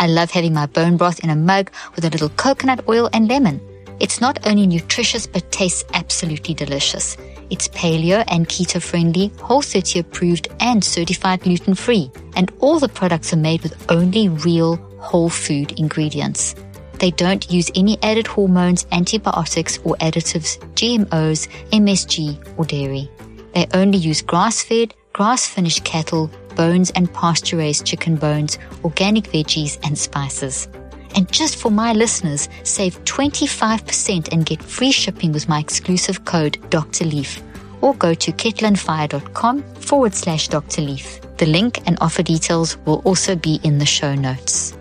I 0.00 0.08
love 0.08 0.30
having 0.30 0.54
my 0.54 0.66
bone 0.66 0.96
broth 0.96 1.22
in 1.22 1.30
a 1.30 1.36
mug 1.36 1.70
with 1.94 2.04
a 2.04 2.10
little 2.10 2.30
coconut 2.30 2.88
oil 2.88 3.08
and 3.12 3.28
lemon. 3.28 3.60
It's 4.00 4.20
not 4.20 4.46
only 4.46 4.66
nutritious, 4.66 5.26
but 5.26 5.52
tastes 5.52 5.84
absolutely 5.92 6.54
delicious. 6.54 7.16
It's 7.50 7.68
paleo 7.68 8.24
and 8.28 8.48
keto 8.48 8.82
friendly, 8.82 9.30
whole 9.40 9.60
30 9.60 9.98
approved, 9.98 10.48
and 10.58 10.82
certified 10.82 11.42
gluten 11.42 11.74
free. 11.74 12.10
And 12.34 12.50
all 12.60 12.78
the 12.78 12.88
products 12.88 13.32
are 13.32 13.36
made 13.36 13.62
with 13.62 13.90
only 13.90 14.28
real 14.28 14.76
whole 15.00 15.28
food 15.28 15.78
ingredients. 15.78 16.54
They 17.00 17.10
don't 17.10 17.50
use 17.50 17.70
any 17.74 17.98
added 18.02 18.26
hormones, 18.26 18.86
antibiotics, 18.92 19.78
or 19.84 19.96
additives, 19.96 20.58
GMOs, 20.74 21.48
MSG, 21.70 22.58
or 22.58 22.66
dairy. 22.66 23.10
They 23.54 23.66
only 23.72 23.96
use 23.96 24.20
grass 24.20 24.62
fed, 24.62 24.94
grass 25.14 25.46
finished 25.46 25.82
cattle, 25.84 26.30
bones, 26.56 26.90
and 26.90 27.12
pasture 27.12 27.56
raised 27.56 27.86
chicken 27.86 28.16
bones, 28.16 28.58
organic 28.84 29.24
veggies, 29.24 29.78
and 29.82 29.98
spices. 29.98 30.68
And 31.16 31.30
just 31.32 31.56
for 31.56 31.70
my 31.70 31.94
listeners, 31.94 32.48
save 32.64 33.02
25% 33.04 34.28
and 34.30 34.44
get 34.44 34.62
free 34.62 34.92
shipping 34.92 35.32
with 35.32 35.48
my 35.48 35.58
exclusive 35.58 36.26
code 36.26 36.58
Dr. 36.68 37.06
Leaf. 37.06 37.42
Or 37.80 37.94
go 37.94 38.12
to 38.12 38.30
kettleandfire.com 38.30 39.62
forward 39.74 40.14
slash 40.14 40.48
Dr. 40.48 40.82
Leaf. 40.82 41.18
The 41.38 41.46
link 41.46 41.80
and 41.86 41.96
offer 42.02 42.22
details 42.22 42.76
will 42.84 43.00
also 43.06 43.34
be 43.34 43.58
in 43.64 43.78
the 43.78 43.86
show 43.86 44.14
notes. 44.14 44.76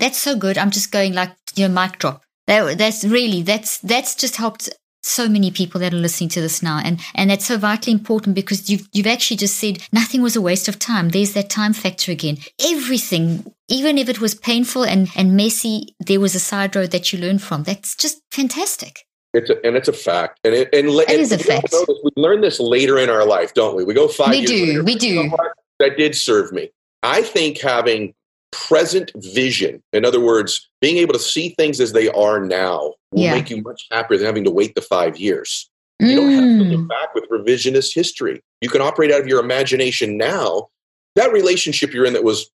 That's 0.00 0.18
so 0.18 0.36
good. 0.36 0.58
I'm 0.58 0.70
just 0.70 0.90
going 0.90 1.12
like, 1.12 1.30
you 1.54 1.68
know, 1.68 1.74
mic 1.74 1.98
drop. 1.98 2.22
That, 2.46 2.78
that's 2.78 3.04
really, 3.04 3.42
that's, 3.42 3.78
that's 3.78 4.16
just 4.16 4.36
helped 4.36 4.70
so 5.02 5.28
many 5.28 5.50
people 5.50 5.80
that 5.80 5.94
are 5.94 5.98
listening 5.98 6.30
to 6.30 6.40
this 6.40 6.62
now. 6.62 6.80
And 6.84 7.00
and 7.14 7.30
that's 7.30 7.46
so 7.46 7.56
vitally 7.56 7.92
important 7.92 8.34
because 8.34 8.68
you've 8.68 8.88
you've 8.92 9.06
actually 9.06 9.36
just 9.36 9.56
said 9.56 9.78
nothing 9.92 10.22
was 10.22 10.36
a 10.36 10.40
waste 10.40 10.68
of 10.68 10.78
time. 10.78 11.10
There's 11.10 11.32
that 11.34 11.50
time 11.50 11.72
factor 11.72 12.12
again. 12.12 12.38
Everything 12.62 13.52
even 13.68 13.98
if 13.98 14.08
it 14.08 14.20
was 14.20 14.34
painful 14.34 14.84
and 14.84 15.08
and 15.16 15.36
messy 15.36 15.94
there 16.00 16.20
was 16.20 16.34
a 16.34 16.40
side 16.40 16.76
road 16.76 16.90
that 16.90 17.12
you 17.12 17.18
learned 17.18 17.42
from. 17.42 17.62
That's 17.62 17.94
just 17.96 18.20
fantastic. 18.30 19.06
It's 19.32 19.48
a, 19.48 19.64
and 19.64 19.76
it's 19.76 19.88
a 19.88 19.92
fact. 19.92 20.40
And 20.42 20.54
it, 20.54 20.74
and, 20.74 20.88
it 20.88 21.08
and 21.08 21.20
is 21.20 21.30
a 21.30 21.38
fact. 21.38 21.72
we 22.02 22.10
learn 22.16 22.40
this 22.40 22.58
later 22.58 22.98
in 22.98 23.08
our 23.08 23.24
life 23.24 23.54
don't 23.54 23.76
we? 23.76 23.84
We 23.84 23.94
go 23.94 24.08
five 24.08 24.30
we 24.30 24.44
do 24.44 24.66
later, 24.66 24.84
we 24.84 24.94
do. 24.96 25.30
that 25.78 25.96
did 25.96 26.14
serve 26.14 26.52
me. 26.52 26.70
I 27.02 27.22
think 27.22 27.58
having 27.58 28.12
present 28.52 29.12
vision 29.16 29.82
in 29.92 30.04
other 30.04 30.20
words 30.20 30.68
being 30.80 30.96
able 30.96 31.12
to 31.12 31.20
see 31.20 31.50
things 31.50 31.80
as 31.80 31.92
they 31.92 32.08
are 32.08 32.40
now 32.40 32.94
will 33.12 33.22
yeah. 33.22 33.34
make 33.34 33.50
you 33.50 33.62
much 33.62 33.86
happier 33.90 34.18
than 34.18 34.26
having 34.26 34.44
to 34.44 34.50
wait 34.50 34.74
the 34.74 34.80
five 34.80 35.16
years. 35.16 35.70
You 36.00 36.16
don't 36.16 36.30
have 36.30 36.40
to 36.40 36.64
look 36.64 36.80
mm. 36.80 36.88
back 36.88 37.14
with 37.14 37.28
revisionist 37.28 37.94
history. 37.94 38.42
You 38.62 38.70
can 38.70 38.80
operate 38.80 39.12
out 39.12 39.20
of 39.20 39.26
your 39.26 39.40
imagination 39.40 40.16
now. 40.16 40.68
That 41.14 41.30
relationship 41.30 41.92
you're 41.92 42.06
in 42.06 42.14
that 42.14 42.24
was, 42.24 42.50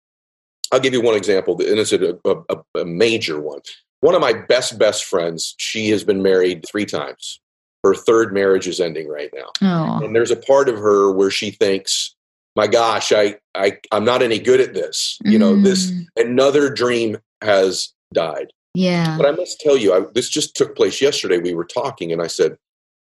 I'll 0.73 0.81
give 0.81 0.95
you 0.95 1.03
one 1.03 1.15
example, 1.15 1.61
and 1.61 1.79
it's 1.79 1.93
a, 1.93 2.17
a, 2.25 2.81
a 2.81 2.85
major 2.87 3.39
one. 3.39 3.61
One 4.01 4.15
of 4.15 4.23
my 4.23 4.33
best, 4.33 4.79
best 4.79 5.05
friends, 5.05 5.55
she 5.59 5.91
has 5.91 6.05
been 6.05 6.23
married 6.23 6.65
three 6.67 6.87
times. 6.87 7.41
Her 7.83 7.95
third 7.95 8.33
marriage 8.33 8.67
is 8.67 8.81
ending 8.81 9.09
right 9.09 9.31
now. 9.35 9.51
Oh. 9.61 10.05
And 10.05 10.17
there's 10.17 10.31
a 10.31 10.37
part 10.37 10.71
of 10.71 10.77
her 10.77 11.13
where 11.13 11.31
she 11.31 11.51
thinks, 11.51 12.15
my 12.57 12.67
gosh, 12.67 13.13
I, 13.13 13.37
I, 13.55 13.79
I'm 13.93 14.05
not 14.05 14.23
any 14.23 14.39
good 14.39 14.61
at 14.61 14.75
this. 14.75 15.19
You 15.25 15.39
know, 15.39 15.61
this 15.61 15.91
mm. 15.91 16.07
another 16.17 16.71
dream 16.71 17.19
has 17.43 17.93
died. 18.13 18.53
Yeah. 18.75 19.17
But 19.17 19.27
I 19.27 19.33
must 19.33 19.61
tell 19.61 19.77
you, 19.77 19.93
I, 19.93 20.03
this 20.15 20.29
just 20.29 20.57
took 20.57 20.77
place 20.77 21.01
yesterday. 21.01 21.39
We 21.39 21.55
were 21.55 21.65
talking, 21.65 22.13
and 22.13 22.23
I 22.23 22.27
said, 22.27 22.57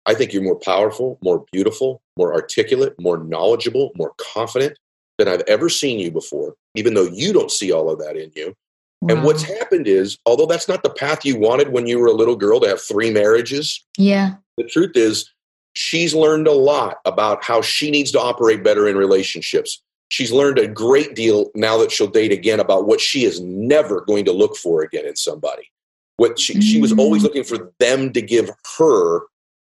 I 0.06 0.14
think 0.14 0.32
you're 0.32 0.44
more 0.44 0.60
powerful, 0.60 1.18
more 1.22 1.46
beautiful, 1.52 2.02
more 2.18 2.34
articulate, 2.34 2.96
more 3.00 3.18
knowledgeable, 3.18 3.92
more 3.96 4.14
confident 4.18 4.78
than 5.18 5.28
I've 5.28 5.44
ever 5.48 5.70
seen 5.70 6.00
you 6.00 6.12
before, 6.12 6.56
even 6.76 6.94
though 6.94 7.08
you 7.12 7.34
don't 7.34 7.52
see 7.52 7.72
all 7.72 7.90
of 7.90 8.00
that 8.00 8.16
in 8.16 8.32
you. 8.36 8.54
Wow. 9.02 9.16
And 9.16 9.24
what's 9.24 9.44
happened 9.44 9.88
is, 9.88 10.18
although 10.26 10.46
that's 10.46 10.68
not 10.68 10.84
the 10.84 10.90
path 10.90 11.26
you 11.26 11.38
wanted 11.38 11.72
when 11.72 11.88
you 11.88 12.00
were 12.00 12.08
a 12.08 12.14
little 12.14 12.36
girl 12.36 12.60
to 12.62 12.68
have 12.68 12.82
three 12.82 13.12
marriages, 13.12 13.86
yeah. 13.98 14.36
The 14.58 14.64
truth 14.64 14.94
is, 14.96 15.30
she's 15.78 16.14
learned 16.16 16.48
a 16.48 16.52
lot 16.52 16.98
about 17.06 17.44
how 17.44 17.62
she 17.62 17.92
needs 17.92 18.12
to 18.12 18.20
operate 18.20 18.64
better 18.64 18.88
in 18.88 18.98
relationships 18.98 19.82
she's 20.10 20.32
learned 20.32 20.60
a 20.60 20.68
great 20.68 21.16
deal 21.16 21.52
now 21.56 21.78
that 21.78 21.92
she'll 21.92 22.08
date 22.08 22.32
again 22.32 22.60
about 22.60 22.88
what 22.88 23.02
she 23.02 23.24
is 23.24 23.42
never 23.42 24.02
going 24.02 24.26
to 24.26 24.32
look 24.32 24.56
for 24.56 24.82
again 24.82 25.06
in 25.06 25.16
somebody. 25.16 25.72
What 26.18 26.40
she, 26.40 26.54
mm-hmm. 26.54 26.62
she 26.62 26.82
was 26.82 26.94
always 26.94 27.22
mm. 27.22 27.26
looking 27.26 27.44
for 27.44 27.72
them 27.80 28.12
to 28.14 28.22
give 28.22 28.50
her 28.78 29.22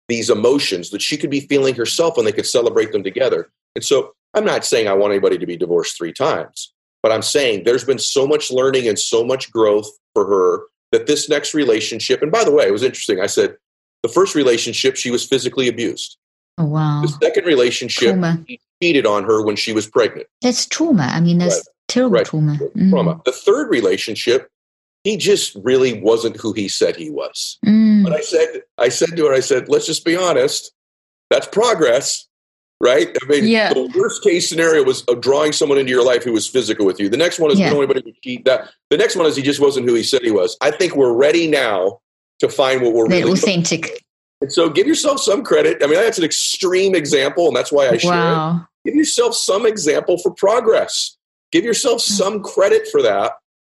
these 0.09 0.31
emotions 0.31 0.91
that 0.91 1.03
she 1.03 1.17
could 1.17 1.31
be 1.31 1.41
feeling 1.41 1.75
herself 1.75 2.19
and 2.19 2.27
they 2.27 2.33
could 2.33 2.47
celebrate 2.47 2.93
them 2.93 3.03
together. 3.03 3.51
And 3.75 3.85
so 3.85 4.13
I'm 4.35 4.45
not 4.45 4.65
saying 4.65 4.89
I 4.89 4.95
want 4.95 5.13
anybody 5.13 5.39
to 5.39 5.47
be 5.47 5.57
divorced 5.57 5.97
three 5.97 6.13
times, 6.13 6.73
but 7.03 7.13
I'm 7.13 7.23
saying 7.23 7.63
there's 7.65 7.85
been 7.85 7.99
so 7.99 8.27
much 8.27 8.51
learning 8.51 8.89
and 8.89 8.99
so 8.99 9.25
much 9.25 9.53
growth 9.53 9.89
for 10.15 10.27
her 10.27 10.65
that 10.91 11.07
this 11.07 11.29
next 11.29 11.55
relationship, 11.55 12.21
and 12.23 12.33
by 12.33 12.45
the 12.45 12.51
way, 12.51 12.67
it 12.67 12.73
was 12.73 12.83
interesting. 12.83 13.21
I 13.21 13.27
said 13.27 13.57
the 14.03 14.09
first 14.09 14.35
relationship, 14.35 14.97
she 14.97 15.11
was 15.11 15.25
physically 15.25 15.69
abused. 15.69 16.17
Oh, 16.59 16.65
wow. 16.65 17.03
The 17.03 17.09
second 17.09 17.47
relationship, 17.47 18.11
trauma. 18.11 18.45
he 18.47 18.61
cheated 18.83 19.07
on 19.07 19.25
her 19.25 19.45
when 19.45 19.57
she 19.57 19.73
was 19.73 19.87
pregnant. 19.87 20.27
That's 20.43 20.67
trauma. 20.67 21.05
I 21.05 21.21
mean, 21.21 21.39
that's 21.39 21.57
right. 21.57 21.67
terrible 21.89 22.15
right. 22.17 22.27
trauma. 22.27 22.59
Mm. 22.77 22.91
Trauma. 22.91 23.21
The 23.25 23.33
third 23.33 23.71
relationship, 23.71 24.51
he 25.05 25.17
just 25.17 25.57
really 25.63 26.01
wasn't 26.01 26.37
who 26.37 26.53
he 26.53 26.69
said 26.69 26.97
he 26.97 27.11
was. 27.11 27.59
Mm. 27.65 28.05
But 28.05 28.13
I 28.13 28.21
said, 28.21 28.63
I 28.79 28.89
said 28.89 29.17
to 29.17 29.27
her, 29.27 29.35
I 29.35 29.41
said, 29.41 29.69
let's 29.69 29.87
just 29.87 30.05
be 30.05 30.17
honest. 30.17 30.73
That's 31.31 31.47
progress, 31.47 32.29
right? 32.81 33.17
I 33.23 33.27
mean, 33.27 33.47
yeah. 33.47 33.73
the 33.73 33.91
worst 33.97 34.23
case 34.23 34.47
scenario 34.47 34.85
was 34.85 35.03
of 35.05 35.23
drawing 35.23 35.53
someone 35.53 35.79
into 35.79 35.91
your 35.91 36.05
life 36.05 36.23
who 36.23 36.33
was 36.33 36.47
physical 36.47 36.85
with 36.85 37.01
you. 37.01 37.09
The 37.09 37.17
next 37.17 37.39
one 37.39 37.51
is 37.51 37.59
yeah. 37.59 37.69
we 37.69 37.71
don't 37.71 37.85
anybody 37.85 38.13
to 38.13 38.21
cheat. 38.23 38.45
That 38.45 38.69
the 38.91 38.99
next 38.99 39.17
one 39.17 39.25
is 39.25 39.35
he 39.35 39.43
just 39.43 39.61
wasn't 39.61 39.89
who 39.89 39.95
he 39.95 40.03
said 40.03 40.21
he 40.21 40.31
was. 40.31 40.59
I 40.61 40.71
think 40.71 40.95
we're 40.95 41.15
ready 41.15 41.49
now 41.49 42.02
to 42.43 42.49
find 42.49 42.83
what 42.83 42.93
we're 42.93 43.09
the 43.09 43.21
really 43.21 43.33
authentic. 43.33 44.05
And 44.41 44.53
so 44.53 44.69
give 44.69 44.89
yourself 44.89 45.21
some 45.21 45.45
credit. 45.45 45.81
I 45.81 45.87
mean, 45.87 45.95
that's 45.95 46.19
an 46.19 46.25
extreme 46.25 46.95
example, 46.97 47.47
and 47.47 47.57
that's 47.57 47.71
why 47.71 47.89
I 47.89 47.97
share 47.97 48.11
wow. 48.11 48.67
it. 48.85 48.91
Give 48.91 48.97
yourself 48.97 49.37
some 49.37 49.65
example 49.65 50.19
for 50.19 50.35
progress. 50.35 51.17
Give 51.53 51.63
yourself 51.63 52.05
hmm. 52.05 52.13
some 52.15 52.43
credit 52.43 52.89
for 52.89 53.01
that. 53.03 53.35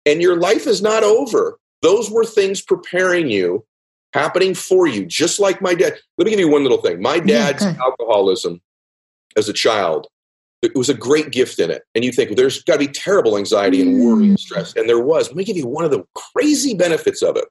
And 0.05 0.21
your 0.21 0.37
life 0.37 0.65
is 0.65 0.81
not 0.81 1.03
over. 1.03 1.59
Those 1.81 2.09
were 2.09 2.23
things 2.23 2.61
preparing 2.61 3.29
you, 3.29 3.65
happening 4.13 4.53
for 4.53 4.87
you, 4.87 5.05
just 5.05 5.41
like 5.41 5.61
my 5.61 5.75
dad. 5.75 5.97
Let 6.17 6.25
me 6.25 6.31
give 6.31 6.39
you 6.39 6.49
one 6.49 6.63
little 6.63 6.81
thing. 6.81 7.01
My 7.01 7.19
dad's 7.19 7.65
yeah, 7.65 7.75
alcoholism 7.81 8.61
as 9.35 9.49
a 9.49 9.53
child, 9.53 10.07
it 10.61 10.73
was 10.75 10.87
a 10.87 10.93
great 10.93 11.31
gift 11.31 11.59
in 11.59 11.69
it. 11.69 11.83
And 11.95 12.05
you 12.05 12.13
think 12.13 12.37
there's 12.37 12.63
got 12.63 12.73
to 12.73 12.79
be 12.79 12.87
terrible 12.87 13.37
anxiety 13.37 13.81
and 13.81 13.99
worry 13.99 14.29
and 14.29 14.39
stress. 14.39 14.71
Hmm. 14.71 14.79
And 14.79 14.89
there 14.89 15.03
was. 15.03 15.27
Let 15.27 15.35
me 15.35 15.43
give 15.43 15.57
you 15.57 15.67
one 15.67 15.83
of 15.83 15.91
the 15.91 16.05
crazy 16.15 16.73
benefits 16.73 17.21
of 17.21 17.35
it. 17.35 17.45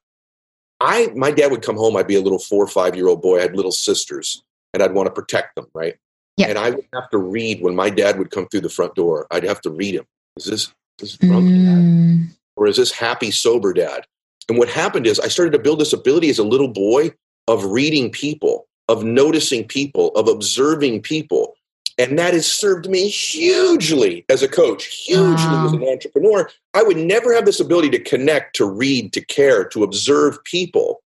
I 0.83 1.09
my 1.15 1.31
dad 1.31 1.51
would 1.51 1.63
come 1.63 1.77
home. 1.77 1.97
I'd 1.97 2.09
be 2.09 2.17
a 2.17 2.21
little 2.21 2.39
four 2.39 2.63
or 2.63 2.69
five 2.69 2.97
year 2.97 3.09
old 3.09 3.23
boy. 3.23 3.39
I 3.39 3.43
had 3.43 3.57
little 3.57 3.73
sisters, 3.73 4.43
and 4.75 4.83
I'd 4.83 4.93
want 4.93 5.07
to 5.07 5.13
protect 5.13 5.55
them, 5.55 5.67
right? 5.75 5.97
Yeah. 6.37 6.49
And 6.49 6.59
I 6.59 6.71
would 6.71 6.87
have 6.93 7.09
to 7.11 7.19
read 7.19 7.63
when 7.63 7.77
my 7.77 7.89
dad 7.89 8.19
would 8.19 8.31
come 8.31 8.49
through 8.49 8.63
the 8.63 8.69
front 8.69 8.95
door. 8.95 9.27
I'd 9.31 9.45
have 9.45 9.61
to 9.63 9.71
read 9.71 9.95
him. 9.95 10.05
Is 10.37 10.47
this 10.47 10.75
this 10.99 11.17
drunk 11.17 11.47
mm. 11.47 12.27
dad, 12.27 12.37
or 12.57 12.67
is 12.67 12.77
this 12.77 12.91
happy 12.91 13.31
sober 13.31 13.73
dad? 13.73 14.05
And 14.49 14.59
what 14.59 14.69
happened 14.69 15.07
is 15.07 15.21
I 15.21 15.29
started 15.29 15.53
to 15.53 15.59
build 15.59 15.79
this 15.79 15.93
ability 15.93 16.29
as 16.31 16.39
a 16.39 16.45
little 16.45 16.69
boy 16.69 17.13
of 17.49 17.65
reading 17.65 18.11
people, 18.11 18.67
of 18.89 19.05
noticing 19.05 19.67
people, 19.67 20.09
of 20.17 20.29
observing 20.29 21.03
people. 21.03 21.55
And 21.99 22.19
that 22.19 22.35
has 22.35 22.51
served 22.51 22.89
me 22.89 23.09
hugely 23.09 24.25
as 24.29 24.43
a 24.43 24.49
coach, 24.49 24.87
hugely 24.87 25.47
wow. 25.47 25.67
as 25.67 25.73
an 25.73 25.85
entrepreneur. 25.85 26.49
I 26.75 26.83
would 26.83 26.97
never 26.97 27.35
have 27.35 27.45
this 27.45 27.61
ability 27.61 27.91
to 27.91 27.99
connect, 27.99 28.57
to 28.57 28.65
read, 28.65 29.13
to 29.13 29.21
care, 29.21 29.65
to 29.67 29.85
observe 29.85 30.43
people 30.45 31.03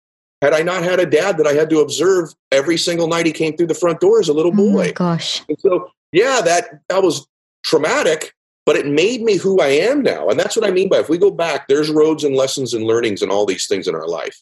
had 0.42 0.54
I 0.54 0.64
not 0.64 0.84
had 0.84 1.00
a 1.00 1.06
dad 1.06 1.38
that 1.38 1.46
I 1.46 1.54
had 1.54 1.70
to 1.70 1.80
observe 1.80 2.34
every 2.52 2.78
single 2.78 3.08
night 3.08 3.28
he 3.28 3.32
came 3.32 3.56
through 3.56 3.68
the 3.68 3.76
front 3.76 4.00
door 4.00 4.20
as 4.20 4.28
a 4.28 4.34
little 4.34 4.52
oh 4.52 4.72
boy. 4.72 4.90
Oh 4.90 4.94
gosh. 4.94 5.44
And 5.48 5.60
so, 5.60 5.92
yeah, 6.12 6.42
that, 6.42 6.82
that 6.90 7.04
was 7.04 7.28
traumatic, 7.64 8.34
but 8.66 8.76
it 8.76 8.88
made 8.88 9.22
me 9.22 9.38
who 9.38 9.62
I 9.62 9.68
am 9.68 10.02
now. 10.02 10.30
And 10.30 10.40
that's 10.40 10.56
what 10.56 10.68
I 10.68 10.72
mean 10.72 10.90
by 10.90 10.98
if 10.98 11.10
we 11.10 11.20
go 11.20 11.30
back, 11.30 11.68
there's 11.68 11.92
roads 11.92 12.24
and 12.24 12.36
lessons 12.36 12.74
and 12.74 12.86
learnings 12.86 13.22
and 13.22 13.32
all 13.32 13.46
these 13.46 13.68
things 13.68 13.88
in 13.88 13.94
our 13.94 14.08
life. 14.08 14.42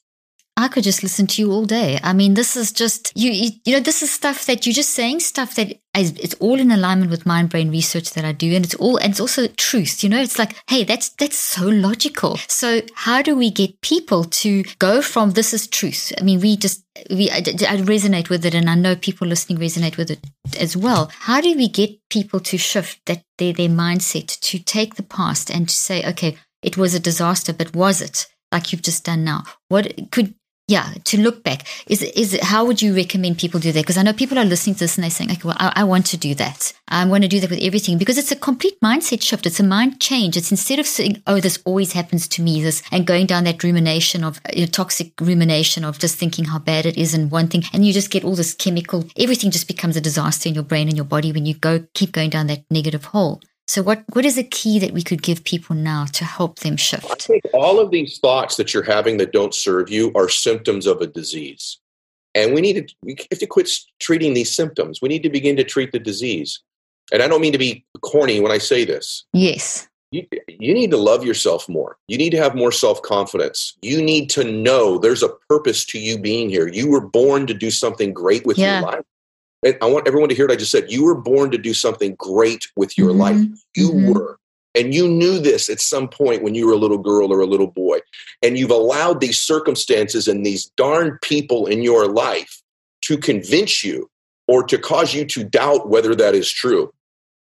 I 0.59 0.67
could 0.67 0.83
just 0.83 1.03
listen 1.03 1.25
to 1.27 1.41
you 1.41 1.53
all 1.53 1.63
day. 1.63 1.99
I 2.03 2.11
mean, 2.11 2.33
this 2.33 2.57
is 2.57 2.73
just 2.73 3.13
you, 3.15 3.31
you. 3.31 3.51
You, 3.63 3.73
know, 3.75 3.79
this 3.79 4.03
is 4.03 4.11
stuff 4.11 4.45
that 4.45 4.65
you're 4.65 4.73
just 4.73 4.89
saying 4.89 5.21
stuff 5.21 5.55
that 5.55 5.79
is, 5.97 6.11
it's 6.17 6.33
all 6.35 6.59
in 6.59 6.69
alignment 6.69 7.11
with 7.11 7.25
mind 7.25 7.49
brain 7.49 7.71
research 7.71 8.11
that 8.11 8.25
I 8.25 8.33
do, 8.33 8.53
and 8.53 8.65
it's 8.65 8.75
all 8.75 8.97
and 8.97 9.11
it's 9.11 9.21
also 9.21 9.47
truth. 9.47 10.03
You 10.03 10.09
know, 10.09 10.19
it's 10.19 10.37
like, 10.37 10.57
hey, 10.69 10.83
that's 10.83 11.09
that's 11.11 11.37
so 11.37 11.65
logical. 11.65 12.35
So 12.49 12.81
how 12.93 13.21
do 13.21 13.37
we 13.37 13.51
get 13.51 13.79
people 13.79 14.25
to 14.25 14.63
go 14.79 15.01
from 15.01 15.31
this 15.31 15.53
is 15.53 15.65
truth? 15.65 16.11
I 16.19 16.23
mean, 16.23 16.41
we 16.41 16.57
just 16.57 16.83
we 17.09 17.31
I, 17.31 17.37
I 17.37 17.77
resonate 17.77 18.29
with 18.29 18.45
it, 18.45 18.53
and 18.53 18.69
I 18.69 18.75
know 18.75 18.97
people 18.97 19.29
listening 19.29 19.59
resonate 19.59 19.95
with 19.95 20.11
it 20.11 20.19
as 20.59 20.75
well. 20.75 21.09
How 21.19 21.39
do 21.39 21.55
we 21.55 21.69
get 21.69 21.97
people 22.09 22.41
to 22.41 22.57
shift 22.57 22.99
that 23.05 23.23
their 23.37 23.53
their 23.53 23.69
mindset 23.69 24.37
to 24.41 24.59
take 24.59 24.95
the 24.95 25.03
past 25.03 25.49
and 25.49 25.69
to 25.69 25.73
say, 25.73 26.05
okay, 26.09 26.37
it 26.61 26.75
was 26.75 26.93
a 26.93 26.99
disaster, 26.99 27.53
but 27.53 27.73
was 27.73 28.01
it? 28.01 28.27
like 28.51 28.71
you've 28.71 28.81
just 28.81 29.05
done 29.05 29.23
now. 29.23 29.43
What 29.67 30.11
could 30.11 30.33
yeah, 30.69 30.93
to 31.05 31.19
look 31.19 31.43
back, 31.43 31.67
is 31.87 32.03
is 32.03 32.39
how 32.43 32.63
would 32.63 32.79
you 32.79 32.95
recommend 32.95 33.39
people 33.39 33.59
do 33.59 33.71
that? 33.71 33.81
Because 33.81 33.97
I 33.97 34.03
know 34.03 34.13
people 34.13 34.37
are 34.37 34.45
listening 34.45 34.75
to 34.75 34.81
this 34.81 34.97
and 34.97 35.03
they're 35.03 35.09
saying, 35.09 35.31
okay, 35.31 35.41
well, 35.43 35.57
I, 35.59 35.73
I, 35.77 35.83
want 35.83 36.05
to 36.07 36.17
do 36.17 36.35
that. 36.35 36.73
I 36.87 37.03
want 37.05 37.23
to 37.23 37.27
do 37.27 37.39
that 37.39 37.49
with 37.49 37.63
everything 37.63 37.97
because 37.97 38.19
it's 38.19 38.31
a 38.31 38.35
complete 38.35 38.79
mindset 38.79 39.23
shift. 39.23 39.47
It's 39.47 39.59
a 39.59 39.63
mind 39.63 39.99
change. 39.99 40.37
It's 40.37 40.51
instead 40.51 40.77
of 40.77 40.85
saying, 40.85 41.23
oh, 41.25 41.39
this 41.39 41.57
always 41.65 41.93
happens 41.93 42.27
to 42.27 42.43
me, 42.43 42.61
this 42.61 42.83
and 42.91 43.07
going 43.07 43.25
down 43.25 43.45
that 43.45 43.63
rumination 43.63 44.23
of 44.23 44.39
you 44.53 44.61
know, 44.61 44.67
toxic 44.67 45.11
rumination 45.19 45.83
of 45.83 45.97
just 45.97 46.17
thinking 46.19 46.45
how 46.45 46.59
bad 46.59 46.85
it 46.85 46.97
is 46.97 47.15
and 47.15 47.31
one 47.31 47.47
thing, 47.47 47.63
and 47.73 47.83
you 47.83 47.91
just 47.91 48.11
get 48.11 48.23
all 48.23 48.35
this 48.35 48.53
chemical. 48.53 49.05
Everything 49.17 49.49
just 49.49 49.67
becomes 49.67 49.97
a 49.97 50.01
disaster 50.01 50.49
in 50.49 50.55
your 50.55 50.63
brain 50.63 50.87
and 50.87 50.95
your 50.95 51.05
body 51.05 51.31
when 51.31 51.47
you 51.47 51.55
go 51.55 51.83
keep 51.95 52.11
going 52.11 52.29
down 52.29 52.45
that 52.45 52.63
negative 52.69 53.05
hole. 53.05 53.41
So, 53.69 53.83
what, 53.83 54.03
what 54.13 54.25
is 54.25 54.35
a 54.35 54.43
key 54.43 54.79
that 54.79 54.93
we 54.93 55.03
could 55.03 55.21
give 55.21 55.43
people 55.43 55.75
now 55.75 56.05
to 56.05 56.25
help 56.25 56.57
them 56.61 56.75
shift? 56.75 57.05
I 57.05 57.13
think 57.13 57.43
all 57.53 57.79
of 57.79 57.91
these 57.91 58.17
thoughts 58.17 58.57
that 58.57 58.73
you're 58.73 58.81
having 58.81 59.17
that 59.17 59.31
don't 59.31 59.53
serve 59.53 59.91
you 59.91 60.11
are 60.15 60.27
symptoms 60.27 60.87
of 60.87 61.01
a 61.01 61.05
disease. 61.05 61.77
And 62.33 62.55
we 62.55 62.61
need 62.61 62.87
to, 62.87 62.95
we 63.03 63.15
have 63.29 63.37
to 63.37 63.45
quit 63.45 63.69
treating 63.99 64.33
these 64.33 64.49
symptoms. 64.49 65.03
We 65.03 65.09
need 65.09 65.21
to 65.21 65.29
begin 65.29 65.55
to 65.57 65.63
treat 65.63 65.91
the 65.91 65.99
disease. 65.99 66.59
And 67.13 67.21
I 67.21 67.27
don't 67.27 67.41
mean 67.41 67.51
to 67.51 67.59
be 67.59 67.85
corny 68.01 68.39
when 68.39 68.51
I 68.51 68.57
say 68.57 68.85
this. 68.85 69.23
Yes. 69.33 69.87
You, 70.11 70.25
you 70.47 70.73
need 70.73 70.89
to 70.89 70.97
love 70.97 71.23
yourself 71.23 71.69
more. 71.69 71.97
You 72.07 72.17
need 72.17 72.31
to 72.31 72.39
have 72.39 72.55
more 72.55 72.71
self 72.71 73.03
confidence. 73.03 73.77
You 73.83 74.01
need 74.01 74.31
to 74.31 74.51
know 74.51 74.97
there's 74.97 75.21
a 75.21 75.29
purpose 75.47 75.85
to 75.85 75.99
you 75.99 76.17
being 76.17 76.49
here. 76.49 76.67
You 76.67 76.89
were 76.89 77.01
born 77.01 77.45
to 77.45 77.53
do 77.53 77.69
something 77.69 78.13
great 78.13 78.47
with 78.47 78.57
yeah. 78.57 78.79
your 78.79 78.89
life. 78.89 79.05
And 79.65 79.77
I 79.81 79.85
want 79.87 80.07
everyone 80.07 80.29
to 80.29 80.35
hear 80.35 80.47
what 80.47 80.53
I 80.53 80.57
just 80.57 80.71
said. 80.71 80.91
You 80.91 81.03
were 81.03 81.15
born 81.15 81.51
to 81.51 81.57
do 81.57 81.73
something 81.73 82.15
great 82.15 82.67
with 82.75 82.97
your 82.97 83.09
mm-hmm. 83.09 83.19
life. 83.19 83.41
You 83.75 83.89
mm-hmm. 83.91 84.13
were. 84.13 84.39
And 84.75 84.93
you 84.93 85.07
knew 85.07 85.39
this 85.39 85.69
at 85.69 85.81
some 85.81 86.07
point 86.07 86.43
when 86.43 86.55
you 86.55 86.67
were 86.67 86.73
a 86.73 86.77
little 86.77 86.99
girl 86.99 87.33
or 87.33 87.39
a 87.39 87.45
little 87.45 87.67
boy. 87.67 87.99
And 88.41 88.57
you've 88.57 88.71
allowed 88.71 89.19
these 89.19 89.39
circumstances 89.39 90.27
and 90.27 90.45
these 90.45 90.67
darn 90.77 91.17
people 91.21 91.65
in 91.65 91.81
your 91.81 92.07
life 92.07 92.61
to 93.01 93.17
convince 93.17 93.83
you 93.83 94.09
or 94.47 94.63
to 94.63 94.77
cause 94.77 95.13
you 95.13 95.25
to 95.25 95.43
doubt 95.43 95.89
whether 95.89 96.15
that 96.15 96.35
is 96.35 96.49
true. 96.49 96.93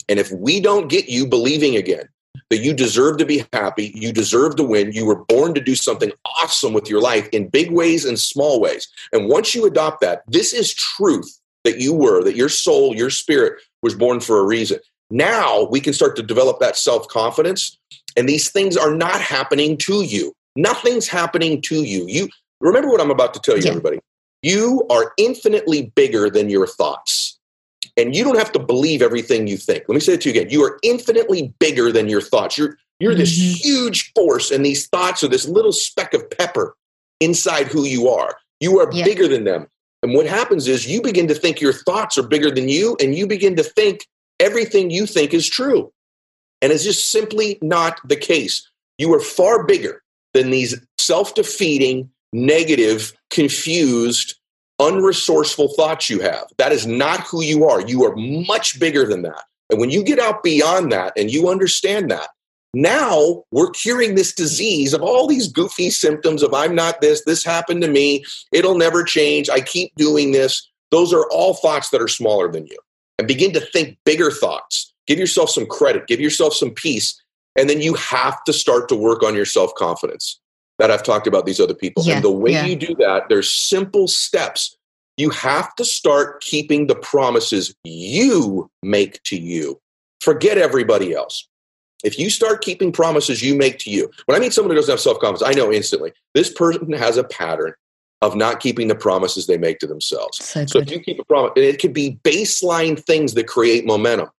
And 0.08 0.18
if 0.18 0.30
we 0.30 0.60
don't 0.60 0.88
get 0.88 1.08
you 1.08 1.26
believing 1.26 1.76
again 1.76 2.08
that 2.50 2.58
you 2.58 2.74
deserve 2.74 3.16
to 3.18 3.26
be 3.26 3.44
happy, 3.52 3.92
you 3.94 4.12
deserve 4.12 4.56
to 4.56 4.62
win, 4.62 4.92
you 4.92 5.04
were 5.04 5.24
born 5.24 5.54
to 5.54 5.60
do 5.60 5.74
something 5.74 6.12
awesome 6.40 6.72
with 6.72 6.88
your 6.88 7.00
life 7.00 7.28
in 7.32 7.48
big 7.48 7.72
ways 7.72 8.04
and 8.04 8.18
small 8.18 8.60
ways. 8.60 8.88
And 9.12 9.28
once 9.28 9.54
you 9.54 9.66
adopt 9.66 10.00
that, 10.02 10.22
this 10.28 10.52
is 10.52 10.72
truth 10.72 11.40
that 11.66 11.80
you 11.80 11.92
were, 11.92 12.24
that 12.24 12.36
your 12.36 12.48
soul, 12.48 12.96
your 12.96 13.10
spirit 13.10 13.60
was 13.82 13.94
born 13.94 14.20
for 14.20 14.38
a 14.38 14.44
reason. 14.44 14.78
Now 15.10 15.64
we 15.64 15.80
can 15.80 15.92
start 15.92 16.16
to 16.16 16.22
develop 16.22 16.58
that 16.60 16.76
self 16.76 17.06
confidence, 17.08 17.76
and 18.16 18.28
these 18.28 18.50
things 18.50 18.76
are 18.76 18.94
not 18.94 19.20
happening 19.20 19.76
to 19.78 20.02
you. 20.02 20.32
Nothing's 20.56 21.06
happening 21.06 21.60
to 21.62 21.82
you. 21.82 22.06
You 22.08 22.28
remember 22.60 22.88
what 22.88 23.00
I'm 23.00 23.10
about 23.10 23.34
to 23.34 23.40
tell 23.40 23.56
you, 23.56 23.64
yeah. 23.64 23.70
everybody. 23.70 23.98
You 24.42 24.86
are 24.90 25.12
infinitely 25.18 25.92
bigger 25.94 26.30
than 26.30 26.48
your 26.48 26.66
thoughts. 26.66 27.38
And 27.96 28.14
you 28.14 28.24
don't 28.24 28.38
have 28.38 28.52
to 28.52 28.58
believe 28.58 29.00
everything 29.00 29.46
you 29.46 29.56
think. 29.56 29.84
Let 29.88 29.94
me 29.94 30.00
say 30.00 30.14
it 30.14 30.20
to 30.22 30.28
you 30.28 30.38
again. 30.38 30.50
You 30.50 30.62
are 30.64 30.78
infinitely 30.82 31.54
bigger 31.58 31.90
than 31.90 32.08
your 32.08 32.20
thoughts. 32.20 32.58
You're 32.58 32.76
you're 33.00 33.12
mm-hmm. 33.12 33.20
this 33.20 33.64
huge 33.64 34.12
force, 34.14 34.50
and 34.50 34.64
these 34.64 34.88
thoughts 34.88 35.22
are 35.22 35.28
this 35.28 35.46
little 35.46 35.72
speck 35.72 36.14
of 36.14 36.28
pepper 36.30 36.74
inside 37.20 37.66
who 37.66 37.84
you 37.84 38.08
are. 38.08 38.36
You 38.60 38.78
are 38.80 38.90
yeah. 38.92 39.04
bigger 39.04 39.28
than 39.28 39.44
them. 39.44 39.66
And 40.06 40.14
what 40.14 40.26
happens 40.26 40.68
is 40.68 40.86
you 40.86 41.02
begin 41.02 41.26
to 41.26 41.34
think 41.34 41.60
your 41.60 41.72
thoughts 41.72 42.16
are 42.16 42.22
bigger 42.22 42.48
than 42.48 42.68
you, 42.68 42.96
and 43.00 43.16
you 43.16 43.26
begin 43.26 43.56
to 43.56 43.64
think 43.64 44.06
everything 44.38 44.88
you 44.88 45.04
think 45.04 45.34
is 45.34 45.48
true. 45.48 45.92
And 46.62 46.70
it's 46.70 46.84
just 46.84 47.10
simply 47.10 47.58
not 47.60 47.98
the 48.08 48.14
case. 48.14 48.70
You 48.98 49.12
are 49.14 49.20
far 49.20 49.64
bigger 49.64 50.04
than 50.32 50.50
these 50.50 50.80
self 50.96 51.34
defeating, 51.34 52.08
negative, 52.32 53.14
confused, 53.30 54.36
unresourceful 54.80 55.74
thoughts 55.74 56.08
you 56.08 56.20
have. 56.20 56.44
That 56.56 56.70
is 56.70 56.86
not 56.86 57.22
who 57.22 57.42
you 57.42 57.64
are. 57.64 57.80
You 57.80 58.04
are 58.04 58.14
much 58.14 58.78
bigger 58.78 59.06
than 59.06 59.22
that. 59.22 59.42
And 59.70 59.80
when 59.80 59.90
you 59.90 60.04
get 60.04 60.20
out 60.20 60.44
beyond 60.44 60.92
that 60.92 61.14
and 61.16 61.32
you 61.32 61.48
understand 61.48 62.12
that, 62.12 62.28
now 62.76 63.42
we're 63.52 63.70
curing 63.70 64.16
this 64.16 64.34
disease 64.34 64.92
of 64.92 65.00
all 65.00 65.26
these 65.26 65.50
goofy 65.50 65.88
symptoms 65.88 66.42
of 66.42 66.52
I'm 66.52 66.74
not 66.74 67.00
this, 67.00 67.24
this 67.24 67.42
happened 67.42 67.80
to 67.82 67.88
me, 67.88 68.22
it'll 68.52 68.76
never 68.76 69.02
change, 69.02 69.48
I 69.48 69.62
keep 69.62 69.94
doing 69.96 70.32
this. 70.32 70.70
Those 70.90 71.10
are 71.14 71.24
all 71.30 71.54
thoughts 71.54 71.88
that 71.88 72.02
are 72.02 72.08
smaller 72.08 72.52
than 72.52 72.66
you. 72.66 72.76
And 73.18 73.26
begin 73.26 73.54
to 73.54 73.60
think 73.60 73.96
bigger 74.04 74.30
thoughts. 74.30 74.92
Give 75.06 75.18
yourself 75.18 75.48
some 75.48 75.64
credit, 75.64 76.06
give 76.06 76.20
yourself 76.20 76.52
some 76.52 76.70
peace. 76.70 77.18
And 77.58 77.70
then 77.70 77.80
you 77.80 77.94
have 77.94 78.44
to 78.44 78.52
start 78.52 78.90
to 78.90 78.94
work 78.94 79.22
on 79.22 79.34
your 79.34 79.46
self 79.46 79.74
confidence 79.74 80.38
that 80.78 80.90
I've 80.90 81.02
talked 81.02 81.26
about 81.26 81.46
these 81.46 81.60
other 81.60 81.72
people. 81.72 82.04
Yeah, 82.04 82.16
and 82.16 82.24
the 82.24 82.30
way 82.30 82.52
yeah. 82.52 82.66
you 82.66 82.76
do 82.76 82.94
that, 82.96 83.30
there's 83.30 83.50
simple 83.50 84.06
steps. 84.06 84.76
You 85.16 85.30
have 85.30 85.74
to 85.76 85.84
start 85.86 86.42
keeping 86.42 86.88
the 86.88 86.94
promises 86.94 87.74
you 87.84 88.70
make 88.82 89.22
to 89.22 89.38
you. 89.38 89.80
Forget 90.20 90.58
everybody 90.58 91.14
else. 91.14 91.48
If 92.04 92.18
you 92.18 92.30
start 92.30 92.62
keeping 92.62 92.92
promises 92.92 93.42
you 93.42 93.54
make 93.54 93.78
to 93.80 93.90
you, 93.90 94.10
when 94.26 94.36
I 94.36 94.40
meet 94.40 94.52
someone 94.52 94.70
who 94.70 94.76
doesn't 94.76 94.92
have 94.92 95.00
self 95.00 95.18
confidence, 95.18 95.48
I 95.48 95.58
know 95.58 95.72
instantly 95.72 96.12
this 96.34 96.52
person 96.52 96.92
has 96.92 97.16
a 97.16 97.24
pattern 97.24 97.74
of 98.22 98.34
not 98.34 98.60
keeping 98.60 98.88
the 98.88 98.94
promises 98.94 99.46
they 99.46 99.58
make 99.58 99.78
to 99.80 99.86
themselves. 99.86 100.42
So, 100.44 100.64
so 100.66 100.78
if 100.78 100.90
you 100.90 101.00
keep 101.00 101.18
a 101.18 101.24
promise, 101.24 101.52
and 101.56 101.64
it 101.64 101.80
could 101.80 101.92
be 101.92 102.18
baseline 102.22 102.98
things 102.98 103.34
that 103.34 103.46
create 103.46 103.86
momentum 103.86 104.30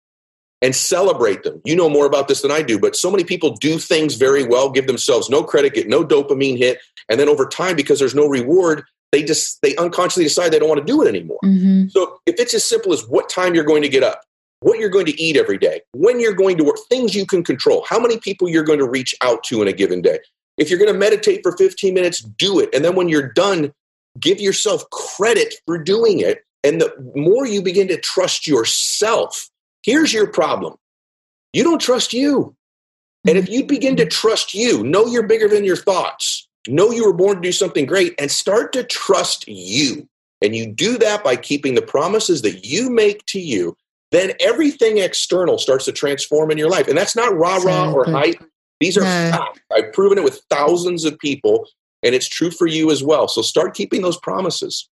and 0.62 0.74
celebrate 0.74 1.42
them. 1.42 1.60
You 1.64 1.76
know 1.76 1.90
more 1.90 2.06
about 2.06 2.28
this 2.28 2.40
than 2.42 2.50
I 2.50 2.62
do, 2.62 2.78
but 2.78 2.96
so 2.96 3.10
many 3.10 3.24
people 3.24 3.56
do 3.56 3.78
things 3.78 4.14
very 4.14 4.44
well, 4.44 4.70
give 4.70 4.86
themselves 4.86 5.28
no 5.28 5.42
credit, 5.42 5.74
get 5.74 5.88
no 5.88 6.04
dopamine 6.04 6.56
hit, 6.56 6.78
and 7.08 7.20
then 7.20 7.28
over 7.28 7.46
time, 7.46 7.76
because 7.76 7.98
there's 7.98 8.14
no 8.14 8.26
reward, 8.26 8.84
they 9.12 9.22
just 9.22 9.60
they 9.62 9.76
unconsciously 9.76 10.24
decide 10.24 10.52
they 10.52 10.58
don't 10.58 10.68
want 10.68 10.84
to 10.84 10.92
do 10.92 11.02
it 11.02 11.08
anymore. 11.08 11.38
Mm-hmm. 11.44 11.88
So 11.88 12.18
if 12.26 12.40
it's 12.40 12.54
as 12.54 12.64
simple 12.64 12.92
as 12.92 13.06
what 13.06 13.28
time 13.28 13.54
you're 13.54 13.64
going 13.64 13.82
to 13.82 13.88
get 13.88 14.02
up, 14.02 14.22
what 14.60 14.78
you're 14.78 14.88
going 14.88 15.06
to 15.06 15.20
eat 15.20 15.36
every 15.36 15.58
day, 15.58 15.82
when 15.92 16.20
you're 16.20 16.34
going 16.34 16.56
to 16.58 16.64
work, 16.64 16.78
things 16.88 17.14
you 17.14 17.26
can 17.26 17.44
control, 17.44 17.84
how 17.88 17.98
many 17.98 18.18
people 18.18 18.48
you're 18.48 18.64
going 18.64 18.78
to 18.78 18.88
reach 18.88 19.14
out 19.20 19.44
to 19.44 19.62
in 19.62 19.68
a 19.68 19.72
given 19.72 20.00
day. 20.00 20.18
If 20.56 20.70
you're 20.70 20.78
going 20.78 20.92
to 20.92 20.98
meditate 20.98 21.40
for 21.42 21.56
15 21.56 21.92
minutes, 21.92 22.20
do 22.20 22.58
it. 22.60 22.70
And 22.74 22.84
then 22.84 22.94
when 22.94 23.08
you're 23.08 23.32
done, 23.32 23.72
give 24.18 24.40
yourself 24.40 24.88
credit 24.90 25.54
for 25.66 25.78
doing 25.78 26.20
it. 26.20 26.44
And 26.64 26.80
the 26.80 26.92
more 27.14 27.46
you 27.46 27.62
begin 27.62 27.88
to 27.88 27.98
trust 27.98 28.46
yourself, 28.46 29.50
here's 29.82 30.12
your 30.12 30.26
problem 30.26 30.76
you 31.52 31.62
don't 31.62 31.80
trust 31.80 32.12
you. 32.12 32.54
And 33.26 33.36
if 33.36 33.48
you 33.48 33.64
begin 33.64 33.96
to 33.96 34.06
trust 34.06 34.54
you, 34.54 34.84
know 34.84 35.06
you're 35.06 35.26
bigger 35.26 35.48
than 35.48 35.64
your 35.64 35.76
thoughts, 35.76 36.48
know 36.68 36.90
you 36.90 37.04
were 37.04 37.12
born 37.12 37.36
to 37.36 37.42
do 37.42 37.52
something 37.52 37.86
great, 37.86 38.14
and 38.18 38.30
start 38.30 38.72
to 38.72 38.84
trust 38.84 39.46
you. 39.48 40.08
And 40.42 40.54
you 40.54 40.66
do 40.66 40.98
that 40.98 41.24
by 41.24 41.36
keeping 41.36 41.74
the 41.74 41.82
promises 41.82 42.42
that 42.42 42.64
you 42.64 42.90
make 42.90 43.24
to 43.26 43.40
you 43.40 43.76
then 44.12 44.32
everything 44.40 44.98
external 44.98 45.58
starts 45.58 45.84
to 45.86 45.92
transform 45.92 46.50
in 46.50 46.58
your 46.58 46.70
life. 46.70 46.88
And 46.88 46.96
that's 46.96 47.16
not 47.16 47.34
rah 47.34 47.56
rah 47.56 47.92
or 47.92 48.04
hype. 48.10 48.42
These 48.80 48.96
are 48.96 49.02
no. 49.02 49.06
facts. 49.06 49.60
I've 49.74 49.92
proven 49.92 50.18
it 50.18 50.24
with 50.24 50.42
thousands 50.50 51.04
of 51.04 51.18
people, 51.18 51.66
and 52.02 52.14
it's 52.14 52.28
true 52.28 52.50
for 52.50 52.66
you 52.66 52.90
as 52.90 53.02
well. 53.02 53.26
So 53.28 53.42
start 53.42 53.74
keeping 53.74 54.02
those 54.02 54.18
promises. 54.18 54.88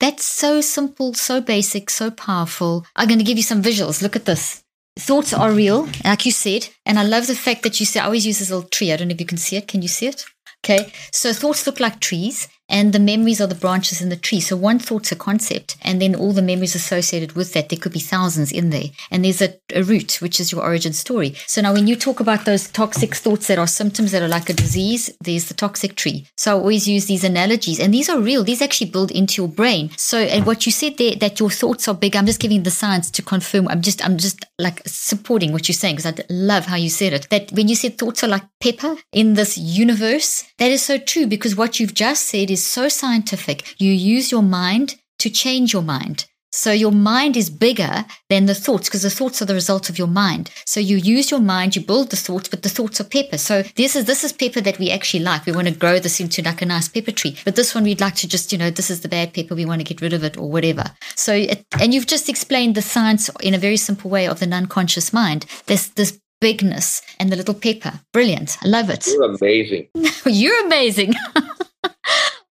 That's 0.00 0.24
so 0.24 0.60
simple, 0.60 1.14
so 1.14 1.40
basic, 1.40 1.88
so 1.88 2.10
powerful. 2.10 2.84
I'm 2.96 3.06
going 3.06 3.20
to 3.20 3.24
give 3.24 3.36
you 3.36 3.44
some 3.44 3.62
visuals. 3.62 4.02
Look 4.02 4.16
at 4.16 4.24
this. 4.24 4.62
Thoughts 4.98 5.32
are 5.32 5.52
real, 5.52 5.88
like 6.04 6.26
you 6.26 6.32
said. 6.32 6.68
And 6.84 6.98
I 6.98 7.04
love 7.04 7.28
the 7.28 7.36
fact 7.36 7.62
that 7.62 7.78
you 7.78 7.86
say, 7.86 8.00
I 8.00 8.06
always 8.06 8.26
use 8.26 8.40
this 8.40 8.50
little 8.50 8.68
tree. 8.68 8.92
I 8.92 8.96
don't 8.96 9.08
know 9.08 9.14
if 9.14 9.20
you 9.20 9.26
can 9.26 9.38
see 9.38 9.56
it. 9.56 9.68
Can 9.68 9.80
you 9.80 9.88
see 9.88 10.08
it? 10.08 10.24
Okay. 10.64 10.92
So 11.12 11.32
thoughts 11.32 11.66
look 11.66 11.80
like 11.80 12.00
trees 12.00 12.48
and 12.68 12.92
the 12.92 12.98
memories 12.98 13.40
are 13.40 13.46
the 13.46 13.54
branches 13.54 14.00
in 14.00 14.08
the 14.08 14.16
tree. 14.16 14.40
So 14.40 14.56
one 14.56 14.78
thought's 14.78 15.12
a 15.12 15.16
concept, 15.16 15.76
and 15.82 16.00
then 16.00 16.14
all 16.14 16.32
the 16.32 16.42
memories 16.42 16.74
associated 16.74 17.32
with 17.32 17.52
that, 17.52 17.68
there 17.68 17.78
could 17.78 17.92
be 17.92 18.00
thousands 18.00 18.52
in 18.52 18.70
there. 18.70 18.86
And 19.10 19.24
there's 19.24 19.42
a, 19.42 19.54
a, 19.74 19.82
root, 19.82 20.18
which 20.22 20.40
is 20.40 20.52
your 20.52 20.62
origin 20.62 20.92
story. 20.92 21.34
So 21.46 21.60
now 21.60 21.72
when 21.72 21.86
you 21.86 21.96
talk 21.96 22.20
about 22.20 22.44
those 22.44 22.68
toxic 22.68 23.14
thoughts 23.14 23.48
that 23.48 23.58
are 23.58 23.66
symptoms 23.66 24.12
that 24.12 24.22
are 24.22 24.28
like 24.28 24.48
a 24.48 24.54
disease, 24.54 25.10
there's 25.20 25.48
the 25.48 25.54
toxic 25.54 25.96
tree. 25.96 26.26
So 26.36 26.52
I 26.52 26.54
always 26.58 26.88
use 26.88 27.06
these 27.06 27.24
analogies, 27.24 27.80
and 27.80 27.92
these 27.92 28.08
are 28.08 28.20
real. 28.20 28.44
These 28.44 28.62
actually 28.62 28.90
build 28.90 29.10
into 29.10 29.42
your 29.42 29.48
brain. 29.48 29.90
So 29.96 30.18
and 30.18 30.46
what 30.46 30.64
you 30.64 30.72
said 30.72 30.96
there, 30.96 31.16
that 31.16 31.40
your 31.40 31.50
thoughts 31.50 31.88
are 31.88 31.94
big, 31.94 32.16
I'm 32.16 32.26
just 32.26 32.40
giving 32.40 32.62
the 32.62 32.70
science 32.70 33.10
to 33.12 33.22
confirm. 33.22 33.68
I'm 33.68 33.82
just, 33.82 34.04
I'm 34.04 34.16
just 34.16 34.46
like 34.58 34.80
supporting 34.86 35.52
what 35.52 35.68
you're 35.68 35.74
saying 35.74 35.96
because 35.96 36.18
I 36.18 36.24
love 36.30 36.66
how 36.66 36.76
you 36.76 36.88
said 36.88 37.12
it. 37.12 37.28
That 37.30 37.52
when 37.52 37.68
you 37.68 37.74
said 37.74 37.98
thoughts 37.98 38.24
are 38.24 38.28
like 38.28 38.44
pepper 38.60 38.96
in 39.12 39.34
this 39.34 39.58
universe, 39.58 40.44
that 40.58 40.70
is 40.70 40.82
so 40.82 40.98
true 40.98 41.26
because 41.26 41.56
what 41.56 41.78
you've 41.78 41.94
just 41.94 42.26
said 42.26 42.50
is 42.52 42.64
so 42.64 42.88
scientific. 42.88 43.80
You 43.80 43.92
use 43.92 44.30
your 44.30 44.42
mind 44.42 44.96
to 45.18 45.30
change 45.30 45.72
your 45.72 45.82
mind. 45.82 46.26
So 46.54 46.70
your 46.70 46.92
mind 46.92 47.34
is 47.34 47.48
bigger 47.48 48.04
than 48.28 48.44
the 48.44 48.54
thoughts 48.54 48.86
because 48.86 49.02
the 49.02 49.10
thoughts 49.10 49.40
are 49.40 49.46
the 49.46 49.54
result 49.54 49.88
of 49.88 49.96
your 49.96 50.06
mind. 50.06 50.50
So 50.66 50.80
you 50.80 50.98
use 50.98 51.30
your 51.30 51.40
mind, 51.40 51.74
you 51.74 51.82
build 51.82 52.10
the 52.10 52.16
thoughts, 52.16 52.48
but 52.48 52.62
the 52.62 52.68
thoughts 52.68 53.00
are 53.00 53.04
pepper. 53.04 53.38
So 53.38 53.62
this 53.76 53.96
is 53.96 54.04
this 54.04 54.22
is 54.22 54.34
pepper 54.34 54.60
that 54.60 54.78
we 54.78 54.90
actually 54.90 55.24
like. 55.24 55.46
We 55.46 55.52
want 55.52 55.68
to 55.68 55.74
grow 55.74 55.98
this 55.98 56.20
into 56.20 56.42
like 56.42 56.60
a 56.60 56.66
nice 56.66 56.88
pepper 56.88 57.10
tree. 57.10 57.38
But 57.46 57.56
this 57.56 57.74
one 57.74 57.84
we'd 57.84 58.02
like 58.02 58.16
to 58.16 58.28
just, 58.28 58.52
you 58.52 58.58
know, 58.58 58.68
this 58.70 58.90
is 58.90 59.00
the 59.00 59.08
bad 59.08 59.32
pepper, 59.32 59.54
we 59.54 59.64
want 59.64 59.80
to 59.80 59.84
get 59.84 60.02
rid 60.02 60.12
of 60.12 60.24
it 60.24 60.36
or 60.36 60.50
whatever. 60.50 60.84
So 61.14 61.32
it, 61.32 61.64
and 61.80 61.94
you've 61.94 62.06
just 62.06 62.28
explained 62.28 62.74
the 62.74 62.82
science 62.82 63.30
in 63.40 63.54
a 63.54 63.58
very 63.58 63.78
simple 63.78 64.10
way 64.10 64.28
of 64.28 64.40
the 64.40 64.50
unconscious 64.52 65.10
mind. 65.10 65.46
There's 65.66 65.88
this 65.88 66.20
bigness 66.42 67.00
and 67.18 67.30
the 67.30 67.36
little 67.36 67.54
pepper. 67.54 68.00
Brilliant. 68.12 68.58
I 68.62 68.68
love 68.68 68.90
it. 68.90 69.06
You're 69.06 69.24
amazing. 69.24 69.88
You're 70.26 70.66
amazing. 70.66 71.14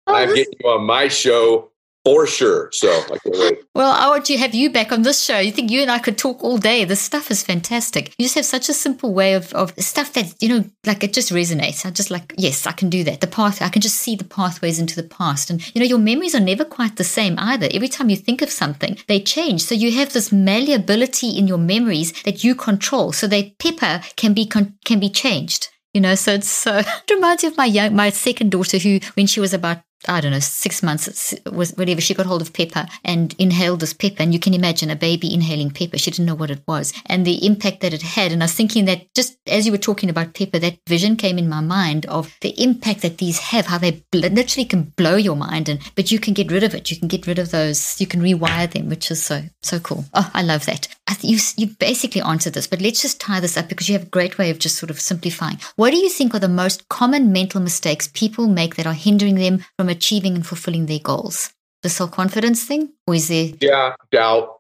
oh, 0.08 0.16
I'm 0.16 0.34
getting 0.34 0.54
you 0.60 0.70
on 0.70 0.84
my 0.86 1.08
show 1.08 1.72
for 2.04 2.26
sure. 2.26 2.70
So 2.72 2.90
I 2.90 3.18
can't 3.20 3.38
wait. 3.38 3.60
Well, 3.76 3.92
I 3.92 4.08
want 4.10 4.26
to 4.26 4.38
have 4.38 4.56
you 4.56 4.72
back 4.72 4.92
on 4.92 5.04
this 5.04 5.24
show. 5.24 5.40
You 5.40 5.52
think 5.52 5.70
you 5.70 5.82
and 5.82 5.92
I 5.92 6.00
could 6.00 6.18
talk 6.18 6.44
all 6.44 6.58
day. 6.58 6.84
This 6.84 7.02
stuff 7.02 7.30
is 7.30 7.44
fantastic. 7.44 8.14
You 8.18 8.26
just 8.26 8.36
have 8.36 8.46
such 8.46 8.70
a 8.70 8.74
simple 8.74 9.14
way 9.14 9.34
of, 9.34 9.54
of 9.54 9.74
stuff 9.78 10.14
that, 10.14 10.34
you 10.42 10.50
know, 10.50 10.66
like 10.86 11.04
it 11.04 11.14
just 11.14 11.32
resonates. 11.32 11.86
I 11.86 11.92
just 11.92 12.10
like, 12.10 12.34
yes, 12.38 12.66
I 12.66 12.72
can 12.72 12.90
do 12.90 13.04
that. 13.04 13.22
The 13.22 13.28
path, 13.28 13.62
I 13.62 13.70
can 13.70 13.82
just 13.82 13.98
see 13.98 14.16
the 14.16 14.24
pathways 14.24 14.80
into 14.80 14.96
the 14.96 15.08
past. 15.08 15.50
And, 15.50 15.76
you 15.76 15.80
know, 15.80 15.88
your 15.88 16.00
memories 16.00 16.36
are 16.36 16.40
never 16.40 16.66
quite 16.66 16.96
the 16.96 17.04
same 17.04 17.38
either. 17.38 17.70
Every 17.72 17.88
time 17.88 18.10
you 18.10 18.16
think 18.16 18.42
of 18.42 18.50
something, 18.50 18.98
they 19.08 19.20
change. 19.20 19.64
So 19.64 19.76
you 19.76 19.92
have 19.94 20.14
this 20.14 20.32
malleability 20.32 21.38
in 21.38 21.48
your 21.48 21.60
memories 21.60 22.14
that 22.24 22.44
you 22.44 22.56
control. 22.56 23.12
So 23.12 23.28
that 23.28 23.58
pepper 23.60 24.02
can 24.16 24.34
be, 24.34 24.46
can 24.46 25.00
be 25.00 25.10
changed 25.10 25.68
you 25.94 26.00
know 26.00 26.16
so 26.16 26.32
it's 26.32 26.48
so 26.48 26.78
it 26.78 27.12
reminds 27.14 27.44
me 27.44 27.50
of 27.50 27.58
my 27.58 27.66
young 27.66 27.94
my 27.94 28.10
second 28.10 28.50
daughter 28.50 28.78
who 28.78 28.98
when 29.16 29.28
she 29.28 29.42
was 29.42 29.54
about 29.54 29.80
I 30.08 30.22
don't 30.22 30.32
know, 30.32 30.40
six 30.40 30.82
months, 30.82 31.36
was 31.52 31.72
whatever. 31.74 32.02
She 32.02 32.14
got 32.14 32.26
hold 32.26 32.42
of 32.42 32.54
pepper 32.54 32.88
and 33.04 33.36
inhaled 33.38 33.82
this 33.82 33.94
pepper. 33.94 34.24
And 34.24 34.34
you 34.34 34.40
can 34.40 34.54
imagine 34.54 34.90
a 34.90 34.96
baby 34.96 35.34
inhaling 35.34 35.72
pepper. 35.72 35.98
She 35.98 36.12
didn't 36.12 36.26
know 36.26 36.36
what 36.36 36.52
it 36.52 36.64
was 36.68 36.94
and 37.06 37.26
the 37.26 37.46
impact 37.46 37.82
that 37.82 37.94
it 37.94 38.02
had. 38.02 38.32
And 38.32 38.42
I 38.42 38.46
was 38.46 38.54
thinking 38.54 38.86
that 38.86 39.14
just 39.14 39.38
as 39.48 39.66
you 39.66 39.72
were 39.72 39.78
talking 39.78 40.10
about 40.10 40.34
pepper, 40.34 40.60
that 40.60 40.80
vision 40.88 41.16
came 41.16 41.38
in 41.38 41.50
my 41.50 41.62
mind 41.62 42.06
of 42.08 42.36
the 42.42 42.60
impact 42.62 43.02
that 43.02 43.20
these 43.20 43.40
have, 43.40 43.68
how 43.68 43.78
they 43.78 44.04
literally 44.14 44.66
can 44.66 44.94
blow 44.96 45.16
your 45.16 45.36
mind. 45.36 45.70
And, 45.70 45.80
but 45.96 46.12
you 46.12 46.20
can 46.20 46.34
get 46.34 46.52
rid 46.52 46.64
of 46.64 46.74
it. 46.74 46.90
You 46.90 46.98
can 46.98 47.08
get 47.08 47.28
rid 47.28 47.40
of 47.40 47.52
those, 47.52 48.00
you 48.00 48.08
can 48.08 48.22
rewire 48.22 48.72
them, 48.72 48.90
which 48.90 49.12
is 49.12 49.24
so, 49.24 49.44
so 49.62 49.80
cool. 49.80 50.06
Oh, 50.14 50.30
I 50.34 50.42
love 50.42 50.66
that. 50.66 50.88
I 51.08 51.14
th- 51.14 51.32
you, 51.32 51.66
you 51.66 51.76
basically 51.78 52.22
answered 52.22 52.54
this, 52.54 52.68
but 52.68 52.82
let's 52.82 53.02
just 53.02 53.20
tie 53.20 53.40
this 53.40 53.58
up 53.58 53.68
because 53.68 53.90
you 53.90 53.94
have 53.94 54.08
a 54.08 54.10
great 54.10 54.38
way 54.38 54.50
of 54.50 54.60
just 54.60 54.78
sort 54.78 54.90
of 54.90 55.00
simplifying. 55.00 55.60
What 55.76 55.92
do 55.92 55.98
you 55.98 56.10
think 56.10 56.34
are 56.34 56.40
the 56.40 56.48
most 56.48 56.90
common 56.90 57.32
mental 57.32 57.62
mistakes 57.62 58.10
people 58.14 58.48
make 58.48 58.76
that 58.76 58.88
are 58.88 58.94
hindering 58.94 59.36
them 59.36 59.64
from 59.78 59.90
achieving 59.92 60.36
and 60.36 60.46
fulfilling 60.46 60.86
their 60.86 61.00
goals? 61.00 61.54
The 61.84 61.90
self 61.90 62.12
confidence 62.12 62.64
thing, 62.64 62.94
or 63.08 63.16
is 63.16 63.28
there? 63.28 63.50
Yeah, 63.60 63.94
doubt. 64.12 64.60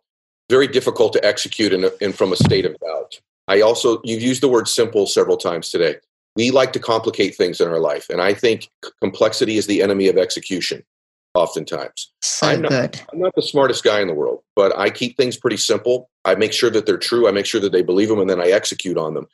Very 0.49 0.67
difficult 0.67 1.13
to 1.13 1.25
execute 1.25 1.71
in, 1.71 1.85
a, 1.85 1.91
in 2.01 2.13
from 2.13 2.33
a 2.33 2.35
state 2.35 2.65
of 2.65 2.75
doubt. 2.79 3.19
I 3.47 3.61
also 3.61 4.01
you've 4.03 4.21
used 4.21 4.41
the 4.41 4.49
word 4.49 4.67
simple 4.67 5.07
several 5.07 5.37
times 5.37 5.69
today. 5.69 5.95
We 6.35 6.51
like 6.51 6.73
to 6.73 6.79
complicate 6.79 7.35
things 7.35 7.59
in 7.59 7.67
our 7.67 7.79
life, 7.79 8.09
and 8.09 8.21
I 8.21 8.33
think 8.33 8.69
complexity 9.01 9.57
is 9.57 9.67
the 9.67 9.81
enemy 9.81 10.07
of 10.07 10.17
execution. 10.17 10.83
Oftentimes, 11.33 12.11
so 12.21 12.47
I'm 12.47 12.61
not, 12.61 12.69
good. 12.71 13.01
I'm 13.13 13.19
not 13.19 13.33
the 13.35 13.41
smartest 13.41 13.85
guy 13.85 14.01
in 14.01 14.07
the 14.07 14.13
world, 14.13 14.41
but 14.53 14.77
I 14.77 14.89
keep 14.89 15.15
things 15.15 15.37
pretty 15.37 15.55
simple. 15.55 16.09
I 16.25 16.35
make 16.35 16.51
sure 16.51 16.69
that 16.69 16.85
they're 16.85 16.97
true. 16.97 17.25
I 17.25 17.31
make 17.31 17.45
sure 17.45 17.61
that 17.61 17.71
they 17.71 17.81
believe 17.81 18.09
them, 18.09 18.19
and 18.19 18.29
then 18.29 18.41
I 18.41 18.47
execute 18.47 18.97
on 18.97 19.13
them. 19.13 19.27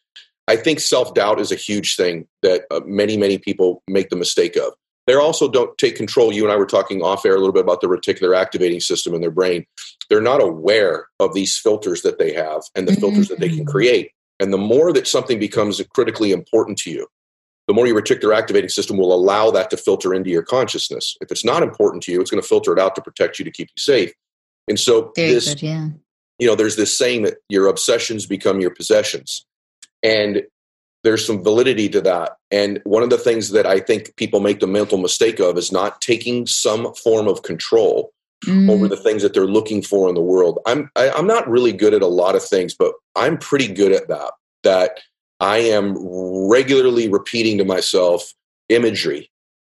I 0.48 0.56
think 0.56 0.80
self 0.80 1.14
doubt 1.14 1.40
is 1.40 1.52
a 1.52 1.56
huge 1.56 1.96
thing 1.96 2.28
that 2.42 2.66
uh, 2.72 2.82
many, 2.86 3.18
many 3.18 3.38
people 3.38 3.84
make 3.88 4.10
the 4.10 4.16
mistake 4.16 4.56
of. 4.56 4.74
They 5.08 5.16
also 5.16 5.50
don't 5.50 5.76
take 5.78 5.96
control. 5.96 6.34
You 6.34 6.44
and 6.44 6.52
I 6.52 6.58
were 6.58 6.66
talking 6.66 7.02
off 7.02 7.26
air 7.26 7.34
a 7.34 7.40
little 7.40 7.54
bit 7.54 7.64
about 7.64 7.82
the 7.82 7.88
reticular 7.88 8.38
activating 8.38 8.82
system 8.82 9.14
in 9.14 9.22
their 9.22 9.32
brain. 9.32 9.66
They're 10.10 10.22
not 10.22 10.44
aware 10.44 11.08
of 11.20 11.34
these 11.34 11.58
filters 11.58 12.02
that 12.02 12.20
they 12.20 12.34
have 12.34 12.64
and 12.76 12.88
the 12.88 12.92
mm-hmm. 12.92 13.02
filters 13.02 13.30
that 13.30 13.40
they 13.40 13.50
can 13.50 13.66
create. 13.66 14.12
And 14.40 14.54
the 14.54 14.58
more 14.58 14.94
that 14.94 15.08
something 15.08 15.40
becomes 15.40 15.82
critically 15.96 16.32
important 16.32 16.78
to 16.80 16.92
you, 16.92 17.08
the 17.68 17.74
more 17.74 17.88
your 17.88 18.00
reticular 18.02 18.36
activating 18.36 18.70
system 18.70 18.98
will 18.98 19.14
allow 19.14 19.50
that 19.52 19.70
to 19.72 19.78
filter 19.78 20.14
into 20.14 20.30
your 20.30 20.44
consciousness. 20.44 21.18
If 21.22 21.32
it's 21.32 21.44
not 21.44 21.64
important 21.64 22.04
to 22.04 22.12
you, 22.12 22.22
it's 22.22 22.32
going 22.32 22.42
to 22.42 22.48
filter 22.48 22.72
it 22.74 22.80
out 22.80 22.96
to 22.96 23.02
protect 23.02 23.40
you 23.40 23.46
to 23.46 23.52
keep 23.52 23.70
you 23.70 23.82
safe. 23.82 24.12
And 24.68 24.80
so 24.80 25.12
Very 25.16 25.34
this, 25.34 25.50
good, 25.50 25.64
yeah. 25.64 25.88
you 26.40 26.48
know, 26.48 26.56
there's 26.56 26.76
this 26.76 26.98
saying 26.98 27.24
that 27.24 27.38
your 27.50 27.68
obsessions 27.68 28.26
become 28.26 28.62
your 28.62 28.72
possessions. 28.72 29.46
And 30.04 30.44
there's 31.08 31.26
some 31.26 31.42
validity 31.42 31.88
to 31.88 32.02
that. 32.02 32.36
And 32.52 32.82
one 32.84 33.02
of 33.02 33.10
the 33.10 33.18
things 33.18 33.52
that 33.52 33.66
I 33.66 33.80
think 33.80 34.14
people 34.18 34.42
make 34.42 34.60
the 34.60 34.68
mental 34.68 34.98
mistake 34.98 35.40
of 35.40 35.58
is 35.58 35.72
not 35.72 36.02
taking 36.02 36.46
some 36.46 36.94
form 36.96 37.30
of 37.30 37.44
control 37.44 38.12
mm. 38.46 38.70
over 38.70 38.90
the 38.90 38.98
things 38.98 39.22
that 39.22 39.34
they're 39.34 39.46
looking 39.46 39.82
for 39.82 40.10
in 40.10 40.16
the 40.16 40.22
world. 40.22 40.60
I'm 40.66 40.92
I, 40.98 41.06
am 41.06 41.14
i 41.16 41.20
am 41.20 41.28
not 41.28 41.50
really 41.50 41.72
good 41.72 41.94
at 41.94 42.02
a 42.02 42.08
lot 42.08 42.36
of 42.36 42.44
things, 42.44 42.74
but 42.74 42.92
I'm 43.16 43.38
pretty 43.38 43.70
good 43.70 43.94
at 43.94 44.10
that. 44.10 44.34
That 44.64 45.00
I 45.40 45.60
am 45.60 45.96
regularly 45.98 47.08
repeating 47.08 47.58
to 47.60 47.64
myself 47.64 48.34
imagery 48.68 49.32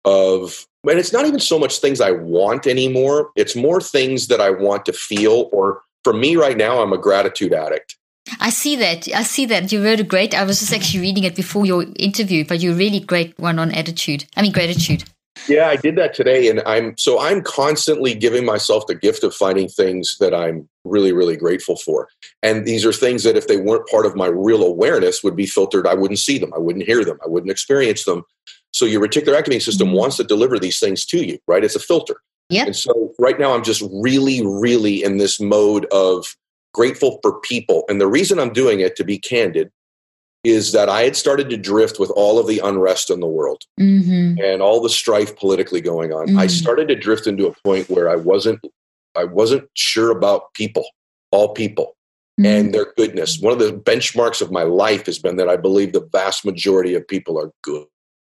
of 0.06 0.66
and 0.88 0.98
it's 0.98 1.12
not 1.12 1.26
even 1.26 1.40
so 1.40 1.58
much 1.58 1.80
things 1.80 2.00
I 2.00 2.12
want 2.12 2.66
anymore. 2.66 3.32
It's 3.36 3.54
more 3.54 3.82
things 3.82 4.28
that 4.28 4.40
I 4.40 4.48
want 4.48 4.86
to 4.86 4.94
feel 4.94 5.50
or 5.52 5.82
for 6.04 6.14
me 6.14 6.36
right 6.36 6.56
now, 6.56 6.80
I'm 6.80 6.94
a 6.94 6.98
gratitude 6.98 7.52
addict. 7.52 7.97
I 8.40 8.50
see 8.50 8.76
that. 8.76 9.08
I 9.14 9.22
see 9.22 9.46
that. 9.46 9.72
You 9.72 9.84
wrote 9.84 10.00
a 10.00 10.04
great, 10.04 10.34
I 10.34 10.44
was 10.44 10.60
just 10.60 10.72
actually 10.72 11.00
reading 11.00 11.24
it 11.24 11.36
before 11.36 11.66
your 11.66 11.84
interview, 11.96 12.44
but 12.44 12.60
you're 12.60 12.74
really 12.74 13.00
great 13.00 13.38
one 13.38 13.58
on 13.58 13.72
attitude. 13.72 14.24
I 14.36 14.42
mean, 14.42 14.52
gratitude. 14.52 15.04
Yeah, 15.48 15.68
I 15.68 15.76
did 15.76 15.96
that 15.96 16.14
today. 16.14 16.48
And 16.48 16.60
I'm, 16.66 16.96
so 16.98 17.20
I'm 17.20 17.42
constantly 17.42 18.14
giving 18.14 18.44
myself 18.44 18.86
the 18.86 18.94
gift 18.94 19.22
of 19.22 19.34
finding 19.34 19.68
things 19.68 20.16
that 20.18 20.34
I'm 20.34 20.68
really, 20.84 21.12
really 21.12 21.36
grateful 21.36 21.76
for. 21.76 22.08
And 22.42 22.66
these 22.66 22.84
are 22.84 22.92
things 22.92 23.22
that 23.22 23.36
if 23.36 23.46
they 23.46 23.56
weren't 23.56 23.88
part 23.88 24.04
of 24.04 24.16
my 24.16 24.26
real 24.26 24.64
awareness 24.64 25.22
would 25.22 25.36
be 25.36 25.46
filtered. 25.46 25.86
I 25.86 25.94
wouldn't 25.94 26.18
see 26.18 26.38
them. 26.38 26.52
I 26.54 26.58
wouldn't 26.58 26.84
hear 26.84 27.04
them. 27.04 27.18
I 27.24 27.28
wouldn't 27.28 27.52
experience 27.52 28.04
them. 28.04 28.24
So 28.72 28.84
your 28.84 29.00
reticular 29.00 29.36
activating 29.36 29.60
system 29.60 29.88
mm-hmm. 29.88 29.96
wants 29.96 30.16
to 30.16 30.24
deliver 30.24 30.58
these 30.58 30.78
things 30.78 31.06
to 31.06 31.24
you, 31.24 31.38
right? 31.46 31.64
It's 31.64 31.76
a 31.76 31.80
filter. 31.80 32.20
Yeah. 32.50 32.66
And 32.66 32.76
so 32.76 33.14
right 33.18 33.38
now 33.38 33.54
I'm 33.54 33.64
just 33.64 33.82
really, 33.92 34.44
really 34.44 35.02
in 35.04 35.18
this 35.18 35.38
mode 35.40 35.86
of 35.86 36.36
grateful 36.74 37.18
for 37.22 37.40
people. 37.40 37.84
And 37.88 38.00
the 38.00 38.06
reason 38.06 38.38
I'm 38.38 38.52
doing 38.52 38.80
it, 38.80 38.96
to 38.96 39.04
be 39.04 39.18
candid, 39.18 39.70
is 40.44 40.72
that 40.72 40.88
I 40.88 41.02
had 41.02 41.16
started 41.16 41.50
to 41.50 41.56
drift 41.56 41.98
with 41.98 42.10
all 42.10 42.38
of 42.38 42.46
the 42.46 42.60
unrest 42.60 43.10
in 43.10 43.20
the 43.20 43.26
world 43.26 43.64
mm-hmm. 43.78 44.40
and 44.42 44.62
all 44.62 44.80
the 44.80 44.88
strife 44.88 45.36
politically 45.36 45.80
going 45.80 46.12
on. 46.12 46.28
Mm-hmm. 46.28 46.38
I 46.38 46.46
started 46.46 46.88
to 46.88 46.94
drift 46.94 47.26
into 47.26 47.46
a 47.46 47.54
point 47.64 47.90
where 47.90 48.08
I 48.08 48.16
wasn't 48.16 48.60
I 49.16 49.24
wasn't 49.24 49.68
sure 49.74 50.10
about 50.10 50.54
people, 50.54 50.86
all 51.32 51.52
people, 51.54 51.96
mm-hmm. 52.38 52.46
and 52.46 52.74
their 52.74 52.92
goodness. 52.96 53.40
One 53.40 53.52
of 53.52 53.58
the 53.58 53.72
benchmarks 53.72 54.40
of 54.40 54.52
my 54.52 54.62
life 54.62 55.06
has 55.06 55.18
been 55.18 55.36
that 55.36 55.48
I 55.48 55.56
believe 55.56 55.92
the 55.92 56.08
vast 56.12 56.44
majority 56.44 56.94
of 56.94 57.06
people 57.06 57.38
are 57.38 57.50
good. 57.62 57.86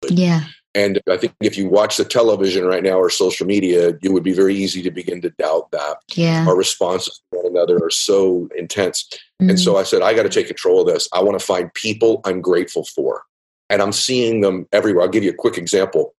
Yeah. 0.08 0.44
And 0.76 1.00
I 1.08 1.16
think 1.16 1.34
if 1.40 1.56
you 1.56 1.70
watch 1.70 1.96
the 1.96 2.04
television 2.04 2.66
right 2.66 2.82
now 2.82 2.98
or 2.98 3.08
social 3.08 3.46
media, 3.46 3.98
it 4.02 4.12
would 4.12 4.22
be 4.22 4.34
very 4.34 4.54
easy 4.54 4.82
to 4.82 4.90
begin 4.90 5.22
to 5.22 5.30
doubt 5.30 5.70
that. 5.70 5.96
Yeah. 6.14 6.44
Our 6.46 6.54
responses 6.54 7.18
to 7.32 7.38
one 7.38 7.46
another 7.46 7.82
are 7.82 7.90
so 7.90 8.50
intense. 8.54 9.08
Mm-hmm. 9.40 9.50
And 9.50 9.58
so 9.58 9.72
mm. 9.72 9.80
I 9.80 9.84
said, 9.84 10.02
I 10.02 10.12
got 10.12 10.24
to 10.24 10.28
take 10.28 10.48
control 10.48 10.82
of 10.82 10.86
this. 10.86 11.08
I 11.14 11.22
want 11.22 11.40
to 11.40 11.44
find 11.44 11.72
people 11.72 12.20
I'm 12.26 12.42
grateful 12.42 12.84
for. 12.84 13.22
And 13.70 13.80
I'm 13.80 13.90
seeing 13.90 14.42
them 14.42 14.68
everywhere. 14.70 15.04
I'll 15.04 15.10
give 15.10 15.24
you 15.24 15.30
a 15.30 15.34
quick 15.34 15.56
example. 15.56 16.14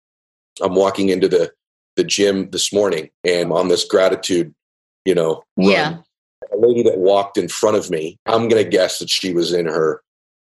I'm 0.62 0.74
walking 0.74 1.10
into 1.10 1.28
the, 1.28 1.52
the 1.96 2.04
gym 2.04 2.48
this 2.48 2.72
morning 2.72 3.10
and 3.24 3.52
on 3.52 3.68
this 3.68 3.84
gratitude, 3.84 4.54
you 5.04 5.14
know, 5.14 5.42
run. 5.58 5.68
yeah. 5.68 5.96
A 6.54 6.56
lady 6.56 6.82
that 6.84 6.96
walked 6.96 7.36
in 7.36 7.48
front 7.48 7.76
of 7.76 7.90
me, 7.90 8.18
I'm 8.24 8.48
going 8.48 8.64
to 8.64 8.68
guess 8.68 9.00
that 9.00 9.10
she 9.10 9.34
was 9.34 9.52
in 9.52 9.66
her 9.66 10.00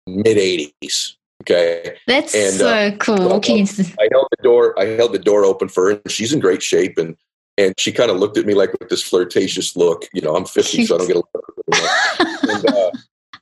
mid 0.07 0.37
80s 0.37 1.16
Okay. 1.49 1.97
That's 2.07 2.35
and, 2.35 2.55
so 2.55 2.69
uh, 2.69 2.91
cool. 2.97 3.33
Okay. 3.35 3.63
I 3.63 4.09
held 4.11 4.27
the 4.37 4.43
door. 4.43 4.79
I 4.79 4.87
held 4.87 5.13
the 5.13 5.19
door 5.19 5.45
open 5.45 5.69
for 5.69 5.85
her, 5.85 6.01
and 6.03 6.11
she's 6.11 6.33
in 6.33 6.41
great 6.41 6.63
shape. 6.63 6.99
And 6.99 7.17
and 7.57 7.73
she 7.79 7.93
kind 7.93 8.11
of 8.11 8.19
looked 8.19 8.37
at 8.37 8.47
me 8.47 8.55
like 8.55 8.73
with 8.79 8.89
this 8.89 9.03
flirtatious 9.03 9.77
look. 9.77 10.07
You 10.13 10.23
know, 10.23 10.35
I'm 10.35 10.45
50, 10.45 10.85
so 10.87 10.97
I 10.97 10.99
don't 10.99 11.07
get 11.07 11.17
a 11.17 11.21
look. 11.21 12.43
and, 12.51 12.67
uh, 12.67 12.91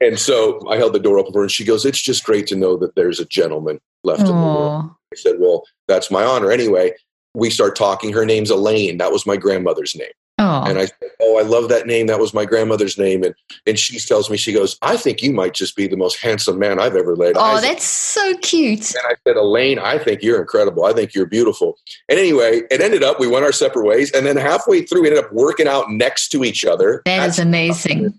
and 0.00 0.18
so 0.18 0.68
I 0.68 0.76
held 0.76 0.92
the 0.92 1.00
door 1.00 1.18
open 1.18 1.32
for 1.32 1.40
her, 1.40 1.44
and 1.44 1.50
she 1.50 1.64
goes, 1.64 1.84
"It's 1.86 2.00
just 2.00 2.24
great 2.24 2.46
to 2.48 2.56
know 2.56 2.76
that 2.76 2.94
there's 2.94 3.20
a 3.20 3.24
gentleman 3.24 3.80
left 4.02 4.20
Aww. 4.20 4.28
in 4.28 4.36
the 4.36 4.42
world." 4.42 4.90
I 5.12 5.16
said, 5.16 5.36
"Well, 5.38 5.64
that's 5.88 6.10
my 6.10 6.24
honor." 6.24 6.50
Anyway, 6.50 6.92
we 7.34 7.48
start 7.48 7.74
talking. 7.74 8.12
Her 8.12 8.26
name's 8.26 8.50
Elaine. 8.50 8.98
That 8.98 9.12
was 9.12 9.26
my 9.26 9.36
grandmother's 9.36 9.94
name. 9.94 10.08
Oh. 10.38 10.64
And 10.64 10.78
I 10.78 10.86
said, 10.86 11.10
Oh, 11.20 11.38
I 11.38 11.42
love 11.42 11.68
that 11.68 11.86
name. 11.86 12.08
That 12.08 12.18
was 12.18 12.34
my 12.34 12.44
grandmother's 12.44 12.98
name. 12.98 13.22
And 13.22 13.34
and 13.66 13.78
she 13.78 13.98
tells 14.00 14.28
me, 14.28 14.36
she 14.36 14.52
goes, 14.52 14.76
I 14.82 14.96
think 14.96 15.22
you 15.22 15.32
might 15.32 15.54
just 15.54 15.76
be 15.76 15.86
the 15.86 15.96
most 15.96 16.20
handsome 16.20 16.58
man 16.58 16.80
I've 16.80 16.96
ever 16.96 17.14
laid 17.14 17.36
oh, 17.36 17.56
Oh, 17.56 17.60
that's 17.60 17.84
so 17.84 18.36
cute. 18.38 18.90
And 18.94 19.02
I 19.06 19.14
said, 19.26 19.36
Elaine, 19.36 19.78
I 19.78 19.98
think 19.98 20.22
you're 20.22 20.40
incredible. 20.40 20.84
I 20.84 20.92
think 20.92 21.14
you're 21.14 21.26
beautiful. 21.26 21.78
And 22.08 22.18
anyway, 22.18 22.62
it 22.70 22.80
ended 22.80 23.04
up 23.04 23.20
we 23.20 23.28
went 23.28 23.44
our 23.44 23.52
separate 23.52 23.86
ways. 23.86 24.10
And 24.10 24.26
then 24.26 24.36
halfway 24.36 24.82
through, 24.82 25.02
we 25.02 25.08
ended 25.08 25.24
up 25.24 25.32
working 25.32 25.68
out 25.68 25.90
next 25.90 26.28
to 26.30 26.44
each 26.44 26.64
other. 26.64 27.02
That 27.04 27.18
That's 27.18 27.38
is 27.38 27.44
amazing. 27.44 28.18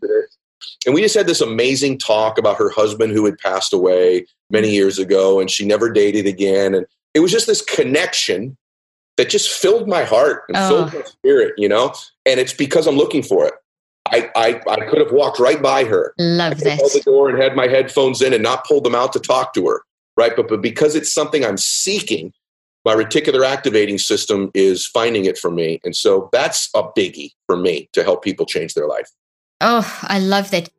And 0.86 0.94
we 0.94 1.02
just 1.02 1.16
had 1.16 1.28
this 1.28 1.42
amazing 1.42 1.98
talk 1.98 2.38
about 2.38 2.58
her 2.58 2.70
husband 2.70 3.12
who 3.12 3.26
had 3.26 3.38
passed 3.40 3.74
away 3.74 4.26
many 4.50 4.70
years 4.70 5.00
ago 5.00 5.40
and 5.40 5.50
she 5.50 5.66
never 5.66 5.90
dated 5.92 6.28
again. 6.28 6.76
And 6.76 6.86
it 7.14 7.20
was 7.20 7.32
just 7.32 7.48
this 7.48 7.62
connection 7.62 8.56
that 9.18 9.30
just 9.30 9.50
filled 9.50 9.88
my 9.88 10.04
heart 10.04 10.44
and 10.48 10.58
oh. 10.58 10.70
filled 10.70 10.94
my 10.94 11.02
spirit, 11.04 11.54
you 11.58 11.70
know? 11.70 11.94
And 12.26 12.40
it's 12.40 12.54
because 12.54 12.88
I'm 12.88 12.98
looking 12.98 13.24
for 13.24 13.46
it. 13.46 13.54
I, 14.08 14.30
I, 14.36 14.62
I 14.70 14.86
could 14.86 15.00
have 15.00 15.12
walked 15.12 15.40
right 15.40 15.62
by 15.62 15.84
her. 15.86 16.14
Love 16.20 16.60
that. 16.60 16.78
the 16.78 17.02
door 17.04 17.30
and 17.30 17.42
had 17.42 17.56
my 17.56 17.68
headphones 17.68 18.22
in 18.22 18.34
and 18.34 18.44
not 18.44 18.66
pulled 18.66 18.84
them 18.84 18.94
out 18.94 19.14
to 19.14 19.20
talk 19.20 19.54
to 19.56 19.68
her, 19.68 19.82
right? 20.16 20.36
But, 20.36 20.48
but 20.48 20.62
because 20.62 20.96
it's 20.96 21.12
something 21.12 21.44
I'm 21.44 21.58
seeking, 21.58 22.32
my 22.84 22.94
reticular 22.94 23.44
activating 23.46 23.98
system 23.98 24.52
is 24.54 24.86
finding 24.86 25.26
it 25.26 25.40
for 25.40 25.50
me. 25.50 25.82
And 25.84 25.96
so 25.96 26.30
that's 26.32 26.70
a 26.76 26.84
biggie 26.84 27.32
for 27.48 27.58
me 27.58 27.90
to 27.94 28.04
help 28.04 28.24
people 28.24 28.46
change 28.46 28.76
their 28.76 28.88
life. 28.88 29.10
Oh, 29.60 30.00
I 30.04 30.20
love 30.20 30.52
that. 30.52 30.70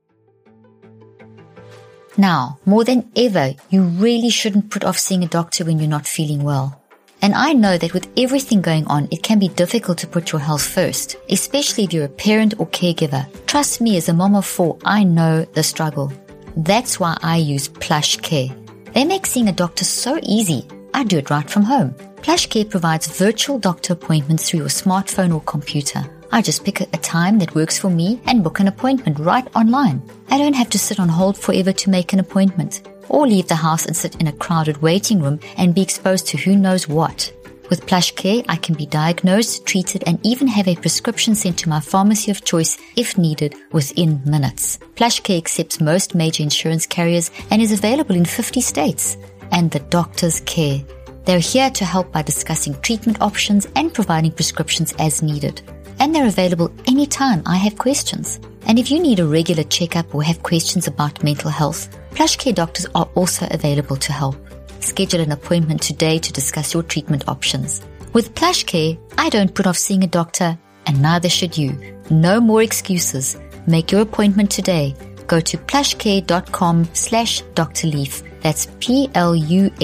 Now, 2.17 2.61
more 2.65 2.85
than 2.85 3.11
ever, 3.17 3.55
you 3.71 3.83
really 3.83 4.31
shouldn't 4.31 4.71
put 4.71 4.85
off 4.85 4.99
seeing 4.99 5.25
a 5.25 5.29
doctor 5.29 5.65
when 5.65 5.81
you're 5.81 5.89
not 5.89 6.07
feeling 6.07 6.45
well. 6.45 6.81
And 7.23 7.35
I 7.35 7.53
know 7.53 7.79
that 7.79 7.95
with 7.95 8.09
everything 8.17 8.61
going 8.61 8.87
on, 8.87 9.09
it 9.11 9.23
can 9.23 9.39
be 9.39 9.49
difficult 9.49 9.99
to 9.99 10.07
put 10.07 10.33
your 10.33 10.41
health 10.41 10.63
first, 10.63 11.17
especially 11.31 11.85
if 11.85 11.93
you're 11.93 12.05
a 12.05 12.09
parent 12.09 12.55
or 12.59 12.67
caregiver. 12.69 13.27
Trust 13.47 13.81
me, 13.81 13.97
as 13.97 14.09
a 14.09 14.15
mom 14.15 14.35
of 14.35 14.47
four, 14.47 14.79
I 14.85 15.03
know 15.03 15.45
the 15.45 15.63
struggle. 15.63 16.13
That's 16.57 17.01
why 17.01 17.17
I 17.23 17.37
use 17.37 17.69
PlushCare. 17.69 18.55
They 18.93 19.05
make 19.05 19.27
seeing 19.27 19.49
a 19.49 19.53
doctor 19.53 19.85
so 19.85 20.19
easy. 20.23 20.67
I 20.95 21.05
do 21.05 21.19
it 21.19 21.31
right 21.31 21.49
from 21.49 21.63
home. 21.63 21.95
PlushCare 22.23 22.69
provides 22.71 23.07
virtual 23.07 23.59
doctor 23.59 23.93
appointments 23.93 24.49
through 24.49 24.61
your 24.61 24.69
smartphone 24.69 25.35
or 25.35 25.41
computer. 25.43 26.05
I 26.33 26.43
just 26.43 26.65
pick 26.65 26.81
a 26.81 26.87
time 26.87 27.39
that 27.39 27.55
works 27.55 27.79
for 27.79 27.89
me 27.89 28.21
and 28.27 28.43
book 28.43 28.61
an 28.61 28.69
appointment 28.69 29.19
right 29.19 29.47
online. 29.55 30.03
I 30.31 30.39
don't 30.39 30.55
have 30.55 30.71
to 30.71 30.79
sit 30.79 30.99
on 30.99 31.09
hold 31.09 31.39
forever 31.39 31.73
to 31.73 31.91
make 31.91 32.13
an 32.13 32.21
appointment 32.21 32.89
or 33.09 33.27
leave 33.27 33.49
the 33.49 33.57
house 33.57 33.87
and 33.87 33.97
sit 33.97 34.21
in 34.21 34.27
a 34.27 34.33
crowded 34.33 34.83
waiting 34.83 35.21
room 35.21 35.41
and 35.57 35.75
be 35.75 35.83
exposed 35.83 36.27
to 36.29 36.37
who 36.39 36.57
knows 36.57 36.89
what. 36.89 37.33
With 37.69 37.87
PlushCare, 37.87 38.45
I 38.49 38.57
can 38.57 38.77
be 38.77 38.87
diagnosed, 38.87 39.67
treated, 39.67 40.05
and 40.07 40.25
even 40.25 40.47
have 40.47 40.69
a 40.69 40.77
prescription 40.77 41.35
sent 41.35 41.59
to 41.59 41.69
my 41.69 41.81
pharmacy 41.81 42.31
of 42.31 42.45
choice 42.45 42.79
if 42.95 43.19
needed 43.19 43.57
within 43.73 44.23
minutes. 44.25 44.79
PlushCare 44.95 45.39
accepts 45.39 45.81
most 45.81 46.15
major 46.15 46.45
insurance 46.45 46.87
carriers 46.87 47.31
and 47.51 47.61
is 47.61 47.73
available 47.73 48.15
in 48.15 48.25
50 48.25 48.61
states. 48.61 49.17
And 49.51 49.71
the 49.71 49.81
doctors 49.81 50.41
care. 50.41 50.81
They're 51.25 51.41
here 51.41 51.71
to 51.71 51.85
help 51.85 52.13
by 52.13 52.23
discussing 52.23 52.81
treatment 52.83 53.21
options 53.21 53.67
and 53.75 53.93
providing 53.93 54.31
prescriptions 54.31 54.95
as 55.01 55.23
needed. 55.23 55.61
And 55.99 56.15
they're 56.15 56.27
available 56.27 56.71
anytime 56.87 57.43
I 57.47 57.57
have 57.57 57.79
questions. 57.79 58.41
And 58.67 58.79
if 58.79 58.91
you 58.91 59.01
need 59.01 59.21
a 59.21 59.27
regular 59.27 59.63
checkup 59.63 60.15
or 60.15 60.23
have 60.23 60.43
questions 60.43 60.87
about 60.87 61.23
mental 61.23 61.51
health, 61.51 61.89
PlushCare 62.11 62.55
doctors 62.55 62.87
are 62.95 63.09
also 63.15 63.47
available 63.51 63.97
to 63.97 64.13
help. 64.13 64.37
Schedule 64.81 65.21
an 65.21 65.33
appointment 65.33 65.83
today 65.83 66.19
to 66.19 66.33
discuss 66.33 66.75
your 66.75 66.83
treatment 66.83 67.29
options. 67.29 67.83
With 68.13 68.35
PlushCare, 68.35 68.99
I 69.19 69.29
don't 69.29 69.55
put 69.55 69.67
off 69.67 69.77
seeing 69.77 70.05
a 70.05 70.09
doctor, 70.09 70.59
and 70.87 71.03
neither 71.03 71.29
should 71.29 71.57
you. 71.59 72.01
No 72.11 72.41
more 72.41 72.63
excuses. 72.63 73.37
Make 73.67 73.93
your 73.93 74.03
appointment 74.03 74.51
today. 74.51 74.95
Go 75.27 75.41
to 75.41 75.59
plushcare.com 75.59 76.89
slash 76.93 77.43
Dr. 77.55 77.89
Leaf. 77.89 78.23
That's 78.43 78.69
P-L-U-S-H-C-A-R-E 78.79 79.75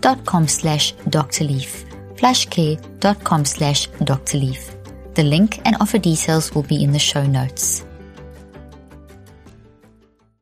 dot 0.00 0.24
com 0.26 0.46
slash 0.48 0.92
Dr. 1.08 1.44
Leaf. 2.22 2.48
plushcare.com 2.50 3.44
slash 3.44 3.86
Dr. 4.04 4.38
Leaf. 4.38 4.76
The 5.14 5.22
link 5.22 5.60
and 5.64 5.76
offer 5.80 5.98
details 5.98 6.54
will 6.54 6.62
be 6.62 6.82
in 6.82 6.92
the 6.92 6.98
show 6.98 7.24
notes. 7.24 7.86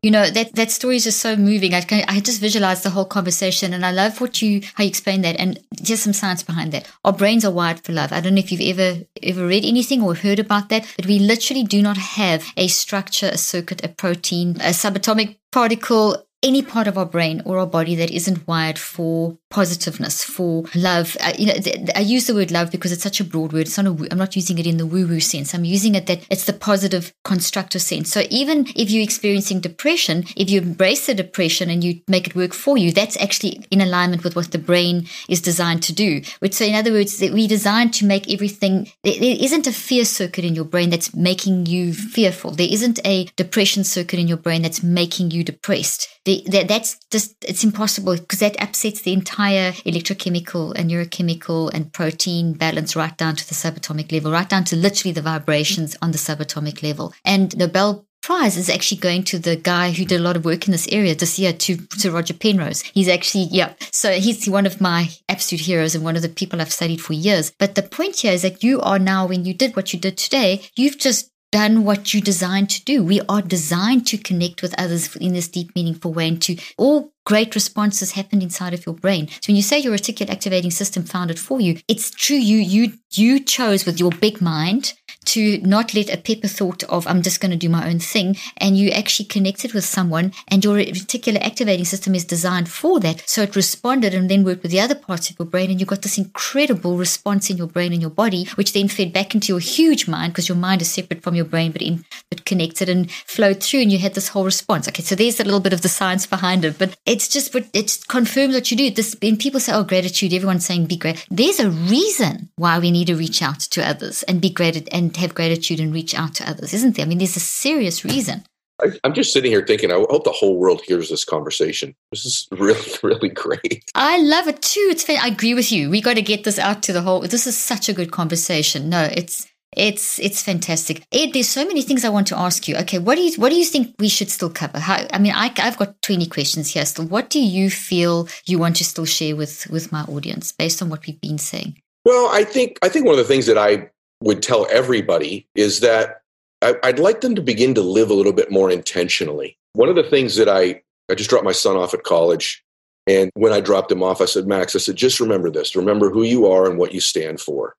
You 0.05 0.11
know 0.11 0.29
that 0.29 0.55
that 0.57 0.71
story 0.71 0.97
is 0.97 1.05
just 1.05 1.21
so 1.21 1.35
moving. 1.35 1.73
I 1.73 1.83
I 2.07 2.21
just 2.21 2.39
visualized 2.39 2.83
the 2.83 2.91
whole 2.91 3.07
conversation, 3.07 3.73
and 3.73 3.87
I 3.87 3.91
love 3.91 4.21
what 4.21 4.43
you 4.43 4.61
how 4.75 4.85
you 4.85 4.89
explain 4.89 5.23
that, 5.23 5.37
and 5.41 5.59
just 5.81 6.03
some 6.03 6.13
science 6.13 6.43
behind 6.43 6.73
that. 6.73 6.87
Our 7.07 7.13
brains 7.15 7.43
are 7.43 7.51
wired 7.51 7.81
for 7.81 7.93
love. 7.93 8.13
I 8.13 8.21
don't 8.21 8.35
know 8.35 8.41
if 8.41 8.53
you've 8.53 8.79
ever 8.79 9.01
ever 9.23 9.47
read 9.47 9.65
anything 9.65 10.03
or 10.03 10.15
heard 10.15 10.39
about 10.39 10.69
that, 10.69 10.87
but 10.97 11.07
we 11.07 11.19
literally 11.19 11.65
do 11.65 11.81
not 11.81 11.97
have 11.97 12.45
a 12.59 12.69
structure, 12.69 13.31
a 13.33 13.39
circuit, 13.39 13.83
a 13.83 13.89
protein, 13.89 14.57
a 14.57 14.75
subatomic 14.75 15.39
particle 15.51 16.24
any 16.45 16.63
part 16.63 16.87
of 16.87 16.99
our 16.99 17.07
brain 17.07 17.43
or 17.45 17.59
our 17.59 17.67
body 17.67 17.97
that 17.97 18.11
isn't 18.11 18.47
wired 18.47 18.79
for 18.79 19.37
positiveness, 19.51 20.23
for 20.23 20.65
love. 20.75 21.17
Uh, 21.21 21.33
you 21.39 21.47
know, 21.47 21.55
I 21.97 22.01
use 22.01 22.27
the 22.27 22.35
word 22.35 22.51
love 22.51 22.71
because 22.71 22.93
it's 22.93 23.03
such 23.03 23.21
a 23.21 23.25
broad 23.25 23.53
word. 23.53 23.63
It's 23.63 23.79
not 23.79 23.87
a, 23.87 24.09
I'm 24.11 24.19
not 24.19 24.37
using 24.37 24.59
it 24.59 24.67
in 24.67 24.77
the 24.77 24.87
woo 24.87 25.07
woo 25.07 25.21
sense. 25.21 25.55
I'm 25.55 25.65
using 25.65 25.95
it 25.95 26.07
that 26.07 26.27
it's 26.31 26.45
the 26.45 26.53
positive, 26.53 27.13
constructive 27.25 27.81
sense. 27.81 28.11
So 28.13 28.25
even 28.31 28.67
if 28.77 28.91
you're 28.91 29.03
experiencing 29.03 29.61
depression, 29.61 30.25
if 30.37 30.51
you 30.51 30.61
embrace 30.61 31.07
the 31.07 31.15
depression 31.15 31.71
and 31.71 31.83
you 31.83 32.01
make 32.09 32.27
it 32.27 32.37
work 32.37 32.53
for 32.53 32.77
you, 32.77 32.93
that's 32.93 33.17
actually 33.21 33.65
in 33.71 33.81
alignment 33.81 34.23
with 34.23 34.37
what 34.37 34.51
the 34.51 34.59
brain 34.59 35.07
is 35.29 35.41
designed 35.41 35.83
to 35.85 35.93
do. 35.93 36.23
So 36.51 36.65
in 36.65 36.75
other 36.75 36.93
words, 36.93 37.19
that 37.19 37.33
we 37.33 37.47
designed 37.47 37.95
to 37.95 38.07
make 38.07 38.31
everything, 38.31 38.89
there 39.03 39.15
isn't 39.19 39.67
a 39.67 39.73
fear 39.73 40.05
circuit 40.05 40.45
in 40.45 40.55
your 40.55 40.65
brain 40.65 40.91
that's 40.91 41.15
making 41.15 41.67
you 41.67 41.95
fearful. 41.95 42.51
There 42.51 42.69
isn't 42.71 43.01
a 43.07 43.27
depression 43.37 43.85
circuit 43.85 44.19
in 44.19 44.29
your 44.29 44.37
brain 44.37 44.63
that's 44.63 44.83
making 44.83 45.31
you 45.31 45.43
depressed 45.43 46.09
the, 46.25 46.43
that, 46.49 46.69
that's 46.69 46.99
just 47.11 47.37
it's 47.47 47.65
impossible 47.65 48.17
because 48.17 48.41
that 48.41 48.61
upsets 48.63 49.03
the 49.03 49.13
entire 49.13 49.73
electrochemical 49.73 50.73
and 50.75 50.91
neurochemical 50.91 51.71
and 51.75 51.93
protein 51.93 52.55
balance 52.55 52.97
right 52.97 53.17
down 53.17 53.37
to 53.37 53.47
the 53.47 53.55
subatomic 53.55 54.11
level, 54.11 54.33
right 54.33 54.49
down 54.49 54.65
to 54.65 54.77
literally 54.77 55.13
the 55.13 55.23
vibrations 55.23 55.97
on 56.01 56.13
the 56.13 56.19
subatomic 56.19 56.83
level. 56.83 57.13
And 57.25 57.57
Nobel 57.57 58.07
prize 58.23 58.57
is 58.57 58.71
actually 58.71 58.97
going 58.97 59.23
to 59.23 59.39
the 59.39 59.55
guy 59.55 59.91
who 59.91 60.05
did 60.07 60.19
a 60.19 60.23
lot 60.23 60.35
of 60.35 60.47
work 60.47 60.67
in 60.67 60.73
this 60.73 60.89
area 60.91 61.15
this 61.15 61.39
year 61.39 61.53
to, 61.53 61.77
to 61.77 62.11
Roger 62.11 62.33
Penrose. 62.33 62.81
He's 62.81 63.09
actually, 63.09 63.45
yeah. 63.51 63.75
So 63.93 64.13
he's 64.13 64.49
one 64.49 64.65
of 64.65 64.81
my 64.81 65.11
absolute 65.29 65.61
heroes 65.61 65.95
and 65.95 66.03
one 66.03 66.17
of 66.17 66.23
the 66.23 66.31
people 66.31 66.59
I've 66.59 66.73
studied 66.73 67.03
for 67.03 67.13
years. 67.13 67.53
But 67.59 67.75
the 67.75 67.83
point 67.83 68.21
here 68.21 68.33
is 68.33 68.41
that 68.41 68.65
you 68.65 68.81
are 68.81 68.99
now, 68.99 69.27
when 69.27 69.45
you 69.45 69.53
did 69.53 69.77
what 69.77 69.93
you 69.93 70.01
did 70.01 70.17
today, 70.17 70.63
you've 70.75 70.99
just 70.99 71.31
done 71.55 71.85
what 71.85 72.13
you 72.13 72.21
designed 72.21 72.69
to 72.69 72.85
do. 72.85 73.05
We 73.05 73.21
are 73.29 73.41
designed 73.41 74.09
to 74.09 74.19
connect 74.19 74.61
with 74.61 74.75
others 74.77 75.15
in 75.15 75.35
this 75.35 75.47
deep, 75.47 75.73
meaningful 75.77 76.13
way 76.13 76.27
and 76.27 76.43
to 76.43 76.57
all 76.77 77.13
great 77.25 77.55
responses 77.55 78.11
happen 78.11 78.43
inside 78.43 78.75
of 78.75 78.85
your 78.85 78.97
brain. 78.97 79.29
So 79.29 79.47
when 79.47 79.57
you 79.57 79.63
say 79.63 79.79
your 79.79 79.97
reticular 79.97 80.31
activating 80.31 80.73
system 80.73 81.05
found 81.05 81.31
it 81.31 81.39
for 81.39 81.61
you, 81.61 81.79
it's 81.87 82.11
true. 82.11 82.37
You, 82.37 82.57
you, 82.57 82.95
you 83.13 83.39
chose 83.39 83.87
with 83.87 84.01
your 84.01 84.11
big 84.11 84.41
mind 84.41 84.95
to 85.27 85.59
not 85.59 85.95
let 85.95 86.13
a 86.13 86.17
pepper 86.17 86.49
thought 86.49 86.83
of 86.85 87.07
I'm 87.07 87.23
just 87.23 87.41
going 87.41 87.51
to 87.51 87.57
do 87.57 87.69
my 87.69 87.89
own 87.89 87.99
thing 87.99 88.37
and 88.57 88.77
you 88.77 88.91
actually 88.91 89.27
connected 89.27 89.73
with 89.73 89.85
someone 89.85 90.33
and 90.49 90.65
your 90.65 90.77
reticular 90.77 91.41
activating 91.41 91.85
system 91.85 92.15
is 92.15 92.25
designed 92.25 92.69
for 92.69 93.01
that. 93.01 93.23
So 93.29 93.43
it 93.43 93.57
responded 93.57 94.15
and 94.15 94.31
then 94.31 94.45
worked 94.45 94.63
with 94.63 94.73
the 94.73 94.81
other 94.81 94.95
parts 94.95 95.31
of 95.31 95.39
your 95.39 95.47
brain 95.47 95.71
and 95.71 95.81
you 95.81 95.87
got 95.87 96.03
this 96.03 96.19
incredible 96.19 96.97
response 96.97 97.51
in 97.51 97.57
your 97.57 97.67
brain 97.67 97.93
and 97.93 98.01
your 98.01 98.11
body 98.11 98.45
which 98.55 98.73
then 98.73 98.89
fed 98.89 99.13
back 99.13 99.35
into 99.35 99.49
your 99.49 99.61
huge 99.61 100.07
mind 100.09 100.33
because 100.33 100.49
your 100.49 100.59
mind 100.59 100.83
is 100.83 100.91
separate 100.91 101.23
from 101.23 101.35
your 101.35 101.45
brain 101.45 101.73
but 101.73 101.83
in 101.83 102.05
but 102.31 102.45
connected 102.45 102.89
and 102.89 103.11
flowed 103.11 103.63
through 103.63 103.81
and 103.81 103.93
you 103.93 103.99
had 103.99 104.15
this 104.15 104.29
whole 104.29 104.45
response. 104.45 104.89
Okay 104.89 105.03
so 105.03 105.15
there's 105.15 105.41
a 105.41 105.45
little 105.45 105.61
bit 105.61 105.73
of 105.73 105.83
the 105.83 105.89
science 105.89 106.27
behind 106.27 106.65
it 106.65 106.79
but 106.79 106.97
it's 107.07 107.29
just 107.29 107.55
what 107.55 107.67
it 107.73 107.99
confirms 108.09 108.55
what 108.55 108.71
you 108.71 108.77
do. 108.77 108.91
This 108.91 109.17
when 109.21 109.37
people 109.37 109.61
say 109.61 109.73
oh 109.73 109.85
gratitude 109.85 110.33
everyone's 110.33 110.67
saying 110.67 110.87
be 110.87 110.97
great 110.97 111.27
there's 111.31 111.61
a 111.61 111.71
reason 111.71 112.51
why 112.57 112.79
we 112.79 112.91
need 112.91 113.07
to 113.07 113.17
reach 113.17 113.43
out 113.43 113.61
to 113.61 113.87
others 113.87 114.23
and 114.25 114.41
be 114.41 114.51
great 114.51 114.89
and 114.93 115.14
have 115.17 115.35
gratitude 115.35 115.81
and 115.81 115.93
reach 115.93 116.15
out 116.15 116.35
to 116.35 116.49
others, 116.49 116.75
isn't 116.75 116.97
there? 116.97 117.05
I 117.05 117.09
mean, 117.09 117.19
there's 117.19 117.37
a 117.37 117.41
serious 117.41 118.05
reason. 118.05 118.45
I, 118.83 118.93
am 119.05 119.15
just 119.15 119.33
sitting 119.33 119.53
here 119.53 119.65
thinking, 119.65 119.93
I 119.93 119.95
hope 119.95 120.25
the 120.25 120.33
whole 120.33 120.57
world 120.57 120.83
hears 120.87 121.09
this 121.09 121.25
conversation. 121.25 121.95
This 122.11 122.25
is 122.25 122.49
really, 122.53 122.91
really 123.03 123.29
great. 123.29 123.85
I 123.95 124.19
love 124.19 124.49
it 124.49 124.63
too. 124.63 124.89
It's 124.91 125.09
I 125.09 125.29
agree 125.29 125.55
with 125.55 125.71
you. 125.71 125.91
We 125.91 126.01
got 126.01 126.15
to 126.15 126.23
get 126.23 126.45
this 126.45 126.59
out 126.59 126.83
to 126.85 126.93
the 126.93 127.03
whole. 127.03 127.21
This 127.21 127.47
is 127.47 127.57
such 127.57 127.89
a 127.89 127.93
good 127.93 128.11
conversation. 128.11 128.89
No, 128.89 129.09
it's 129.13 129.47
it's 129.77 130.19
it's 130.19 130.43
fantastic. 130.43 131.07
Ed, 131.13 131.33
there's 131.33 131.49
so 131.49 131.65
many 131.67 131.83
things 131.83 132.05
I 132.05 132.09
want 132.09 132.27
to 132.29 132.39
ask 132.39 132.67
you. 132.69 132.77
Okay, 132.77 132.99
what 132.99 133.17
do 133.17 133.23
you 133.23 133.33
what 133.41 133.51
do 133.51 133.57
you 133.57 133.65
think 133.65 133.95
we 133.99 134.09
should 134.09 134.31
still 134.31 134.51
cover? 134.51 134.79
How, 134.79 135.07
I 135.13 135.19
mean, 135.19 135.33
I, 135.35 135.53
I've 135.59 135.79
got 135.79 136.01
20 136.03 136.27
questions 136.27 136.73
here 136.73 136.85
still. 136.85 137.07
What 137.07 137.31
do 137.31 137.41
you 137.41 137.71
feel 137.71 138.29
you 138.47 138.59
want 138.59 138.77
to 138.77 138.85
still 138.85 139.05
share 139.05 139.37
with 139.37 139.69
with 139.71 139.93
my 139.93 140.03
audience 140.03 140.53
based 140.53 140.83
on 140.83 140.91
what 140.91 141.07
we've 141.07 141.21
been 141.21 141.39
saying? 141.39 141.81
Well, 142.05 142.29
I 142.33 142.45
think 142.45 142.79
I 142.83 142.89
think 142.89 143.07
one 143.07 143.15
of 143.15 143.19
the 143.19 143.25
things 143.25 143.47
that 143.47 143.59
I 143.59 143.91
would 144.25 144.43
tell 144.43 144.67
everybody 144.71 145.47
is 145.55 145.81
that 145.81 146.23
I, 146.63 146.75
I'd 146.83 146.99
like 146.99 147.21
them 147.21 147.35
to 147.35 147.43
begin 147.43 147.75
to 147.75 147.83
live 147.83 148.11
a 148.11 148.15
little 148.15 148.33
bit 148.33 148.51
more 148.51 148.71
intentionally. 148.71 149.57
One 149.75 149.89
of 149.89 149.97
the 149.97 150.03
things 150.03 150.37
that 150.37 150.49
I 150.49 150.83
I 151.11 151.15
just 151.15 151.29
dropped 151.29 151.45
my 151.45 151.53
son 151.53 151.77
off 151.77 151.93
at 151.93 152.03
college, 152.03 152.65
and 153.07 153.31
when 153.35 153.53
I 153.53 153.61
dropped 153.61 153.93
him 153.93 154.03
off, 154.03 154.23
I 154.23 154.25
said, 154.25 154.47
Max, 154.47 154.75
I 154.75 154.79
said, 154.79 154.97
just 154.97 155.21
remember 155.21 155.51
this: 155.51 155.77
remember 155.77 156.11
who 156.11 156.23
you 156.23 156.47
are 156.51 156.69
and 156.69 156.79
what 156.79 156.95
you 156.95 157.01
stand 157.01 157.41
for, 157.41 157.77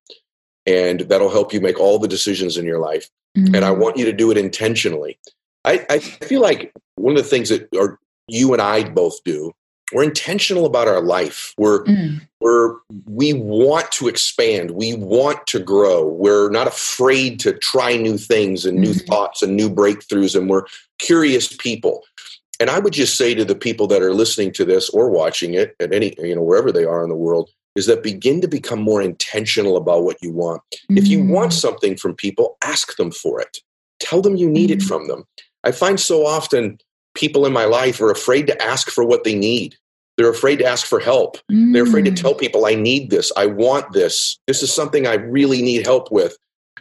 and 0.66 1.02
that'll 1.02 1.32
help 1.32 1.52
you 1.52 1.60
make 1.60 1.80
all 1.80 2.00
the 2.00 2.08
decisions 2.08 2.58
in 2.58 2.66
your 2.66 2.80
life. 2.80 3.10
Mm-hmm. 3.36 3.56
And 3.56 3.66
I 3.66 3.72
mm-hmm. 3.72 3.82
want 3.82 3.98
you 3.98 4.06
to 4.06 4.14
do 4.14 4.32
it 4.32 4.38
intentionally. 4.38 5.18
I, 5.66 5.86
I 5.90 6.00
feel 6.00 6.42
like 6.42 6.72
one 6.96 7.18
of 7.18 7.24
the 7.24 7.30
things 7.30 7.50
that 7.50 7.68
are 7.76 8.00
you 8.28 8.54
and 8.54 8.62
I 8.62 8.88
both 8.88 9.24
do 9.24 9.52
we're 9.94 10.04
intentional 10.04 10.66
about 10.66 10.88
our 10.88 11.02
life 11.02 11.54
we're 11.58 11.84
mm. 11.86 12.20
we're 12.40 12.76
we 13.06 13.34
want 13.34 13.92
to 13.92 14.08
expand 14.08 14.72
we 14.72 14.94
want 14.96 15.46
to 15.48 15.60
grow 15.60 16.08
we're 16.08 16.50
not 16.50 16.68
afraid 16.68 17.40
to 17.40 17.54
try 17.54 17.96
new 17.96 18.18
things 18.18 18.66
and 18.66 18.80
new 18.80 18.94
mm. 18.94 19.08
thoughts 19.08 19.42
and 19.42 19.56
new 19.56 19.70
breakthroughs 19.70 20.36
and 20.36 20.50
we're 20.50 20.66
curious 21.00 21.56
people 21.56 22.04
and 22.60 22.70
i 22.70 22.80
would 22.80 22.94
just 22.94 23.18
say 23.18 23.34
to 23.34 23.46
the 23.46 23.56
people 23.56 23.88
that 23.88 24.02
are 24.02 24.14
listening 24.14 24.52
to 24.52 24.66
this 24.66 24.90
or 24.90 25.10
watching 25.10 25.54
it 25.54 25.76
at 25.80 25.94
any 25.94 26.16
you 26.20 26.36
know 26.36 26.42
wherever 26.42 26.72
they 26.72 26.86
are 26.86 27.04
in 27.04 27.10
the 27.10 27.16
world 27.16 27.50
is 27.76 27.88
that 27.88 28.02
begin 28.02 28.40
to 28.40 28.48
become 28.48 28.82
more 28.82 29.02
intentional 29.02 29.76
about 29.76 30.04
what 30.04 30.18
you 30.22 30.32
want 30.32 30.62
mm. 30.92 30.98
if 30.98 31.08
you 31.08 31.24
want 31.24 31.52
mm. 31.52 31.60
something 31.60 31.96
from 31.96 32.16
people 32.16 32.58
ask 32.64 32.96
them 32.98 33.12
for 33.12 33.40
it 33.40 33.58
tell 34.00 34.22
them 34.22 34.36
you 34.36 34.50
need 34.50 34.72
it 34.72 34.80
mm. 34.80 34.88
from 34.88 35.08
them 35.08 35.24
i 35.64 35.72
find 35.72 36.00
so 36.00 36.26
often 36.26 36.80
people 37.16 37.46
in 37.46 37.54
my 37.54 37.66
life 37.66 38.00
are 38.02 38.12
afraid 38.12 38.48
to 38.48 38.62
ask 38.62 38.90
for 38.90 39.04
what 39.04 39.24
they 39.24 39.36
need. 39.36 39.76
They're 40.18 40.30
afraid 40.30 40.58
to 40.58 40.66
ask 40.66 40.86
for 40.86 41.00
help. 41.00 41.38
Mm. 41.52 41.74
They're 41.74 41.84
afraid 41.84 42.06
to 42.06 42.12
mm. 42.12 42.22
tell 42.22 42.34
people, 42.36 42.66
I 42.66 42.76
need 42.76 43.10
this. 43.10 43.32
I 43.36 43.48
want 43.48 43.92
this. 43.92 44.38
This 44.48 44.64
is 44.64 44.74
something 44.74 45.08
I 45.08 45.16
really 45.16 45.62
need 45.62 45.86
help 45.86 46.12
with. 46.12 46.38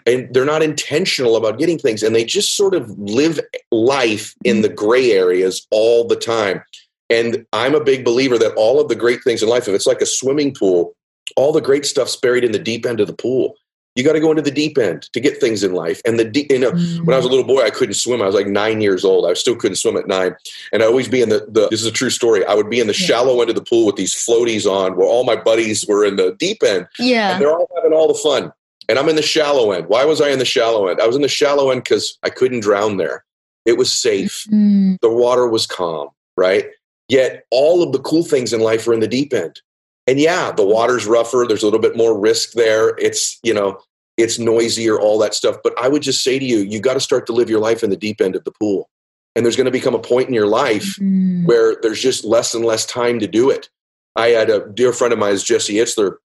And 0.06 0.32
they're 0.32 0.44
not 0.44 0.62
intentional 0.62 1.34
about 1.34 1.58
getting 1.58 1.78
things. 1.78 2.02
And 2.02 2.14
they 2.14 2.24
just 2.24 2.56
sort 2.56 2.74
of 2.74 2.90
live 2.98 3.40
life 3.72 4.34
in 4.44 4.60
the 4.60 4.68
gray 4.68 5.12
areas 5.12 5.66
all 5.70 6.06
the 6.06 6.16
time. 6.16 6.62
And 7.10 7.46
I'm 7.52 7.74
a 7.74 7.82
big 7.82 8.04
believer 8.04 8.38
that 8.38 8.54
all 8.54 8.80
of 8.80 8.88
the 8.88 8.94
great 8.94 9.24
things 9.24 9.42
in 9.42 9.48
life, 9.48 9.66
if 9.66 9.74
it's 9.74 9.86
like 9.86 10.00
a 10.00 10.06
swimming 10.06 10.54
pool, 10.54 10.94
all 11.36 11.52
the 11.52 11.60
great 11.60 11.86
stuff's 11.86 12.16
buried 12.16 12.44
in 12.44 12.52
the 12.52 12.58
deep 12.58 12.86
end 12.86 13.00
of 13.00 13.06
the 13.06 13.14
pool. 13.14 13.56
You 13.94 14.02
got 14.02 14.14
to 14.14 14.20
go 14.20 14.30
into 14.30 14.42
the 14.42 14.50
deep 14.50 14.76
end 14.76 15.02
to 15.12 15.20
get 15.20 15.38
things 15.40 15.62
in 15.62 15.72
life. 15.72 16.02
And 16.04 16.18
the 16.18 16.24
deep, 16.24 16.50
you 16.50 16.58
know, 16.58 16.72
mm. 16.72 17.04
when 17.04 17.14
I 17.14 17.16
was 17.16 17.26
a 17.26 17.28
little 17.28 17.44
boy, 17.44 17.62
I 17.62 17.70
couldn't 17.70 17.94
swim. 17.94 18.20
I 18.20 18.26
was 18.26 18.34
like 18.34 18.48
nine 18.48 18.80
years 18.80 19.04
old. 19.04 19.24
I 19.24 19.34
still 19.34 19.54
couldn't 19.54 19.76
swim 19.76 19.96
at 19.96 20.08
nine. 20.08 20.34
And 20.72 20.82
I 20.82 20.86
always 20.86 21.06
be 21.06 21.22
in 21.22 21.28
the, 21.28 21.46
the 21.48 21.68
this 21.68 21.80
is 21.80 21.86
a 21.86 21.92
true 21.92 22.10
story. 22.10 22.44
I 22.44 22.54
would 22.54 22.68
be 22.68 22.80
in 22.80 22.88
the 22.88 22.92
yeah. 22.92 23.06
shallow 23.06 23.40
end 23.40 23.50
of 23.50 23.56
the 23.56 23.62
pool 23.62 23.86
with 23.86 23.94
these 23.94 24.14
floaties 24.14 24.66
on 24.66 24.96
where 24.96 25.06
all 25.06 25.24
my 25.24 25.36
buddies 25.36 25.86
were 25.86 26.04
in 26.04 26.16
the 26.16 26.34
deep 26.40 26.64
end. 26.64 26.88
Yeah. 26.98 27.32
And 27.32 27.40
they're 27.40 27.52
all 27.52 27.70
having 27.76 27.92
all 27.92 28.08
the 28.08 28.14
fun. 28.14 28.52
And 28.88 28.98
I'm 28.98 29.08
in 29.08 29.16
the 29.16 29.22
shallow 29.22 29.70
end. 29.70 29.86
Why 29.86 30.04
was 30.04 30.20
I 30.20 30.30
in 30.30 30.40
the 30.40 30.44
shallow 30.44 30.88
end? 30.88 31.00
I 31.00 31.06
was 31.06 31.16
in 31.16 31.22
the 31.22 31.28
shallow 31.28 31.70
end 31.70 31.84
because 31.84 32.18
I 32.22 32.30
couldn't 32.30 32.60
drown 32.60 32.96
there. 32.96 33.24
It 33.64 33.78
was 33.78 33.92
safe. 33.92 34.46
Mm. 34.50 35.00
The 35.00 35.10
water 35.10 35.48
was 35.48 35.66
calm, 35.66 36.08
right? 36.36 36.66
Yet 37.08 37.46
all 37.50 37.82
of 37.82 37.92
the 37.92 38.00
cool 38.00 38.24
things 38.24 38.52
in 38.52 38.60
life 38.60 38.86
are 38.88 38.92
in 38.92 39.00
the 39.00 39.08
deep 39.08 39.32
end. 39.32 39.60
And 40.06 40.20
yeah, 40.20 40.52
the 40.52 40.64
water's 40.64 41.06
rougher. 41.06 41.44
There's 41.48 41.62
a 41.62 41.66
little 41.66 41.80
bit 41.80 41.96
more 41.96 42.18
risk 42.18 42.52
there. 42.52 42.96
It's, 42.98 43.38
you 43.42 43.54
know, 43.54 43.80
it's 44.16 44.38
noisier, 44.38 44.98
all 44.98 45.18
that 45.18 45.34
stuff. 45.34 45.56
But 45.62 45.78
I 45.78 45.88
would 45.88 46.02
just 46.02 46.22
say 46.22 46.38
to 46.38 46.44
you, 46.44 46.58
you 46.58 46.80
got 46.80 46.94
to 46.94 47.00
start 47.00 47.26
to 47.26 47.32
live 47.32 47.50
your 47.50 47.60
life 47.60 47.82
in 47.82 47.90
the 47.90 47.96
deep 47.96 48.20
end 48.20 48.36
of 48.36 48.44
the 48.44 48.52
pool. 48.52 48.88
And 49.34 49.44
there's 49.44 49.56
going 49.56 49.64
to 49.64 49.72
become 49.72 49.94
a 49.94 49.98
point 49.98 50.28
in 50.28 50.34
your 50.34 50.46
life 50.46 50.96
mm. 51.00 51.44
where 51.46 51.76
there's 51.82 52.00
just 52.00 52.24
less 52.24 52.54
and 52.54 52.64
less 52.64 52.86
time 52.86 53.18
to 53.18 53.26
do 53.26 53.50
it. 53.50 53.68
I 54.16 54.28
had 54.28 54.48
a 54.48 54.68
dear 54.68 54.92
friend 54.92 55.12
of 55.12 55.18
mine, 55.18 55.32
is 55.32 55.42
Jesse 55.42 55.74
Itzler, 55.74 56.16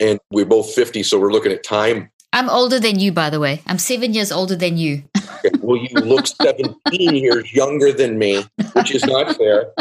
and 0.00 0.18
we're 0.30 0.46
both 0.46 0.72
50, 0.72 1.02
so 1.02 1.20
we're 1.20 1.32
looking 1.32 1.52
at 1.52 1.62
time. 1.62 2.10
I'm 2.32 2.48
older 2.48 2.80
than 2.80 2.98
you, 2.98 3.12
by 3.12 3.28
the 3.28 3.38
way. 3.38 3.60
I'm 3.66 3.76
seven 3.76 4.14
years 4.14 4.32
older 4.32 4.56
than 4.56 4.78
you. 4.78 5.02
well, 5.60 5.76
you 5.76 5.94
look 6.00 6.26
17 6.42 6.74
years 7.14 7.52
younger 7.52 7.92
than 7.92 8.18
me, 8.18 8.44
which 8.72 8.94
is 8.94 9.04
not 9.04 9.36
fair. 9.36 9.72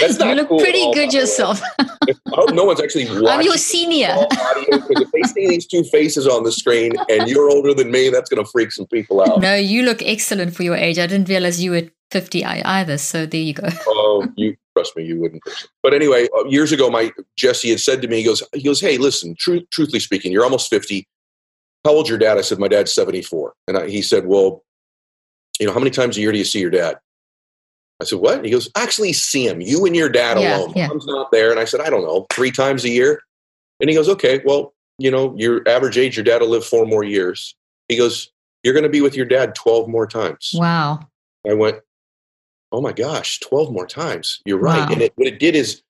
You 0.00 0.34
look 0.34 0.48
cool 0.48 0.60
pretty 0.60 0.90
good 0.92 1.12
yourself. 1.12 1.60
I 1.78 2.14
hope 2.28 2.52
no 2.54 2.64
one's 2.64 2.80
actually 2.80 3.06
watching. 3.06 3.26
I'm 3.28 3.42
your 3.42 3.56
senior. 3.56 4.14
Because 4.70 5.02
if 5.02 5.10
they 5.12 5.22
see 5.22 5.48
these 5.48 5.66
two 5.66 5.84
faces 5.84 6.26
on 6.26 6.44
the 6.44 6.52
screen 6.52 6.92
and 7.08 7.28
you're 7.28 7.50
older 7.50 7.74
than 7.74 7.90
me, 7.90 8.08
that's 8.08 8.30
going 8.30 8.44
to 8.44 8.50
freak 8.50 8.72
some 8.72 8.86
people 8.86 9.20
out. 9.20 9.40
No, 9.40 9.54
you 9.54 9.82
look 9.82 10.02
excellent 10.02 10.54
for 10.54 10.62
your 10.62 10.76
age. 10.76 10.98
I 10.98 11.06
didn't 11.06 11.28
realize 11.28 11.62
you 11.62 11.72
were 11.72 11.82
50 12.10 12.44
either. 12.44 12.98
So 12.98 13.26
there 13.26 13.40
you 13.40 13.54
go. 13.54 13.68
Oh, 13.86 14.26
you 14.36 14.56
trust 14.76 14.96
me, 14.96 15.04
you 15.04 15.20
wouldn't. 15.20 15.42
But 15.82 15.94
anyway, 15.94 16.28
uh, 16.36 16.44
years 16.44 16.72
ago, 16.72 16.90
my 16.90 17.12
Jesse 17.36 17.70
had 17.70 17.80
said 17.80 18.02
to 18.02 18.08
me, 18.08 18.18
he 18.18 18.24
goes, 18.24 18.42
he 18.54 18.62
goes, 18.62 18.80
hey, 18.80 18.98
listen, 18.98 19.34
truth, 19.38 19.64
truthfully 19.70 20.00
speaking, 20.00 20.32
you're 20.32 20.44
almost 20.44 20.68
50. 20.70 21.06
How 21.84 21.92
old's 21.92 22.08
your 22.08 22.18
dad? 22.18 22.38
I 22.38 22.40
said, 22.40 22.58
my 22.58 22.68
dad's 22.68 22.92
74. 22.92 23.54
And 23.68 23.78
I, 23.78 23.88
he 23.88 24.02
said, 24.02 24.26
well, 24.26 24.64
you 25.58 25.66
know, 25.66 25.72
how 25.72 25.78
many 25.78 25.90
times 25.90 26.16
a 26.16 26.20
year 26.20 26.32
do 26.32 26.38
you 26.38 26.44
see 26.44 26.60
your 26.60 26.70
dad? 26.70 26.98
I 28.00 28.04
said, 28.04 28.18
what? 28.18 28.44
he 28.44 28.50
goes, 28.50 28.70
actually 28.76 29.12
see 29.12 29.46
him. 29.46 29.60
You 29.60 29.84
and 29.84 29.94
your 29.94 30.08
dad 30.08 30.38
yeah, 30.38 30.58
alone. 30.58 30.72
Yeah. 30.74 30.88
Mom's 30.88 31.06
not 31.06 31.30
there. 31.30 31.50
And 31.50 31.60
I 31.60 31.64
said, 31.64 31.80
I 31.80 31.90
don't 31.90 32.02
know, 32.02 32.26
three 32.30 32.50
times 32.50 32.84
a 32.84 32.88
year. 32.88 33.22
And 33.80 33.90
he 33.90 33.96
goes, 33.96 34.08
okay, 34.08 34.40
well, 34.44 34.74
you 34.98 35.10
know, 35.10 35.34
your 35.36 35.66
average 35.68 35.98
age, 35.98 36.16
your 36.16 36.24
dad 36.24 36.40
will 36.40 36.48
live 36.48 36.64
four 36.64 36.86
more 36.86 37.04
years. 37.04 37.54
He 37.88 37.96
goes, 37.96 38.30
you're 38.62 38.74
going 38.74 38.84
to 38.84 38.90
be 38.90 39.00
with 39.00 39.16
your 39.16 39.26
dad 39.26 39.54
12 39.54 39.88
more 39.88 40.06
times. 40.06 40.52
Wow. 40.54 41.00
I 41.48 41.54
went, 41.54 41.80
oh 42.72 42.80
my 42.80 42.92
gosh, 42.92 43.40
12 43.40 43.72
more 43.72 43.86
times. 43.86 44.40
You're 44.44 44.58
right. 44.58 44.86
Wow. 44.88 44.92
And 44.92 45.02
it, 45.02 45.12
what 45.16 45.26
it 45.26 45.38
did 45.38 45.54
is 45.54 45.82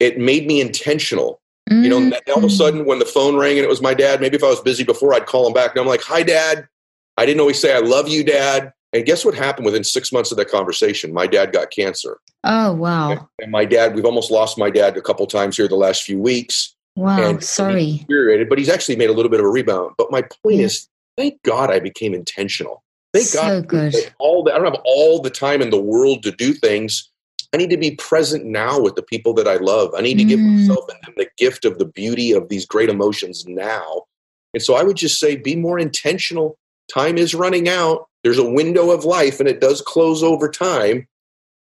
it 0.00 0.18
made 0.18 0.46
me 0.46 0.60
intentional. 0.60 1.40
Mm-hmm. 1.70 1.82
You 1.82 1.90
know, 1.90 2.00
mm-hmm. 2.00 2.30
all 2.32 2.38
of 2.38 2.44
a 2.44 2.50
sudden 2.50 2.84
when 2.84 2.98
the 2.98 3.04
phone 3.06 3.36
rang 3.36 3.56
and 3.56 3.64
it 3.64 3.68
was 3.68 3.82
my 3.82 3.94
dad, 3.94 4.20
maybe 4.20 4.36
if 4.36 4.44
I 4.44 4.48
was 4.48 4.60
busy 4.60 4.84
before, 4.84 5.14
I'd 5.14 5.26
call 5.26 5.46
him 5.46 5.52
back. 5.52 5.72
And 5.72 5.80
I'm 5.80 5.86
like, 5.86 6.02
hi, 6.02 6.22
dad. 6.22 6.68
I 7.16 7.26
didn't 7.26 7.40
always 7.40 7.60
say, 7.60 7.74
I 7.74 7.78
love 7.78 8.08
you, 8.08 8.24
dad. 8.24 8.72
And 8.94 9.04
guess 9.04 9.24
what 9.24 9.34
happened 9.34 9.66
within 9.66 9.82
six 9.82 10.12
months 10.12 10.30
of 10.30 10.38
that 10.38 10.48
conversation? 10.48 11.12
My 11.12 11.26
dad 11.26 11.52
got 11.52 11.72
cancer. 11.72 12.18
Oh, 12.44 12.72
wow. 12.72 13.28
And 13.42 13.50
my 13.50 13.64
dad, 13.64 13.96
we've 13.96 14.04
almost 14.04 14.30
lost 14.30 14.56
my 14.56 14.70
dad 14.70 14.96
a 14.96 15.02
couple 15.02 15.26
times 15.26 15.56
here 15.56 15.66
the 15.66 15.74
last 15.74 16.04
few 16.04 16.18
weeks. 16.18 16.76
Wow, 16.94 17.20
and 17.20 17.42
sorry. 17.42 18.06
but 18.48 18.56
he's 18.56 18.68
actually 18.68 18.94
made 18.94 19.10
a 19.10 19.12
little 19.12 19.30
bit 19.30 19.40
of 19.40 19.46
a 19.46 19.50
rebound. 19.50 19.94
But 19.98 20.12
my 20.12 20.22
point 20.22 20.58
yeah. 20.58 20.66
is, 20.66 20.88
thank 21.16 21.42
God 21.42 21.72
I 21.72 21.80
became 21.80 22.14
intentional. 22.14 22.84
Thank 23.12 23.26
so 23.26 23.62
God. 23.62 23.68
good. 23.68 24.12
All 24.20 24.44
the, 24.44 24.54
I 24.54 24.58
don't 24.58 24.72
have 24.72 24.80
all 24.84 25.20
the 25.20 25.30
time 25.30 25.60
in 25.60 25.70
the 25.70 25.80
world 25.80 26.22
to 26.22 26.30
do 26.30 26.52
things. 26.52 27.10
I 27.52 27.56
need 27.56 27.70
to 27.70 27.76
be 27.76 27.96
present 27.96 28.44
now 28.44 28.80
with 28.80 28.94
the 28.94 29.02
people 29.02 29.34
that 29.34 29.48
I 29.48 29.56
love. 29.56 29.90
I 29.96 30.02
need 30.02 30.18
to 30.18 30.24
mm. 30.24 30.28
give 30.28 30.40
myself 30.40 30.84
and 30.88 30.98
them 31.02 31.14
the 31.16 31.28
gift 31.36 31.64
of 31.64 31.78
the 31.78 31.84
beauty 31.84 32.30
of 32.30 32.48
these 32.48 32.64
great 32.64 32.88
emotions 32.88 33.44
now. 33.44 34.04
And 34.52 34.62
so 34.62 34.74
I 34.74 34.84
would 34.84 34.96
just 34.96 35.18
say, 35.18 35.34
be 35.34 35.56
more 35.56 35.80
intentional. 35.80 36.58
Time 36.88 37.18
is 37.18 37.34
running 37.34 37.68
out 37.68 38.08
there's 38.24 38.38
a 38.38 38.50
window 38.50 38.90
of 38.90 39.04
life 39.04 39.38
and 39.38 39.48
it 39.48 39.60
does 39.60 39.80
close 39.82 40.22
over 40.22 40.48
time. 40.48 41.06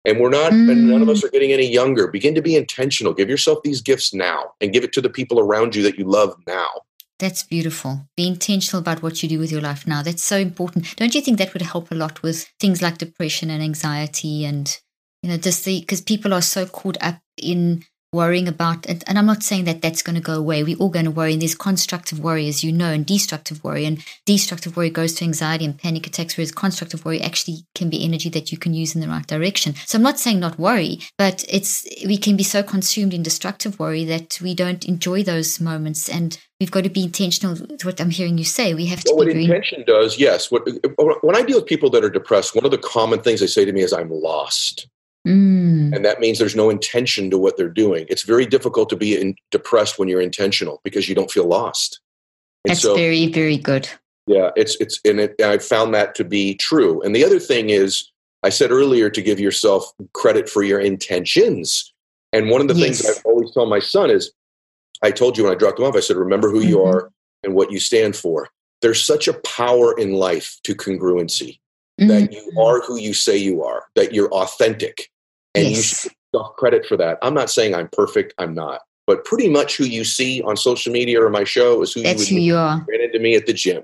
And 0.05 0.19
we're 0.19 0.29
not 0.29 0.51
mm. 0.51 0.71
and 0.71 0.89
none 0.89 1.01
of 1.01 1.09
us 1.09 1.21
mm. 1.21 1.25
are 1.25 1.29
getting 1.29 1.53
any 1.53 1.71
younger. 1.71 2.07
Begin 2.07 2.33
to 2.35 2.41
be 2.41 2.55
intentional. 2.55 3.13
Give 3.13 3.29
yourself 3.29 3.59
these 3.63 3.81
gifts 3.81 4.13
now 4.13 4.51
and 4.59 4.73
give 4.73 4.83
it 4.83 4.91
to 4.93 5.01
the 5.01 5.09
people 5.09 5.39
around 5.39 5.75
you 5.75 5.83
that 5.83 5.97
you 5.97 6.05
love 6.05 6.35
now. 6.47 6.67
That's 7.19 7.43
beautiful. 7.43 8.07
Be 8.17 8.27
intentional 8.27 8.81
about 8.81 9.01
what 9.01 9.21
you 9.21 9.29
do 9.29 9.39
with 9.39 9.51
your 9.51 9.61
life 9.61 9.87
now. 9.87 10.01
That's 10.01 10.23
so 10.23 10.37
important. 10.37 10.95
Don't 10.95 11.13
you 11.15 11.21
think 11.21 11.37
that 11.37 11.53
would 11.53 11.61
help 11.61 11.91
a 11.91 11.95
lot 11.95 12.21
with 12.21 12.51
things 12.59 12.81
like 12.81 12.97
depression 12.97 13.49
and 13.49 13.63
anxiety 13.63 14.43
and 14.45 14.77
you 15.21 15.29
know 15.29 15.37
just 15.37 15.63
the 15.63 15.79
because 15.79 16.01
people 16.01 16.33
are 16.33 16.41
so 16.41 16.65
caught 16.65 16.97
up 17.01 17.19
in 17.37 17.83
worrying 18.13 18.47
about 18.47 18.85
and, 18.85 19.03
and 19.07 19.17
i'm 19.17 19.25
not 19.25 19.43
saying 19.43 19.65
that 19.65 19.81
that's 19.81 20.01
going 20.01 20.15
to 20.15 20.21
go 20.21 20.33
away. 20.33 20.63
We're 20.63 20.77
all 20.77 20.89
going 20.89 21.05
to 21.05 21.11
worry. 21.11 21.33
And 21.33 21.41
there's 21.41 21.55
constructive 21.55 22.19
worry 22.19 22.47
as 22.47 22.63
you 22.63 22.71
know 22.71 22.91
and 22.91 23.05
destructive 23.05 23.63
worry. 23.63 23.85
And 23.85 24.03
destructive 24.25 24.75
worry 24.75 24.89
goes 24.89 25.13
to 25.15 25.25
anxiety 25.25 25.65
and 25.65 25.77
panic 25.77 26.07
attacks 26.07 26.37
whereas 26.37 26.51
constructive 26.51 27.05
worry 27.05 27.21
actually 27.21 27.65
can 27.75 27.89
be 27.89 28.03
energy 28.03 28.29
that 28.29 28.51
you 28.51 28.57
can 28.57 28.73
use 28.73 28.95
in 28.95 29.01
the 29.01 29.07
right 29.07 29.27
direction. 29.27 29.75
So 29.85 29.97
i'm 29.97 30.03
not 30.03 30.19
saying 30.19 30.39
not 30.39 30.59
worry 30.59 30.99
but 31.17 31.45
it's 31.49 31.85
we 32.05 32.17
can 32.17 32.35
be 32.37 32.43
so 32.43 32.63
consumed 32.63 33.13
in 33.13 33.23
destructive 33.23 33.79
worry 33.79 34.05
that 34.05 34.39
we 34.41 34.53
don't 34.55 34.85
enjoy 34.85 35.23
those 35.23 35.59
moments. 35.59 36.09
And 36.09 36.37
we've 36.59 36.71
got 36.71 36.83
to 36.83 36.89
be 36.89 37.03
intentional 37.03 37.55
with 37.55 37.85
what 37.85 37.99
i'm 37.99 38.09
hearing 38.09 38.37
you 38.37 38.45
say. 38.45 38.73
We 38.73 38.85
have 38.87 39.03
to 39.03 39.13
well, 39.13 39.25
be 39.25 39.33
what 39.33 39.41
intention 39.41 39.83
does 39.85 40.17
yes. 40.17 40.51
What 40.51 40.67
when 41.23 41.35
i 41.35 41.41
deal 41.41 41.57
with 41.57 41.65
people 41.65 41.89
that 41.91 42.03
are 42.03 42.09
depressed 42.09 42.55
one 42.55 42.65
of 42.65 42.71
the 42.71 42.77
common 42.77 43.21
things 43.21 43.39
they 43.39 43.47
say 43.47 43.65
to 43.65 43.73
me 43.73 43.81
is 43.81 43.93
i'm 43.93 44.09
lost 44.09 44.87
Mm. 45.27 45.95
And 45.95 46.03
that 46.03 46.19
means 46.19 46.37
there's 46.37 46.55
no 46.55 46.69
intention 46.69 47.29
to 47.29 47.37
what 47.37 47.55
they're 47.55 47.69
doing. 47.69 48.05
It's 48.09 48.23
very 48.23 48.45
difficult 48.45 48.89
to 48.89 48.97
be 48.97 49.19
in, 49.19 49.35
depressed 49.51 49.97
when 49.97 50.09
you're 50.09 50.21
intentional 50.21 50.81
because 50.83 51.07
you 51.07 51.15
don't 51.15 51.31
feel 51.31 51.47
lost. 51.47 51.99
And 52.65 52.71
That's 52.71 52.81
so, 52.81 52.95
very, 52.95 53.27
very 53.27 53.57
good. 53.57 53.89
Yeah, 54.25 54.51
it's 54.55 54.77
it's 54.79 54.99
and 55.03 55.19
it, 55.19 55.41
I 55.41 55.57
found 55.57 55.93
that 55.93 56.15
to 56.15 56.23
be 56.23 56.55
true. 56.55 57.01
And 57.01 57.13
the 57.13 57.25
other 57.25 57.39
thing 57.39 57.69
is, 57.69 58.09
I 58.41 58.49
said 58.49 58.71
earlier 58.71 59.09
to 59.09 59.21
give 59.21 59.39
yourself 59.39 59.91
credit 60.13 60.49
for 60.49 60.63
your 60.63 60.79
intentions. 60.79 61.93
And 62.31 62.49
one 62.49 62.61
of 62.61 62.67
the 62.67 62.73
yes. 62.73 63.01
things 63.01 63.17
I 63.17 63.21
always 63.29 63.51
tell 63.51 63.65
my 63.65 63.79
son 63.79 64.09
is, 64.09 64.31
I 65.01 65.11
told 65.11 65.37
you 65.37 65.43
when 65.43 65.53
I 65.53 65.57
dropped 65.57 65.79
him 65.79 65.85
off, 65.85 65.95
I 65.95 65.99
said, 65.99 66.15
remember 66.15 66.49
who 66.49 66.61
mm-hmm. 66.61 66.69
you 66.69 66.83
are 66.83 67.11
and 67.43 67.53
what 67.53 67.71
you 67.71 67.79
stand 67.79 68.15
for. 68.15 68.49
There's 68.81 69.03
such 69.03 69.27
a 69.27 69.33
power 69.33 69.97
in 69.97 70.13
life 70.13 70.57
to 70.63 70.73
congruency. 70.73 71.59
Mm-hmm. 72.01 72.07
That 72.07 72.31
you 72.33 72.51
are 72.59 72.81
who 72.81 72.97
you 72.97 73.13
say 73.13 73.37
you 73.37 73.63
are, 73.63 73.83
that 73.95 74.13
you're 74.13 74.31
authentic, 74.31 75.11
and 75.55 75.65
yes. 75.65 75.75
you 75.75 75.83
should 75.83 76.11
give 76.33 76.55
credit 76.57 76.85
for 76.85 76.97
that. 76.97 77.17
I'm 77.21 77.33
not 77.33 77.49
saying 77.49 77.75
I'm 77.75 77.89
perfect. 77.91 78.33
I'm 78.37 78.53
not. 78.53 78.81
But 79.05 79.25
pretty 79.25 79.49
much 79.49 79.75
who 79.75 79.83
you 79.83 80.05
see 80.05 80.41
on 80.43 80.55
social 80.55 80.91
media 80.93 81.21
or 81.21 81.29
my 81.29 81.43
show 81.43 81.81
is 81.81 81.93
who 81.93 82.01
That's 82.01 82.31
you, 82.31 82.37
who 82.37 82.43
you 82.43 82.55
are. 82.55 82.85
ran 82.87 83.01
into 83.01 83.19
me 83.19 83.35
at 83.35 83.45
the 83.45 83.53
gym. 83.53 83.83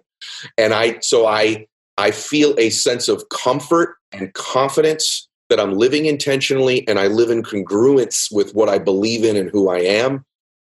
And 0.58 0.74
I 0.74 1.00
so 1.02 1.28
I 1.28 1.68
I 1.98 2.12
feel 2.12 2.56
a 2.58 2.70
sense 2.70 3.10
of 3.10 3.28
comfort 3.30 3.98
and 4.14 4.34
confidence 4.34 5.28
that 5.50 5.60
I'm 5.60 5.74
living 5.74 6.06
intentionally 6.06 6.88
and 6.88 7.00
I 7.00 7.08
live 7.08 7.30
in 7.30 7.44
congruence 7.44 8.34
with 8.34 8.54
what 8.56 8.70
I 8.70 8.78
believe 8.78 9.24
in 9.24 9.36
and 9.36 9.50
who 9.50 9.70
I 9.70 9.80
am. 9.80 10.24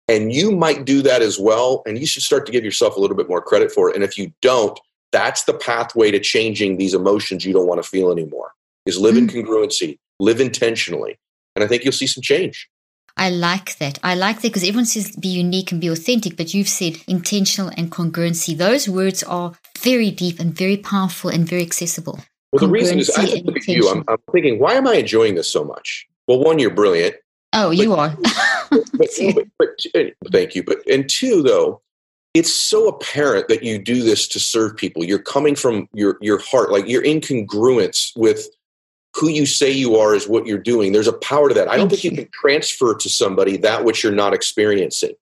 And 0.07 0.33
you 0.33 0.51
might 0.51 0.85
do 0.85 1.01
that 1.01 1.21
as 1.21 1.39
well. 1.39 1.81
And 1.87 1.97
you 1.97 2.05
should 2.05 2.21
start 2.21 2.45
to 2.45 2.51
give 2.51 2.63
yourself 2.63 2.95
a 2.95 2.99
little 2.99 3.15
bit 3.15 3.29
more 3.29 3.41
credit 3.41 3.71
for 3.71 3.89
it. 3.89 3.95
And 3.95 4.03
if 4.03 4.17
you 4.17 4.31
don't, 4.41 4.77
that's 5.11 5.45
the 5.45 5.53
pathway 5.53 6.11
to 6.11 6.19
changing 6.19 6.77
these 6.77 6.93
emotions 6.93 7.45
you 7.45 7.53
don't 7.53 7.67
want 7.67 7.81
to 7.81 7.87
feel 7.87 8.11
anymore 8.11 8.51
is 8.85 8.99
live 8.99 9.15
in 9.15 9.27
mm. 9.27 9.45
congruency 9.45 9.97
live 10.23 10.39
intentionally. 10.39 11.17
And 11.55 11.63
I 11.63 11.67
think 11.67 11.83
you'll 11.83 11.93
see 11.93 12.07
some 12.07 12.21
change. 12.21 12.69
I 13.15 13.29
like 13.29 13.77
that. 13.77 13.99
I 14.03 14.15
like 14.15 14.37
that 14.37 14.49
because 14.49 14.63
everyone 14.63 14.85
says 14.85 15.15
be 15.15 15.27
unique 15.27 15.71
and 15.71 15.79
be 15.79 15.87
authentic, 15.87 16.35
but 16.35 16.53
you've 16.53 16.69
said 16.69 16.97
intentional 17.07 17.71
and 17.77 17.91
congruency. 17.91 18.57
Those 18.57 18.89
words 18.89 19.21
are 19.23 19.53
very 19.79 20.09
deep 20.09 20.39
and 20.39 20.55
very 20.55 20.77
powerful 20.77 21.29
and 21.29 21.47
very 21.47 21.61
accessible. 21.61 22.19
Well, 22.51 22.61
the 22.61 22.69
reason 22.69 22.99
is 22.99 23.11
I 23.15 23.41
look 23.45 23.57
at 23.57 23.67
you, 23.67 23.89
I'm, 23.89 24.03
I'm, 24.07 24.17
thinking, 24.31 24.59
why 24.59 24.73
am 24.73 24.87
I 24.87 24.95
enjoying 24.95 25.35
this 25.35 25.51
so 25.51 25.63
much? 25.63 26.07
Well, 26.27 26.39
one, 26.39 26.59
you're 26.59 26.73
brilliant. 26.73 27.15
Oh, 27.53 27.69
but, 27.69 27.77
you 27.77 27.93
are. 27.93 28.15
but, 28.71 28.85
but, 28.97 29.47
but, 29.59 30.31
thank 30.31 30.55
you. 30.55 30.63
But 30.63 30.79
and 30.87 31.07
two, 31.07 31.43
though, 31.43 31.81
it's 32.33 32.53
so 32.53 32.87
apparent 32.87 33.47
that 33.47 33.63
you 33.63 33.77
do 33.77 34.01
this 34.03 34.27
to 34.29 34.39
serve 34.39 34.75
people. 34.75 35.03
You're 35.03 35.19
coming 35.19 35.55
from 35.55 35.87
your 35.93 36.17
your 36.21 36.39
heart, 36.39 36.71
like 36.71 36.87
you're 36.87 37.03
in 37.03 37.21
congruence 37.21 38.11
with 38.15 38.47
who 39.15 39.29
you 39.29 39.45
say 39.45 39.71
you 39.71 39.95
are 39.95 40.15
is 40.15 40.27
what 40.27 40.45
you're 40.47 40.57
doing. 40.57 40.91
There's 40.91 41.07
a 41.07 41.13
power 41.13 41.49
to 41.49 41.55
that. 41.55 41.67
I 41.67 41.77
don't 41.77 41.89
think 41.89 42.03
you 42.03 42.11
can 42.11 42.29
transfer 42.33 42.95
to 42.95 43.09
somebody 43.09 43.57
that 43.57 43.83
which 43.83 44.03
you're 44.03 44.11
not 44.11 44.33
experiencing. 44.33 45.13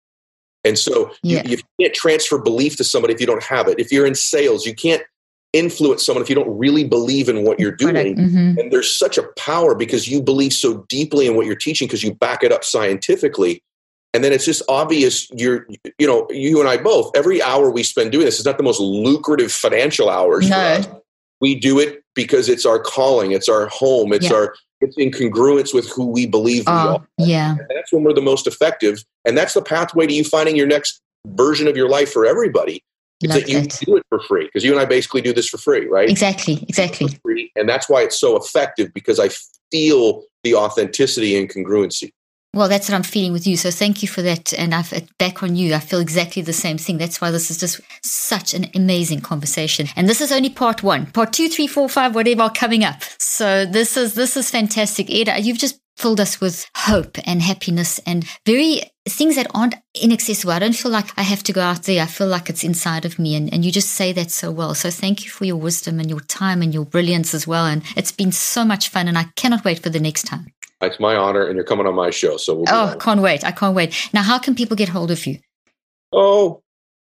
And 0.64 0.78
so 0.78 1.12
yeah. 1.24 1.42
you, 1.46 1.58
you, 1.58 1.58
can't 1.80 1.94
transfer 1.94 2.38
belief 2.38 2.78
to 2.78 2.84
somebody 2.84 3.14
if 3.14 3.20
you 3.20 3.26
don't 3.26 3.44
have 3.44 3.68
it. 3.68 3.80
If 3.80 3.92
you're 3.92 4.06
in 4.06 4.16
sales, 4.16 4.66
you 4.66 4.76
can't 4.76 5.02
influence 5.54 6.06
someone 6.06 6.22
if 6.22 6.30
you 6.30 6.36
don't 6.36 6.58
really 6.58 6.84
believe 6.84 7.28
in 7.28 7.44
what 7.44 7.60
you're 7.60 7.76
doing. 7.76 8.16
Mm-hmm. 8.16 8.60
And 8.60 8.72
there's 8.72 8.96
such 8.96 9.18
a 9.18 9.24
power 9.38 9.76
because 9.76 10.08
you 10.08 10.22
believe 10.22 10.54
so 10.54 10.86
deeply 10.88 11.28
in 11.28 11.36
what 11.36 11.46
you're 11.46 11.56
teaching 11.56 11.88
because 11.88 12.04
you 12.04 12.14
back 12.14 12.44
it 12.44 12.52
up 12.52 12.64
scientifically. 12.64 13.64
And 14.14 14.24
then 14.24 14.34
it's 14.34 14.46
just 14.46 14.62
obvious 14.70 15.30
you're, 15.32 15.68
you 15.98 16.06
know, 16.06 16.28
you 16.30 16.60
and 16.60 16.70
I 16.70 16.78
both, 16.78 17.12
every 17.16 17.42
hour 17.42 17.72
we 17.72 17.84
spend 17.84 18.12
doing 18.12 18.26
this 18.26 18.40
is 18.40 18.46
not 18.46 18.58
the 18.58 18.64
most 18.64 18.80
lucrative 18.80 19.52
financial 19.52 20.10
hours 20.10 20.50
no. 20.50 21.01
We 21.42 21.56
do 21.56 21.80
it 21.80 22.04
because 22.16 22.48
it's 22.50 22.66
our 22.66 22.80
calling, 22.80 23.32
it's 23.32 23.50
our 23.50 23.68
home, 23.68 24.14
it's 24.14 24.30
yeah. 24.30 24.36
our, 24.36 24.56
it's 24.80 24.98
in 24.98 25.12
congruence 25.12 25.74
with 25.74 25.90
who 25.90 26.08
we 26.08 26.26
believe 26.28 26.64
we 26.68 26.74
uh, 26.74 26.94
are. 26.96 27.08
Yeah. 27.18 27.52
And 27.52 27.68
that's 27.76 27.92
when 27.92 28.04
we're 28.04 28.14
the 28.14 28.22
most 28.22 28.48
effective. 28.48 29.04
And 29.26 29.38
that's 29.38 29.54
the 29.54 29.62
pathway 29.62 30.08
to 30.08 30.14
you 30.14 30.24
finding 30.24 30.56
your 30.56 30.68
next 30.68 31.02
version 31.26 31.68
of 31.68 31.76
your 31.76 31.90
life 31.90 32.12
for 32.12 32.26
everybody. 32.26 32.84
It's 33.24 33.34
that 33.34 33.48
you 33.48 33.60
it. 33.60 33.78
do 33.86 33.98
it 33.98 34.06
for 34.10 34.20
free 34.22 34.46
because 34.46 34.64
you 34.64 34.72
and 34.72 34.82
I 34.82 34.86
basically 34.86 35.22
do 35.22 35.32
this 35.32 35.48
for 35.48 35.58
free, 35.58 35.88
right? 35.88 36.10
Exactly, 36.10 36.66
exactly. 36.68 37.08
Free, 37.22 37.52
and 37.56 37.70
that's 37.70 37.88
why 37.88 38.02
it's 38.02 38.20
so 38.20 38.36
effective 38.36 38.92
because 38.94 39.20
I 39.20 39.30
feel 39.72 40.24
the 40.44 40.56
authenticity 40.56 41.38
and 41.38 41.48
congruency. 41.48 42.12
Well, 42.54 42.68
that's 42.68 42.90
what 42.90 42.96
I'm 42.96 43.04
feeling 43.04 43.32
with 43.32 43.48
you. 43.48 43.56
So 43.56 43.72
thank 43.72 44.02
you 44.02 44.10
for 44.10 44.22
that. 44.24 44.54
And 44.54 44.76
I've 44.76 44.92
uh, 44.92 45.00
back 45.18 45.42
on 45.42 45.56
you. 45.56 45.74
I 45.74 45.80
feel 45.80 46.02
exactly 46.02 46.42
the 46.42 46.52
same 46.52 46.78
thing. 46.78 46.98
That's 46.98 47.22
why 47.22 47.32
this 47.32 47.50
is 47.50 47.58
just 47.58 47.80
such 48.04 48.54
an 48.54 48.70
amazing 48.76 49.22
conversation. 49.22 49.88
And 49.96 50.10
this 50.10 50.20
is 50.20 50.34
only 50.34 50.50
part 50.50 50.84
one. 50.84 51.06
Part 51.06 51.32
two, 51.32 51.48
three, 51.48 51.68
four, 51.68 51.88
five, 51.88 52.14
whatever 52.14 52.44
are 52.44 52.52
coming 52.52 52.84
up. 52.84 53.02
So 53.20 53.66
this 53.66 53.96
is 53.96 54.16
this 54.16 54.36
is 54.36 54.52
fantastic. 54.52 55.10
Ed, 55.10 55.46
you've 55.46 55.60
just 55.60 55.80
filled 55.96 56.20
us 56.20 56.42
with 56.42 56.70
hope 56.76 57.18
and 57.26 57.42
happiness 57.42 58.00
and 58.06 58.26
very 58.46 58.82
things 59.08 59.36
that 59.36 59.48
aren't 59.54 59.76
inaccessible. 60.02 60.52
I 60.52 60.60
don't 60.60 60.76
feel 60.76 60.92
like 60.92 61.18
I 61.18 61.22
have 61.22 61.44
to 61.44 61.54
go 61.54 61.62
out 61.62 61.84
there. 61.84 62.04
I 62.04 62.08
feel 62.08 62.28
like 62.28 62.50
it's 62.50 62.64
inside 62.66 63.06
of 63.06 63.18
me. 63.18 63.36
And, 63.36 63.54
and 63.54 63.64
you 63.64 63.72
just 63.72 63.92
say 63.92 64.12
that 64.14 64.30
so 64.30 64.52
well. 64.52 64.74
So 64.74 64.90
thank 64.90 65.24
you 65.24 65.30
for 65.30 65.46
your 65.46 65.56
wisdom 65.58 66.00
and 66.00 66.10
your 66.10 66.20
time 66.22 66.62
and 66.62 66.74
your 66.74 66.86
brilliance 66.86 67.34
as 67.34 67.48
well. 67.48 67.66
And 67.66 67.84
it's 67.96 68.12
been 68.12 68.32
so 68.32 68.66
much 68.66 68.90
fun. 68.90 69.08
And 69.08 69.18
I 69.18 69.26
cannot 69.36 69.64
wait 69.64 69.80
for 69.80 69.90
the 69.90 70.00
next 70.00 70.24
time. 70.24 70.52
It's 70.82 71.00
my 71.00 71.16
honor. 71.16 71.46
And 71.46 71.56
you're 71.56 71.66
coming 71.66 71.88
on 71.88 71.96
my 71.96 72.10
show. 72.10 72.38
So 72.38 72.56
we'll 72.56 72.66
Oh, 72.70 72.96
can't 73.00 73.22
wait. 73.22 73.44
I 73.44 73.52
can't 73.52 73.76
wait. 73.76 74.10
Now, 74.14 74.24
how 74.24 74.40
can 74.40 74.56
people 74.56 74.76
get 74.76 74.90
hold 74.90 75.12
of 75.12 75.26
you? 75.26 75.40
Oh, 76.14 76.62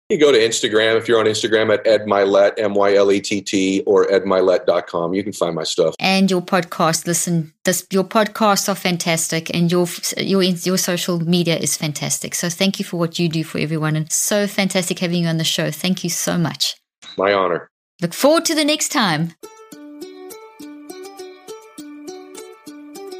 you 0.08 0.20
go 0.20 0.30
to 0.30 0.38
Instagram 0.38 0.96
if 0.96 1.08
you're 1.08 1.18
on 1.18 1.26
Instagram 1.26 1.72
at 1.74 1.84
Ed 1.84 2.02
Mylett, 2.02 2.52
M 2.58 2.74
Y 2.74 2.94
L 2.94 3.10
E 3.10 3.20
T 3.20 3.40
T, 3.40 3.82
or 3.86 4.06
edmylett.com. 4.06 5.14
You 5.14 5.24
can 5.24 5.32
find 5.32 5.54
my 5.56 5.64
stuff. 5.64 5.96
And 5.98 6.30
your 6.30 6.42
podcast. 6.42 7.06
Listen, 7.08 7.52
this, 7.64 7.84
your 7.90 8.04
podcasts 8.04 8.68
are 8.68 8.76
fantastic, 8.76 9.52
and 9.52 9.70
your, 9.70 9.88
your, 10.16 10.44
your 10.44 10.78
social 10.78 11.18
media 11.18 11.56
is 11.56 11.76
fantastic. 11.76 12.36
So 12.36 12.48
thank 12.48 12.78
you 12.78 12.84
for 12.84 12.98
what 12.98 13.18
you 13.18 13.28
do 13.28 13.42
for 13.42 13.58
everyone. 13.58 13.96
And 13.96 14.10
so 14.12 14.46
fantastic 14.46 15.00
having 15.00 15.24
you 15.24 15.28
on 15.28 15.38
the 15.38 15.44
show. 15.44 15.72
Thank 15.72 16.04
you 16.04 16.10
so 16.10 16.38
much. 16.38 16.76
My 17.18 17.32
honor. 17.32 17.68
Look 18.00 18.14
forward 18.14 18.44
to 18.44 18.54
the 18.54 18.64
next 18.64 18.90
time. 18.90 19.32